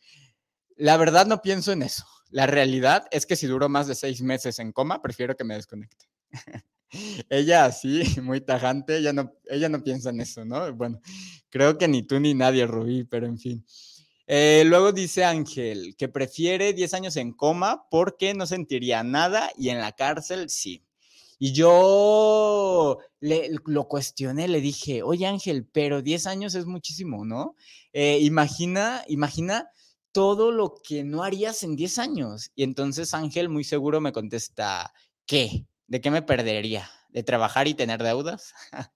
la 0.77 0.97
verdad 0.97 1.25
no 1.27 1.41
pienso 1.41 1.71
en 1.71 1.83
eso. 1.83 2.05
La 2.29 2.47
realidad 2.47 3.05
es 3.11 3.25
que 3.25 3.35
si 3.35 3.47
duro 3.47 3.69
más 3.69 3.87
de 3.87 3.95
seis 3.95 4.21
meses 4.21 4.59
en 4.59 4.71
coma, 4.71 5.01
prefiero 5.01 5.35
que 5.35 5.43
me 5.43 5.55
desconecte. 5.55 6.07
ella 7.29 7.65
así, 7.65 8.03
muy 8.21 8.41
tajante, 8.41 8.97
ella 8.97 9.13
no, 9.13 9.33
ella 9.49 9.69
no 9.69 9.83
piensa 9.83 10.09
en 10.09 10.21
eso, 10.21 10.45
¿no? 10.45 10.73
Bueno, 10.73 11.01
creo 11.49 11.77
que 11.77 11.87
ni 11.87 12.03
tú 12.03 12.19
ni 12.19 12.33
nadie, 12.33 12.65
Rubí, 12.65 13.03
pero 13.03 13.27
en 13.27 13.37
fin. 13.37 13.65
Eh, 14.25 14.63
luego 14.65 14.93
dice 14.93 15.25
Ángel 15.25 15.95
que 15.97 16.07
prefiere 16.07 16.73
10 16.73 16.93
años 16.93 17.17
en 17.17 17.33
coma 17.33 17.87
porque 17.91 18.33
no 18.33 18.47
sentiría 18.47 19.03
nada 19.03 19.51
y 19.57 19.69
en 19.69 19.79
la 19.79 19.91
cárcel 19.91 20.49
sí. 20.49 20.83
Y 21.39 21.51
yo 21.51 22.99
le, 23.19 23.49
lo 23.65 23.87
cuestioné, 23.89 24.47
le 24.47 24.61
dije, 24.61 25.03
oye 25.03 25.25
Ángel, 25.27 25.67
pero 25.69 26.01
10 26.01 26.27
años 26.27 26.55
es 26.55 26.65
muchísimo, 26.65 27.25
¿no? 27.25 27.55
Eh, 27.91 28.19
imagina, 28.21 29.03
imagina 29.07 29.69
todo 30.13 30.51
lo 30.51 30.75
que 30.81 31.03
no 31.03 31.23
harías 31.23 31.63
en 31.63 31.75
10 31.75 31.99
años. 31.99 32.51
Y 32.55 32.63
entonces 32.63 33.13
Ángel 33.13 33.49
muy 33.49 33.65
seguro 33.65 33.99
me 33.99 34.13
contesta, 34.13 34.93
¿qué? 35.25 35.65
¿De 35.87 36.01
qué 36.01 36.11
me 36.11 36.21
perdería? 36.21 36.89
¿De 37.09 37.23
trabajar 37.23 37.67
y 37.67 37.73
tener 37.73 38.01
deudas? 38.01 38.53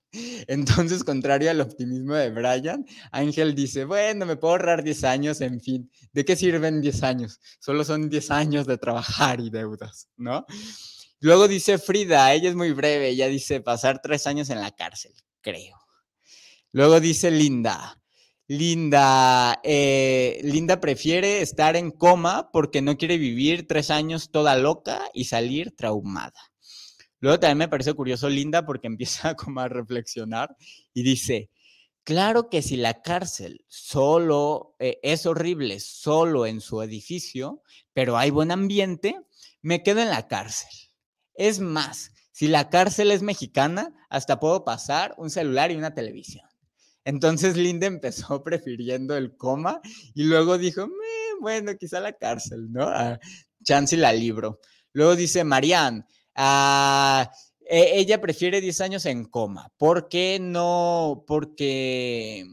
Entonces, 0.48 1.04
contrario 1.04 1.52
al 1.52 1.62
optimismo 1.62 2.16
de 2.16 2.32
Brian, 2.32 2.86
Ángel 3.12 3.54
dice, 3.56 3.86
bueno, 3.86 4.26
me 4.26 4.38
puedo 4.38 4.54
ahorrar 4.54 4.84
10 4.84 5.04
años, 5.04 5.42
en 5.42 5.62
fin, 5.62 5.92
¿de 6.14 6.26
qué 6.26 6.36
sirven 6.36 6.82
10 6.82 7.04
años? 7.04 7.40
Solo 7.60 7.84
son 7.84 8.10
10 8.10 8.32
años 8.32 8.66
de 8.66 8.78
trabajar 8.78 9.40
y 9.40 9.50
deudas, 9.50 10.10
¿no? 10.18 10.46
Luego 11.20 11.48
dice 11.48 11.78
Frida, 11.78 12.34
ella 12.34 12.50
es 12.50 12.56
muy 12.56 12.72
breve, 12.72 13.10
ella 13.10 13.28
dice 13.28 13.62
pasar 13.62 14.02
tres 14.02 14.28
años 14.28 14.50
en 14.50 14.62
la 14.62 14.72
cárcel, 14.72 15.14
creo. 15.42 15.76
Luego 16.72 17.00
dice 17.00 17.32
Linda, 17.32 18.00
Linda, 18.50 19.60
eh, 19.62 20.40
Linda 20.42 20.80
prefiere 20.80 21.42
estar 21.42 21.76
en 21.76 21.92
coma 21.92 22.50
porque 22.54 22.82
no 22.82 22.98
quiere 22.98 23.18
vivir 23.18 23.68
tres 23.68 23.92
años 23.92 24.32
toda 24.32 24.56
loca 24.56 25.02
y 25.14 25.26
salir 25.26 25.76
traumada. 25.76 26.47
Luego 27.20 27.40
también 27.40 27.58
me 27.58 27.68
parece 27.68 27.94
curioso 27.94 28.30
Linda 28.30 28.66
porque 28.66 28.88
empieza 28.88 29.36
como 29.36 29.62
a 29.62 29.68
reflexionar 29.68 30.56
y 30.94 31.04
dice, 31.04 31.50
claro 32.04 32.50
que 32.50 32.62
si 32.62 32.78
la 32.78 33.02
cárcel 33.02 33.66
solo 33.68 34.76
eh, 34.80 35.00
es 35.04 35.26
horrible, 35.26 35.80
solo 35.80 36.46
en 36.46 36.62
su 36.62 36.82
edificio, 36.82 37.62
pero 37.94 38.18
hay 38.18 38.30
buen 38.30 38.52
ambiente, 38.52 39.20
me 39.62 39.84
quedo 39.84 40.02
en 40.02 40.10
la 40.10 40.28
cárcel. 40.28 40.70
Es 41.34 41.60
más, 41.60 42.12
si 42.32 42.48
la 42.48 42.70
cárcel 42.70 43.12
es 43.12 43.22
mexicana, 43.22 43.94
hasta 44.10 44.40
puedo 44.40 44.64
pasar 44.64 45.16
un 45.18 45.30
celular 45.30 45.72
y 45.72 45.76
una 45.76 45.94
televisión. 45.94 46.48
Entonces 47.04 47.56
Linda 47.58 47.88
empezó 47.88 48.44
prefiriendo 48.44 49.16
el 49.16 49.36
coma 49.36 49.82
y 50.14 50.24
luego 50.24 50.58
dijo, 50.58 50.88
bueno, 51.40 51.76
quizá 51.78 52.00
la 52.00 52.14
cárcel, 52.14 52.72
¿no? 52.72 52.84
Ah, 52.84 53.20
chance 53.64 53.96
la 53.98 54.14
libro. 54.14 54.60
Luego 54.94 55.16
dice 55.16 55.44
Marianne, 55.44 56.06
Ah, 56.38 57.32
e, 57.62 58.00
ella 58.00 58.22
prefiere 58.22 58.62
10 58.62 58.82
años 58.82 59.06
en 59.06 59.26
coma. 59.26 59.70
¿Por 59.78 60.08
qué 60.08 60.40
no? 60.40 61.24
Porque... 61.28 62.46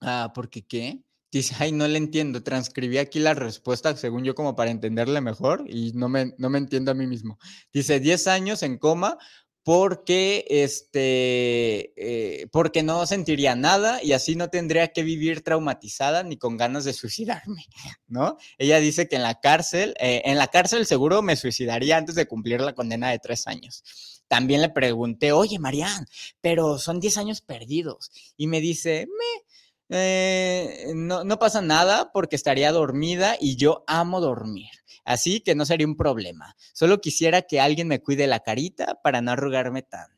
Ah, 0.00 0.32
¿Porque 0.34 0.62
qué? 0.66 1.00
Dice, 1.30 1.54
ay, 1.60 1.72
no 1.72 1.86
le 1.88 1.96
entiendo. 1.96 2.42
Transcribí 2.42 2.98
aquí 2.98 3.20
la 3.20 3.34
respuesta, 3.34 3.96
según 3.96 4.24
yo, 4.24 4.34
como 4.34 4.56
para 4.56 4.70
entenderle 4.72 5.20
mejor 5.20 5.64
y 5.68 5.92
no 5.92 6.08
me, 6.08 6.34
no 6.38 6.50
me 6.50 6.58
entiendo 6.58 6.90
a 6.90 6.94
mí 6.94 7.06
mismo. 7.06 7.38
Dice, 7.72 8.00
10 8.00 8.26
años 8.26 8.62
en 8.64 8.78
coma 8.78 9.16
porque, 9.64 10.44
este, 10.48 11.92
eh, 11.96 12.48
porque 12.50 12.82
no 12.82 13.06
sentiría 13.06 13.54
nada 13.54 14.02
y 14.02 14.12
así 14.12 14.34
no 14.34 14.48
tendría 14.48 14.92
que 14.92 15.04
vivir 15.04 15.42
traumatizada 15.42 16.22
ni 16.24 16.36
con 16.36 16.56
ganas 16.56 16.84
de 16.84 16.92
suicidarme, 16.92 17.66
¿no? 18.08 18.36
Ella 18.58 18.78
dice 18.80 19.08
que 19.08 19.16
en 19.16 19.22
la 19.22 19.40
cárcel, 19.40 19.94
eh, 20.00 20.22
en 20.24 20.38
la 20.38 20.48
cárcel 20.48 20.86
seguro 20.86 21.22
me 21.22 21.36
suicidaría 21.36 21.96
antes 21.96 22.14
de 22.16 22.26
cumplir 22.26 22.60
la 22.60 22.74
condena 22.74 23.10
de 23.10 23.18
tres 23.20 23.46
años. 23.46 23.84
También 24.26 24.62
le 24.62 24.70
pregunté, 24.70 25.32
oye, 25.32 25.58
Marianne, 25.58 26.06
pero 26.40 26.78
son 26.78 27.00
diez 27.00 27.18
años 27.18 27.42
perdidos. 27.42 28.10
Y 28.36 28.46
me 28.46 28.60
dice, 28.60 29.06
me, 29.06 29.44
eh, 29.92 30.92
no, 30.94 31.38
pasa 31.38 31.60
nada 31.60 32.12
porque 32.12 32.36
estaría 32.36 32.72
dormida 32.72 33.36
y 33.40 33.56
yo 33.56 33.84
amo 33.86 34.20
dormir. 34.20 34.70
Así 35.04 35.40
que 35.40 35.54
no 35.54 35.66
sería 35.66 35.86
un 35.86 35.96
problema. 35.96 36.56
Solo 36.72 37.00
quisiera 37.00 37.42
que 37.42 37.60
alguien 37.60 37.88
me 37.88 38.00
cuide 38.00 38.26
la 38.26 38.40
carita 38.40 39.00
para 39.02 39.20
no 39.20 39.32
arrugarme 39.32 39.82
tanto. 39.82 40.16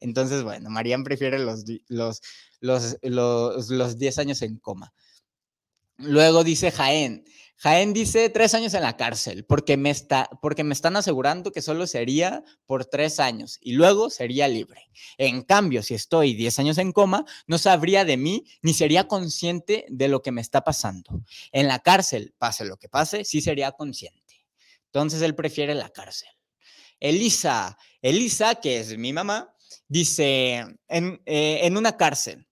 Entonces, 0.00 0.42
bueno, 0.42 0.70
Marian 0.70 1.04
prefiere 1.04 1.38
los, 1.38 1.64
los, 1.88 2.20
los, 2.60 2.98
los, 3.02 3.70
los 3.70 3.98
10 3.98 4.18
años 4.18 4.42
en 4.42 4.58
coma. 4.58 4.92
Luego 5.98 6.42
dice 6.42 6.72
Jaén, 6.72 7.24
Jaén 7.62 7.92
dice 7.92 8.28
tres 8.28 8.54
años 8.54 8.74
en 8.74 8.82
la 8.82 8.96
cárcel 8.96 9.44
porque 9.44 9.76
me, 9.76 9.90
está, 9.90 10.28
porque 10.40 10.64
me 10.64 10.74
están 10.74 10.96
asegurando 10.96 11.52
que 11.52 11.62
solo 11.62 11.86
sería 11.86 12.42
por 12.66 12.86
tres 12.86 13.20
años 13.20 13.58
y 13.60 13.74
luego 13.74 14.10
sería 14.10 14.48
libre. 14.48 14.90
En 15.16 15.42
cambio, 15.42 15.84
si 15.84 15.94
estoy 15.94 16.34
diez 16.34 16.58
años 16.58 16.78
en 16.78 16.90
coma, 16.90 17.24
no 17.46 17.58
sabría 17.58 18.04
de 18.04 18.16
mí 18.16 18.44
ni 18.62 18.74
sería 18.74 19.06
consciente 19.06 19.86
de 19.88 20.08
lo 20.08 20.22
que 20.22 20.32
me 20.32 20.40
está 20.40 20.64
pasando. 20.64 21.22
En 21.52 21.68
la 21.68 21.78
cárcel, 21.78 22.34
pase 22.36 22.64
lo 22.64 22.78
que 22.78 22.88
pase, 22.88 23.24
sí 23.24 23.40
sería 23.40 23.70
consciente. 23.70 24.44
Entonces 24.86 25.22
él 25.22 25.36
prefiere 25.36 25.76
la 25.76 25.90
cárcel. 25.90 26.30
Elisa, 26.98 27.78
Elisa, 28.00 28.56
que 28.56 28.80
es 28.80 28.98
mi 28.98 29.12
mamá, 29.12 29.54
dice, 29.86 30.66
en, 30.88 31.22
eh, 31.26 31.60
en 31.62 31.76
una 31.76 31.96
cárcel, 31.96 32.44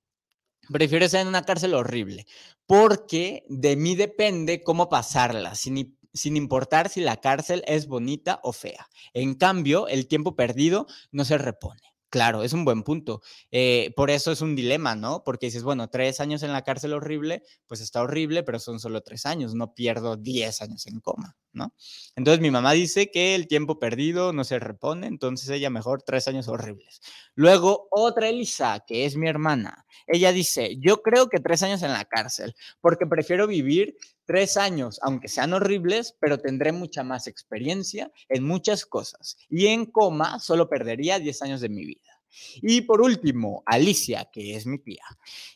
prefiero 0.72 1.04
estar 1.04 1.20
en 1.20 1.28
una 1.28 1.42
cárcel 1.42 1.74
horrible, 1.74 2.26
porque 2.70 3.42
de 3.48 3.74
mí 3.74 3.96
depende 3.96 4.62
cómo 4.62 4.88
pasarla, 4.88 5.56
sin, 5.56 5.98
sin 6.14 6.36
importar 6.36 6.88
si 6.88 7.00
la 7.00 7.16
cárcel 7.16 7.64
es 7.66 7.88
bonita 7.88 8.38
o 8.44 8.52
fea. 8.52 8.86
En 9.12 9.34
cambio, 9.34 9.88
el 9.88 10.06
tiempo 10.06 10.36
perdido 10.36 10.86
no 11.10 11.24
se 11.24 11.36
repone. 11.36 11.80
Claro, 12.10 12.42
es 12.42 12.52
un 12.52 12.64
buen 12.64 12.82
punto. 12.82 13.22
Eh, 13.52 13.92
por 13.94 14.10
eso 14.10 14.32
es 14.32 14.40
un 14.40 14.56
dilema, 14.56 14.96
¿no? 14.96 15.22
Porque 15.22 15.46
dices, 15.46 15.62
bueno, 15.62 15.88
tres 15.90 16.18
años 16.18 16.42
en 16.42 16.52
la 16.52 16.62
cárcel 16.62 16.92
horrible, 16.92 17.44
pues 17.68 17.80
está 17.80 18.02
horrible, 18.02 18.42
pero 18.42 18.58
son 18.58 18.80
solo 18.80 19.00
tres 19.02 19.26
años, 19.26 19.54
no 19.54 19.74
pierdo 19.74 20.16
diez 20.16 20.60
años 20.60 20.86
en 20.88 20.98
coma, 20.98 21.36
¿no? 21.52 21.72
Entonces 22.16 22.40
mi 22.40 22.50
mamá 22.50 22.72
dice 22.72 23.12
que 23.12 23.36
el 23.36 23.46
tiempo 23.46 23.78
perdido 23.78 24.32
no 24.32 24.42
se 24.42 24.58
repone, 24.58 25.06
entonces 25.06 25.48
ella 25.50 25.70
mejor 25.70 26.02
tres 26.02 26.26
años 26.26 26.48
horribles. 26.48 27.00
Luego 27.36 27.86
otra 27.92 28.28
Elisa, 28.28 28.82
que 28.84 29.04
es 29.04 29.14
mi 29.16 29.28
hermana, 29.28 29.86
ella 30.08 30.32
dice, 30.32 30.76
yo 30.80 31.02
creo 31.02 31.28
que 31.28 31.38
tres 31.38 31.62
años 31.62 31.82
en 31.84 31.92
la 31.92 32.04
cárcel, 32.06 32.56
porque 32.80 33.06
prefiero 33.06 33.46
vivir 33.46 33.96
tres 34.30 34.56
años, 34.56 35.00
aunque 35.02 35.26
sean 35.26 35.52
horribles, 35.54 36.14
pero 36.20 36.38
tendré 36.38 36.70
mucha 36.70 37.02
más 37.02 37.26
experiencia 37.26 38.12
en 38.28 38.44
muchas 38.44 38.86
cosas. 38.86 39.36
Y 39.48 39.66
en 39.66 39.86
coma 39.86 40.38
solo 40.38 40.68
perdería 40.68 41.18
diez 41.18 41.42
años 41.42 41.60
de 41.60 41.68
mi 41.68 41.84
vida. 41.84 42.22
Y 42.62 42.82
por 42.82 43.00
último, 43.00 43.64
Alicia, 43.66 44.28
que 44.32 44.54
es 44.54 44.66
mi 44.66 44.78
tía. 44.78 45.02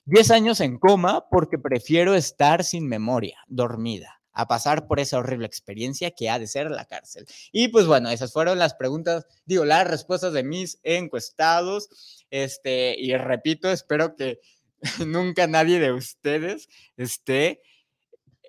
Diez 0.04 0.32
años 0.32 0.58
en 0.60 0.80
coma 0.80 1.28
porque 1.30 1.56
prefiero 1.56 2.16
estar 2.16 2.64
sin 2.64 2.88
memoria, 2.88 3.38
dormida 3.46 4.20
a 4.32 4.48
pasar 4.48 4.88
por 4.88 4.98
esa 4.98 5.18
horrible 5.18 5.46
experiencia 5.46 6.10
que 6.10 6.28
ha 6.28 6.40
de 6.40 6.48
ser 6.48 6.68
la 6.68 6.84
cárcel. 6.84 7.26
Y 7.52 7.68
pues 7.68 7.86
bueno, 7.86 8.10
esas 8.10 8.32
fueron 8.32 8.58
las 8.58 8.74
preguntas, 8.74 9.24
digo, 9.44 9.64
las 9.64 9.86
respuestas 9.86 10.32
de 10.32 10.42
mis 10.42 10.80
encuestados. 10.82 12.26
Este, 12.28 12.96
y 12.98 13.16
repito, 13.16 13.70
espero 13.70 14.16
que 14.16 14.40
nunca 15.06 15.46
nadie 15.46 15.78
de 15.78 15.92
ustedes 15.92 16.68
esté 16.96 17.62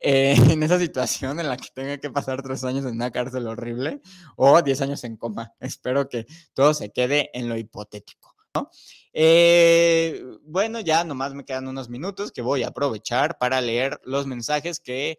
eh, 0.08 0.36
en 0.53 0.62
esa 0.62 0.78
situación 0.78 1.39
en 1.39 1.49
la 1.49 1.58
que 1.58 1.70
tenga 1.74 1.97
que 1.97 2.12
pasar 2.12 2.43
tres 2.43 2.64
años 2.64 2.86
en 2.86 2.93
una 2.93 3.10
cárcel 3.10 3.47
horrible 3.47 4.01
o 4.36 4.62
diez 4.62 4.80
años 4.82 5.03
en 5.03 5.18
coma. 5.18 5.53
Espero 5.60 6.08
que 6.08 6.28
todo 6.53 6.76
se 6.76 6.91
quede 6.91 7.32
en 7.34 7.49
lo 7.49 7.58
hipotético. 7.58 8.36
¿no? 8.53 8.70
Eh, 9.14 10.24
bueno, 10.43 10.80
ya 10.80 11.03
nomás 11.03 11.34
me 11.34 11.43
quedan 11.43 11.68
unos 11.68 11.89
minutos 11.89 12.32
que 12.32 12.43
voy 12.43 12.62
a 12.62 12.68
aprovechar 12.68 13.39
para 13.39 13.60
leer 13.62 13.99
los 14.03 14.28
mensajes 14.28 14.80
que, 14.80 15.18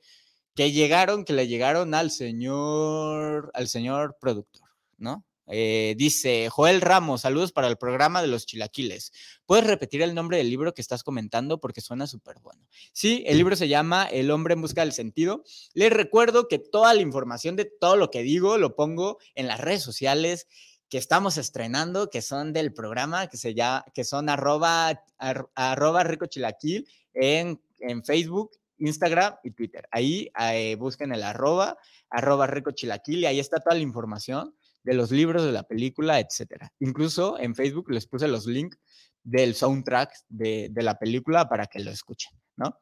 que 0.54 0.70
llegaron, 0.70 1.24
que 1.24 1.32
le 1.32 1.48
llegaron 1.48 1.92
al 1.92 2.12
señor, 2.12 3.50
al 3.54 3.66
señor 3.66 4.16
productor, 4.20 4.68
¿no? 4.98 5.24
Eh, 5.48 5.94
dice 5.96 6.48
Joel 6.50 6.80
Ramos, 6.80 7.22
saludos 7.22 7.52
para 7.52 7.68
el 7.68 7.76
programa 7.76 8.20
de 8.20 8.28
los 8.28 8.46
chilaquiles. 8.46 9.12
¿Puedes 9.46 9.66
repetir 9.66 10.02
el 10.02 10.14
nombre 10.14 10.38
del 10.38 10.50
libro 10.50 10.74
que 10.74 10.80
estás 10.80 11.02
comentando? 11.02 11.60
Porque 11.60 11.80
suena 11.80 12.06
súper 12.06 12.38
bueno. 12.40 12.66
Sí, 12.92 13.22
el 13.26 13.38
libro 13.38 13.56
se 13.56 13.68
llama 13.68 14.04
El 14.04 14.30
hombre 14.30 14.54
en 14.54 14.62
busca 14.62 14.80
del 14.80 14.92
sentido. 14.92 15.44
Les 15.74 15.92
recuerdo 15.92 16.48
que 16.48 16.58
toda 16.58 16.94
la 16.94 17.02
información 17.02 17.56
de 17.56 17.64
todo 17.64 17.96
lo 17.96 18.10
que 18.10 18.22
digo 18.22 18.58
lo 18.58 18.74
pongo 18.74 19.18
en 19.34 19.46
las 19.46 19.60
redes 19.60 19.82
sociales 19.82 20.48
que 20.88 20.98
estamos 20.98 21.36
estrenando, 21.36 22.10
que 22.10 22.22
son 22.22 22.52
del 22.52 22.72
programa, 22.72 23.26
que, 23.28 23.36
se 23.36 23.54
llama, 23.54 23.84
que 23.92 24.04
son 24.04 24.28
arroba, 24.28 25.02
arroba 25.18 26.04
rico 26.04 26.26
chilaquil 26.26 26.88
en, 27.12 27.60
en 27.80 28.04
Facebook 28.04 28.52
Instagram 28.78 29.36
y 29.42 29.50
Twitter. 29.52 29.88
Ahí 29.90 30.30
eh, 30.52 30.76
busquen 30.76 31.12
el 31.12 31.22
arroba, 31.22 31.78
arroba 32.10 32.46
rico 32.46 32.70
chilaquil 32.72 33.20
y 33.20 33.26
ahí 33.26 33.40
está 33.40 33.58
toda 33.58 33.76
la 33.76 33.82
información 33.82 34.54
de 34.86 34.94
los 34.94 35.10
libros, 35.10 35.44
de 35.44 35.50
la 35.50 35.64
película, 35.64 36.20
etcétera. 36.20 36.72
Incluso 36.78 37.38
en 37.40 37.56
Facebook 37.56 37.90
les 37.90 38.06
puse 38.06 38.28
los 38.28 38.46
links 38.46 38.78
del 39.24 39.56
soundtrack 39.56 40.12
de, 40.28 40.68
de 40.70 40.82
la 40.82 40.96
película 40.96 41.48
para 41.48 41.66
que 41.66 41.80
lo 41.80 41.90
escuchen, 41.90 42.32
¿no? 42.56 42.78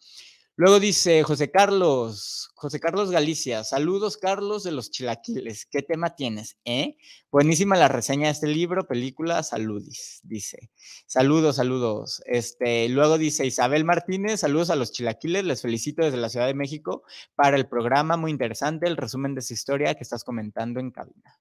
Luego 0.56 0.78
dice 0.78 1.24
José 1.24 1.50
Carlos, 1.50 2.48
José 2.54 2.78
Carlos 2.78 3.10
Galicia, 3.10 3.64
saludos 3.64 4.16
Carlos 4.16 4.62
de 4.62 4.70
los 4.70 4.92
Chilaquiles, 4.92 5.66
¿qué 5.66 5.82
tema 5.82 6.14
tienes? 6.14 6.58
Eh? 6.64 6.96
Buenísima 7.32 7.76
la 7.76 7.88
reseña 7.88 8.26
de 8.26 8.34
este 8.34 8.46
libro, 8.46 8.86
película, 8.86 9.42
saludis, 9.42 10.20
dice. 10.22 10.70
Saludos, 11.08 11.56
saludos. 11.56 12.22
Este, 12.26 12.88
luego 12.88 13.18
dice 13.18 13.44
Isabel 13.44 13.84
Martínez, 13.84 14.40
saludos 14.40 14.70
a 14.70 14.76
los 14.76 14.92
Chilaquiles, 14.92 15.42
les 15.42 15.60
felicito 15.60 16.04
desde 16.04 16.18
la 16.18 16.28
Ciudad 16.28 16.46
de 16.46 16.54
México 16.54 17.02
para 17.34 17.56
el 17.56 17.66
programa, 17.66 18.16
muy 18.16 18.30
interesante, 18.30 18.86
el 18.86 18.96
resumen 18.96 19.34
de 19.34 19.40
esa 19.40 19.54
historia 19.54 19.96
que 19.96 20.04
estás 20.04 20.22
comentando 20.22 20.78
en 20.78 20.92
cabina. 20.92 21.36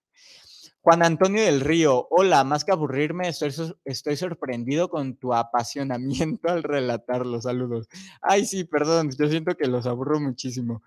Juan 0.83 1.01
Antonio 1.01 1.41
del 1.41 1.61
Río, 1.61 2.07
hola, 2.09 2.43
más 2.43 2.65
que 2.65 2.73
aburrirme, 2.73 3.29
estoy, 3.29 4.17
sorprendido 4.17 4.89
con 4.89 5.15
tu 5.15 5.33
apasionamiento 5.33 6.49
al 6.49 6.61
relatar 6.61 7.25
los 7.25 7.43
saludos. 7.43 7.87
Ay, 8.21 8.45
sí, 8.45 8.65
perdón, 8.65 9.09
yo 9.17 9.29
siento 9.29 9.55
que 9.55 9.67
los 9.67 9.87
aburro 9.87 10.19
muchísimo. 10.19 10.83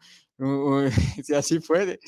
si 1.25 1.35
así 1.35 1.61
fue, 1.61 1.99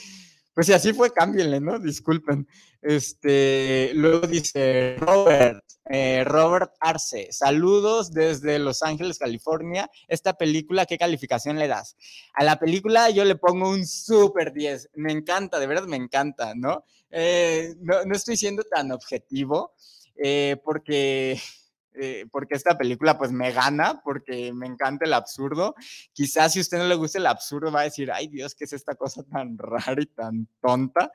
pues 0.59 0.66
si 0.66 0.72
así 0.72 0.92
fue, 0.92 1.12
cámbienle, 1.12 1.61
¿no? 1.61 1.78
Disculpen. 1.78 2.48
Este, 2.82 3.92
luego 3.94 4.26
dice 4.26 4.96
Robert, 4.98 5.62
eh, 5.88 6.24
Robert 6.24 6.72
Arce, 6.80 7.28
saludos 7.30 8.11
desde 8.11 8.59
Los 8.59 8.82
Ángeles, 8.82 9.20
California. 9.20 9.88
Esta 10.09 10.32
película, 10.32 10.84
¿qué 10.84 10.98
calificación 10.98 11.61
le 11.61 11.68
das? 11.68 11.96
A 12.34 12.42
la 12.42 12.59
película 12.59 13.09
yo 13.11 13.24
le 13.24 13.36
pongo 13.36 13.70
un 13.70 13.86
súper 13.86 14.52
10. 14.52 14.90
Me 14.94 15.12
encanta, 15.12 15.61
de 15.61 15.68
verdad 15.68 15.86
me 15.86 15.94
encanta, 15.94 16.56
¿no? 16.56 16.84
Eh, 17.12 17.76
no, 17.78 18.04
no, 18.04 18.16
estoy 18.16 18.36
siendo 18.36 18.64
tan 18.64 18.90
objetivo 18.90 19.74
eh, 20.16 20.56
porque 20.64 21.40
eh, 22.01 22.26
porque 22.30 22.55
esta 22.55 22.78
película 22.78 23.18
pues 23.18 23.32
me 23.32 23.53
gana, 23.53 24.01
porque 24.05 24.53
me 24.53 24.66
encanta 24.66 25.05
el 25.05 25.14
absurdo. 25.14 25.74
Quizás 26.12 26.53
si 26.53 26.61
a 26.61 26.62
usted 26.62 26.78
no 26.78 26.84
le 26.84 26.94
gusta 26.94 27.18
el 27.18 27.26
absurdo 27.26 27.72
va 27.72 27.80
a 27.80 27.84
decir, 27.84 28.11
ay 28.12 28.28
Dios, 28.28 28.55
¿qué 28.55 28.64
es 28.64 28.72
esta 28.72 28.94
cosa 28.94 29.22
tan 29.24 29.59
rara 29.59 30.01
y 30.01 30.07
tan 30.07 30.49
tonta? 30.61 31.11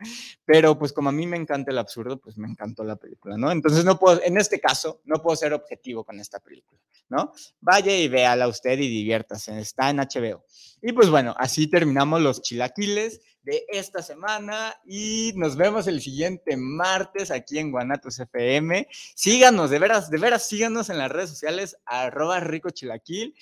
Pero 0.46 0.78
pues 0.78 0.94
como 0.94 1.10
a 1.10 1.14
mí 1.14 1.26
me 1.26 1.38
encanta 1.38 1.72
el 1.72 1.78
absurdo, 1.78 2.20
pues 2.20 2.38
me 2.38 2.48
encantó 2.48 2.84
la 2.84 2.96
película, 2.96 3.38
¿no? 3.38 3.52
Entonces 3.52 3.86
no 3.86 3.98
puedo, 3.98 4.22
en 4.24 4.38
este 4.38 4.60
caso, 4.60 5.02
no 5.06 5.22
puedo 5.22 5.36
ser 5.36 5.54
objetivo 5.54 6.04
con 6.04 6.20
esta 6.20 6.40
película, 6.40 6.80
¿no? 7.10 7.32
Vaya 7.62 7.96
y 7.96 8.08
véala 8.08 8.48
usted 8.48 8.78
y 8.80 8.90
diviértase, 8.90 9.60
está 9.60 9.90
en 9.90 9.98
HBO. 9.98 10.44
Y 10.86 10.92
pues 10.92 11.10
bueno, 11.10 11.34
así 11.38 11.68
terminamos 11.68 12.22
los 12.22 12.42
chilaquiles 12.42 13.22
de 13.42 13.64
esta 13.70 14.02
semana 14.02 14.76
y 14.86 15.32
nos 15.38 15.56
vemos 15.56 15.88
el 15.88 16.02
siguiente 16.02 16.58
martes 16.58 17.32
aquí 17.32 17.58
en 17.58 17.72
Guanatos 17.72 18.20
FM. 18.20 18.90
Síganos, 19.16 19.70
de 19.70 19.80
veras, 19.80 20.10
de 20.10 20.18
veras, 20.18 20.46
síganos 20.46 20.90
en 20.90 20.98
las 20.98 21.10
redes 21.10 21.30
sociales, 21.30 21.78
arroba 21.86 22.42
rico 22.42 22.70
chilaquil. 22.70 23.34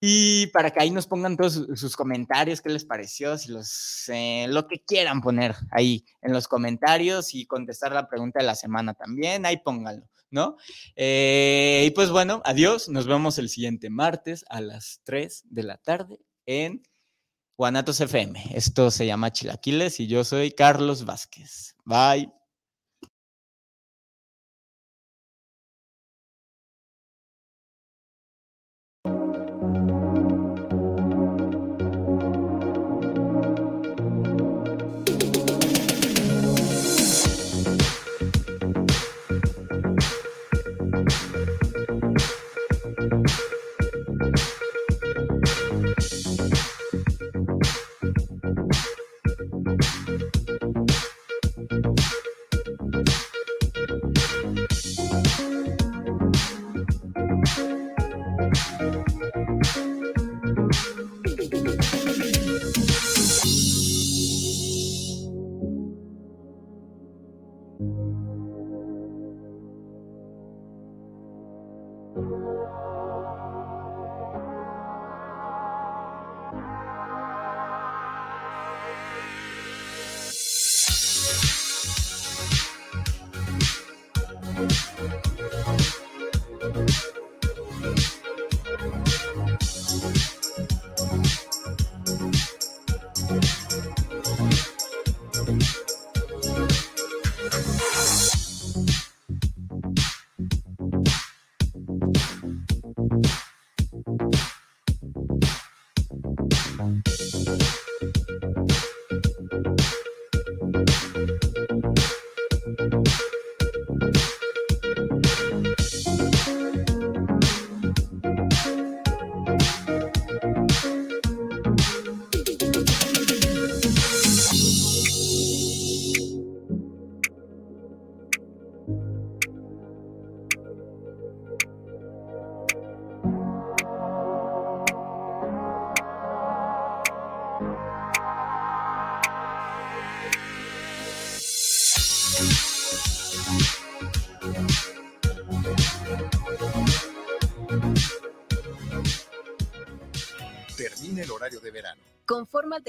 Y 0.00 0.46
para 0.48 0.70
que 0.70 0.80
ahí 0.80 0.90
nos 0.90 1.06
pongan 1.06 1.36
todos 1.36 1.66
sus 1.74 1.96
comentarios, 1.96 2.62
qué 2.62 2.70
les 2.70 2.86
pareció, 2.86 3.36
si 3.36 3.52
los, 3.52 4.08
eh, 4.08 4.46
lo 4.48 4.66
que 4.66 4.82
quieran 4.82 5.20
poner 5.20 5.54
ahí 5.70 6.06
en 6.22 6.32
los 6.32 6.48
comentarios 6.48 7.34
y 7.34 7.44
contestar 7.44 7.92
la 7.92 8.08
pregunta 8.08 8.40
de 8.40 8.46
la 8.46 8.54
semana 8.54 8.94
también, 8.94 9.44
ahí 9.44 9.58
pónganlo, 9.58 10.08
¿no? 10.30 10.56
Eh, 10.96 11.84
y 11.86 11.90
pues 11.90 12.08
bueno, 12.08 12.40
adiós, 12.46 12.88
nos 12.88 13.06
vemos 13.06 13.36
el 13.36 13.50
siguiente 13.50 13.90
martes 13.90 14.46
a 14.48 14.62
las 14.62 15.02
3 15.04 15.44
de 15.50 15.62
la 15.62 15.76
tarde 15.76 16.18
en 16.46 16.82
Guanatos 17.56 18.00
FM. 18.00 18.50
Esto 18.54 18.90
se 18.90 19.06
llama 19.06 19.32
Chilaquiles 19.32 20.00
y 20.00 20.06
yo 20.06 20.24
soy 20.24 20.50
Carlos 20.50 21.04
Vázquez. 21.04 21.74
Bye. 21.84 22.32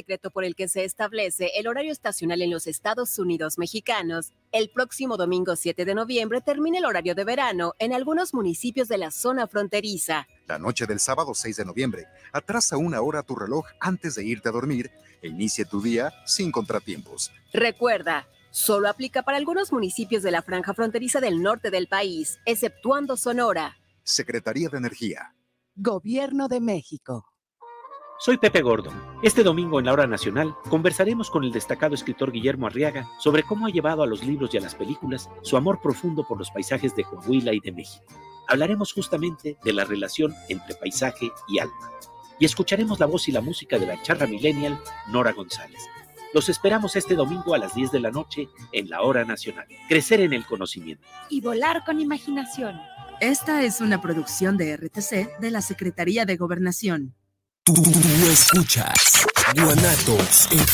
Decreto 0.05 0.29
por 0.29 0.45
el 0.45 0.55
que 0.55 0.67
se 0.67 0.83
establece 0.83 1.49
el 1.57 1.65
horario 1.65 1.91
estacional 1.91 2.39
en 2.43 2.51
los 2.51 2.67
Estados 2.67 3.17
Unidos 3.17 3.57
mexicanos, 3.57 4.33
el 4.51 4.69
próximo 4.69 5.17
domingo 5.17 5.55
7 5.55 5.83
de 5.83 5.95
noviembre 5.95 6.41
termina 6.41 6.77
el 6.77 6.85
horario 6.85 7.15
de 7.15 7.23
verano 7.23 7.73
en 7.79 7.91
algunos 7.91 8.31
municipios 8.31 8.87
de 8.87 8.99
la 8.99 9.09
zona 9.09 9.47
fronteriza. 9.47 10.27
La 10.45 10.59
noche 10.59 10.85
del 10.85 10.99
sábado 10.99 11.33
6 11.33 11.57
de 11.57 11.65
noviembre, 11.65 12.05
atrasa 12.31 12.77
una 12.77 13.01
hora 13.01 13.23
tu 13.23 13.35
reloj 13.35 13.65
antes 13.79 14.13
de 14.13 14.25
irte 14.25 14.49
a 14.49 14.51
dormir 14.51 14.91
e 15.23 15.27
inicie 15.27 15.65
tu 15.65 15.81
día 15.81 16.13
sin 16.27 16.51
contratiempos. 16.51 17.31
Recuerda, 17.51 18.27
solo 18.51 18.89
aplica 18.89 19.23
para 19.23 19.39
algunos 19.39 19.73
municipios 19.73 20.21
de 20.21 20.29
la 20.29 20.43
franja 20.43 20.75
fronteriza 20.75 21.19
del 21.19 21.41
norte 21.41 21.71
del 21.71 21.87
país, 21.87 22.37
exceptuando 22.45 23.17
Sonora. 23.17 23.75
Secretaría 24.03 24.69
de 24.69 24.77
Energía. 24.77 25.33
Gobierno 25.75 26.47
de 26.47 26.61
México. 26.61 27.34
Soy 28.17 28.37
Pepe 28.37 28.61
Gordon. 28.61 28.93
Este 29.21 29.43
domingo 29.43 29.77
en 29.77 29.85
la 29.85 29.93
Hora 29.93 30.07
Nacional 30.07 30.55
conversaremos 30.69 31.29
con 31.29 31.43
el 31.43 31.51
destacado 31.51 31.95
escritor 31.95 32.31
Guillermo 32.31 32.65
Arriaga 32.65 33.09
sobre 33.19 33.43
cómo 33.43 33.67
ha 33.67 33.69
llevado 33.69 34.03
a 34.03 34.07
los 34.07 34.23
libros 34.23 34.53
y 34.53 34.57
a 34.57 34.61
las 34.61 34.73
películas 34.73 35.29
su 35.41 35.57
amor 35.57 35.81
profundo 35.81 36.25
por 36.25 36.37
los 36.37 36.49
paisajes 36.49 36.95
de 36.95 37.03
Coahuila 37.03 37.53
y 37.53 37.59
de 37.59 37.73
México. 37.73 38.05
Hablaremos 38.47 38.93
justamente 38.93 39.57
de 39.61 39.73
la 39.73 39.83
relación 39.83 40.33
entre 40.47 40.75
paisaje 40.75 41.29
y 41.49 41.59
alma. 41.59 41.91
Y 42.39 42.45
escucharemos 42.45 43.01
la 43.01 43.05
voz 43.05 43.27
y 43.27 43.33
la 43.33 43.41
música 43.41 43.77
de 43.77 43.85
la 43.85 44.01
charra 44.01 44.27
millennial 44.27 44.79
Nora 45.09 45.33
González. 45.33 45.81
Los 46.33 46.47
esperamos 46.47 46.95
este 46.95 47.15
domingo 47.15 47.53
a 47.53 47.57
las 47.57 47.75
10 47.75 47.91
de 47.91 47.99
la 47.99 48.11
noche 48.11 48.47
en 48.71 48.89
la 48.89 49.01
Hora 49.01 49.25
Nacional. 49.25 49.67
Crecer 49.89 50.21
en 50.21 50.31
el 50.31 50.45
conocimiento. 50.45 51.05
Y 51.29 51.41
volar 51.41 51.83
con 51.83 51.99
imaginación. 51.99 52.79
Esta 53.19 53.63
es 53.63 53.81
una 53.81 54.01
producción 54.01 54.57
de 54.57 54.77
RTC 54.77 55.39
de 55.39 55.51
la 55.51 55.61
Secretaría 55.61 56.25
de 56.25 56.37
Gobernación. 56.37 57.13
Tú, 57.65 57.73
escuchas 58.31 59.25
Guanatos 59.55 60.47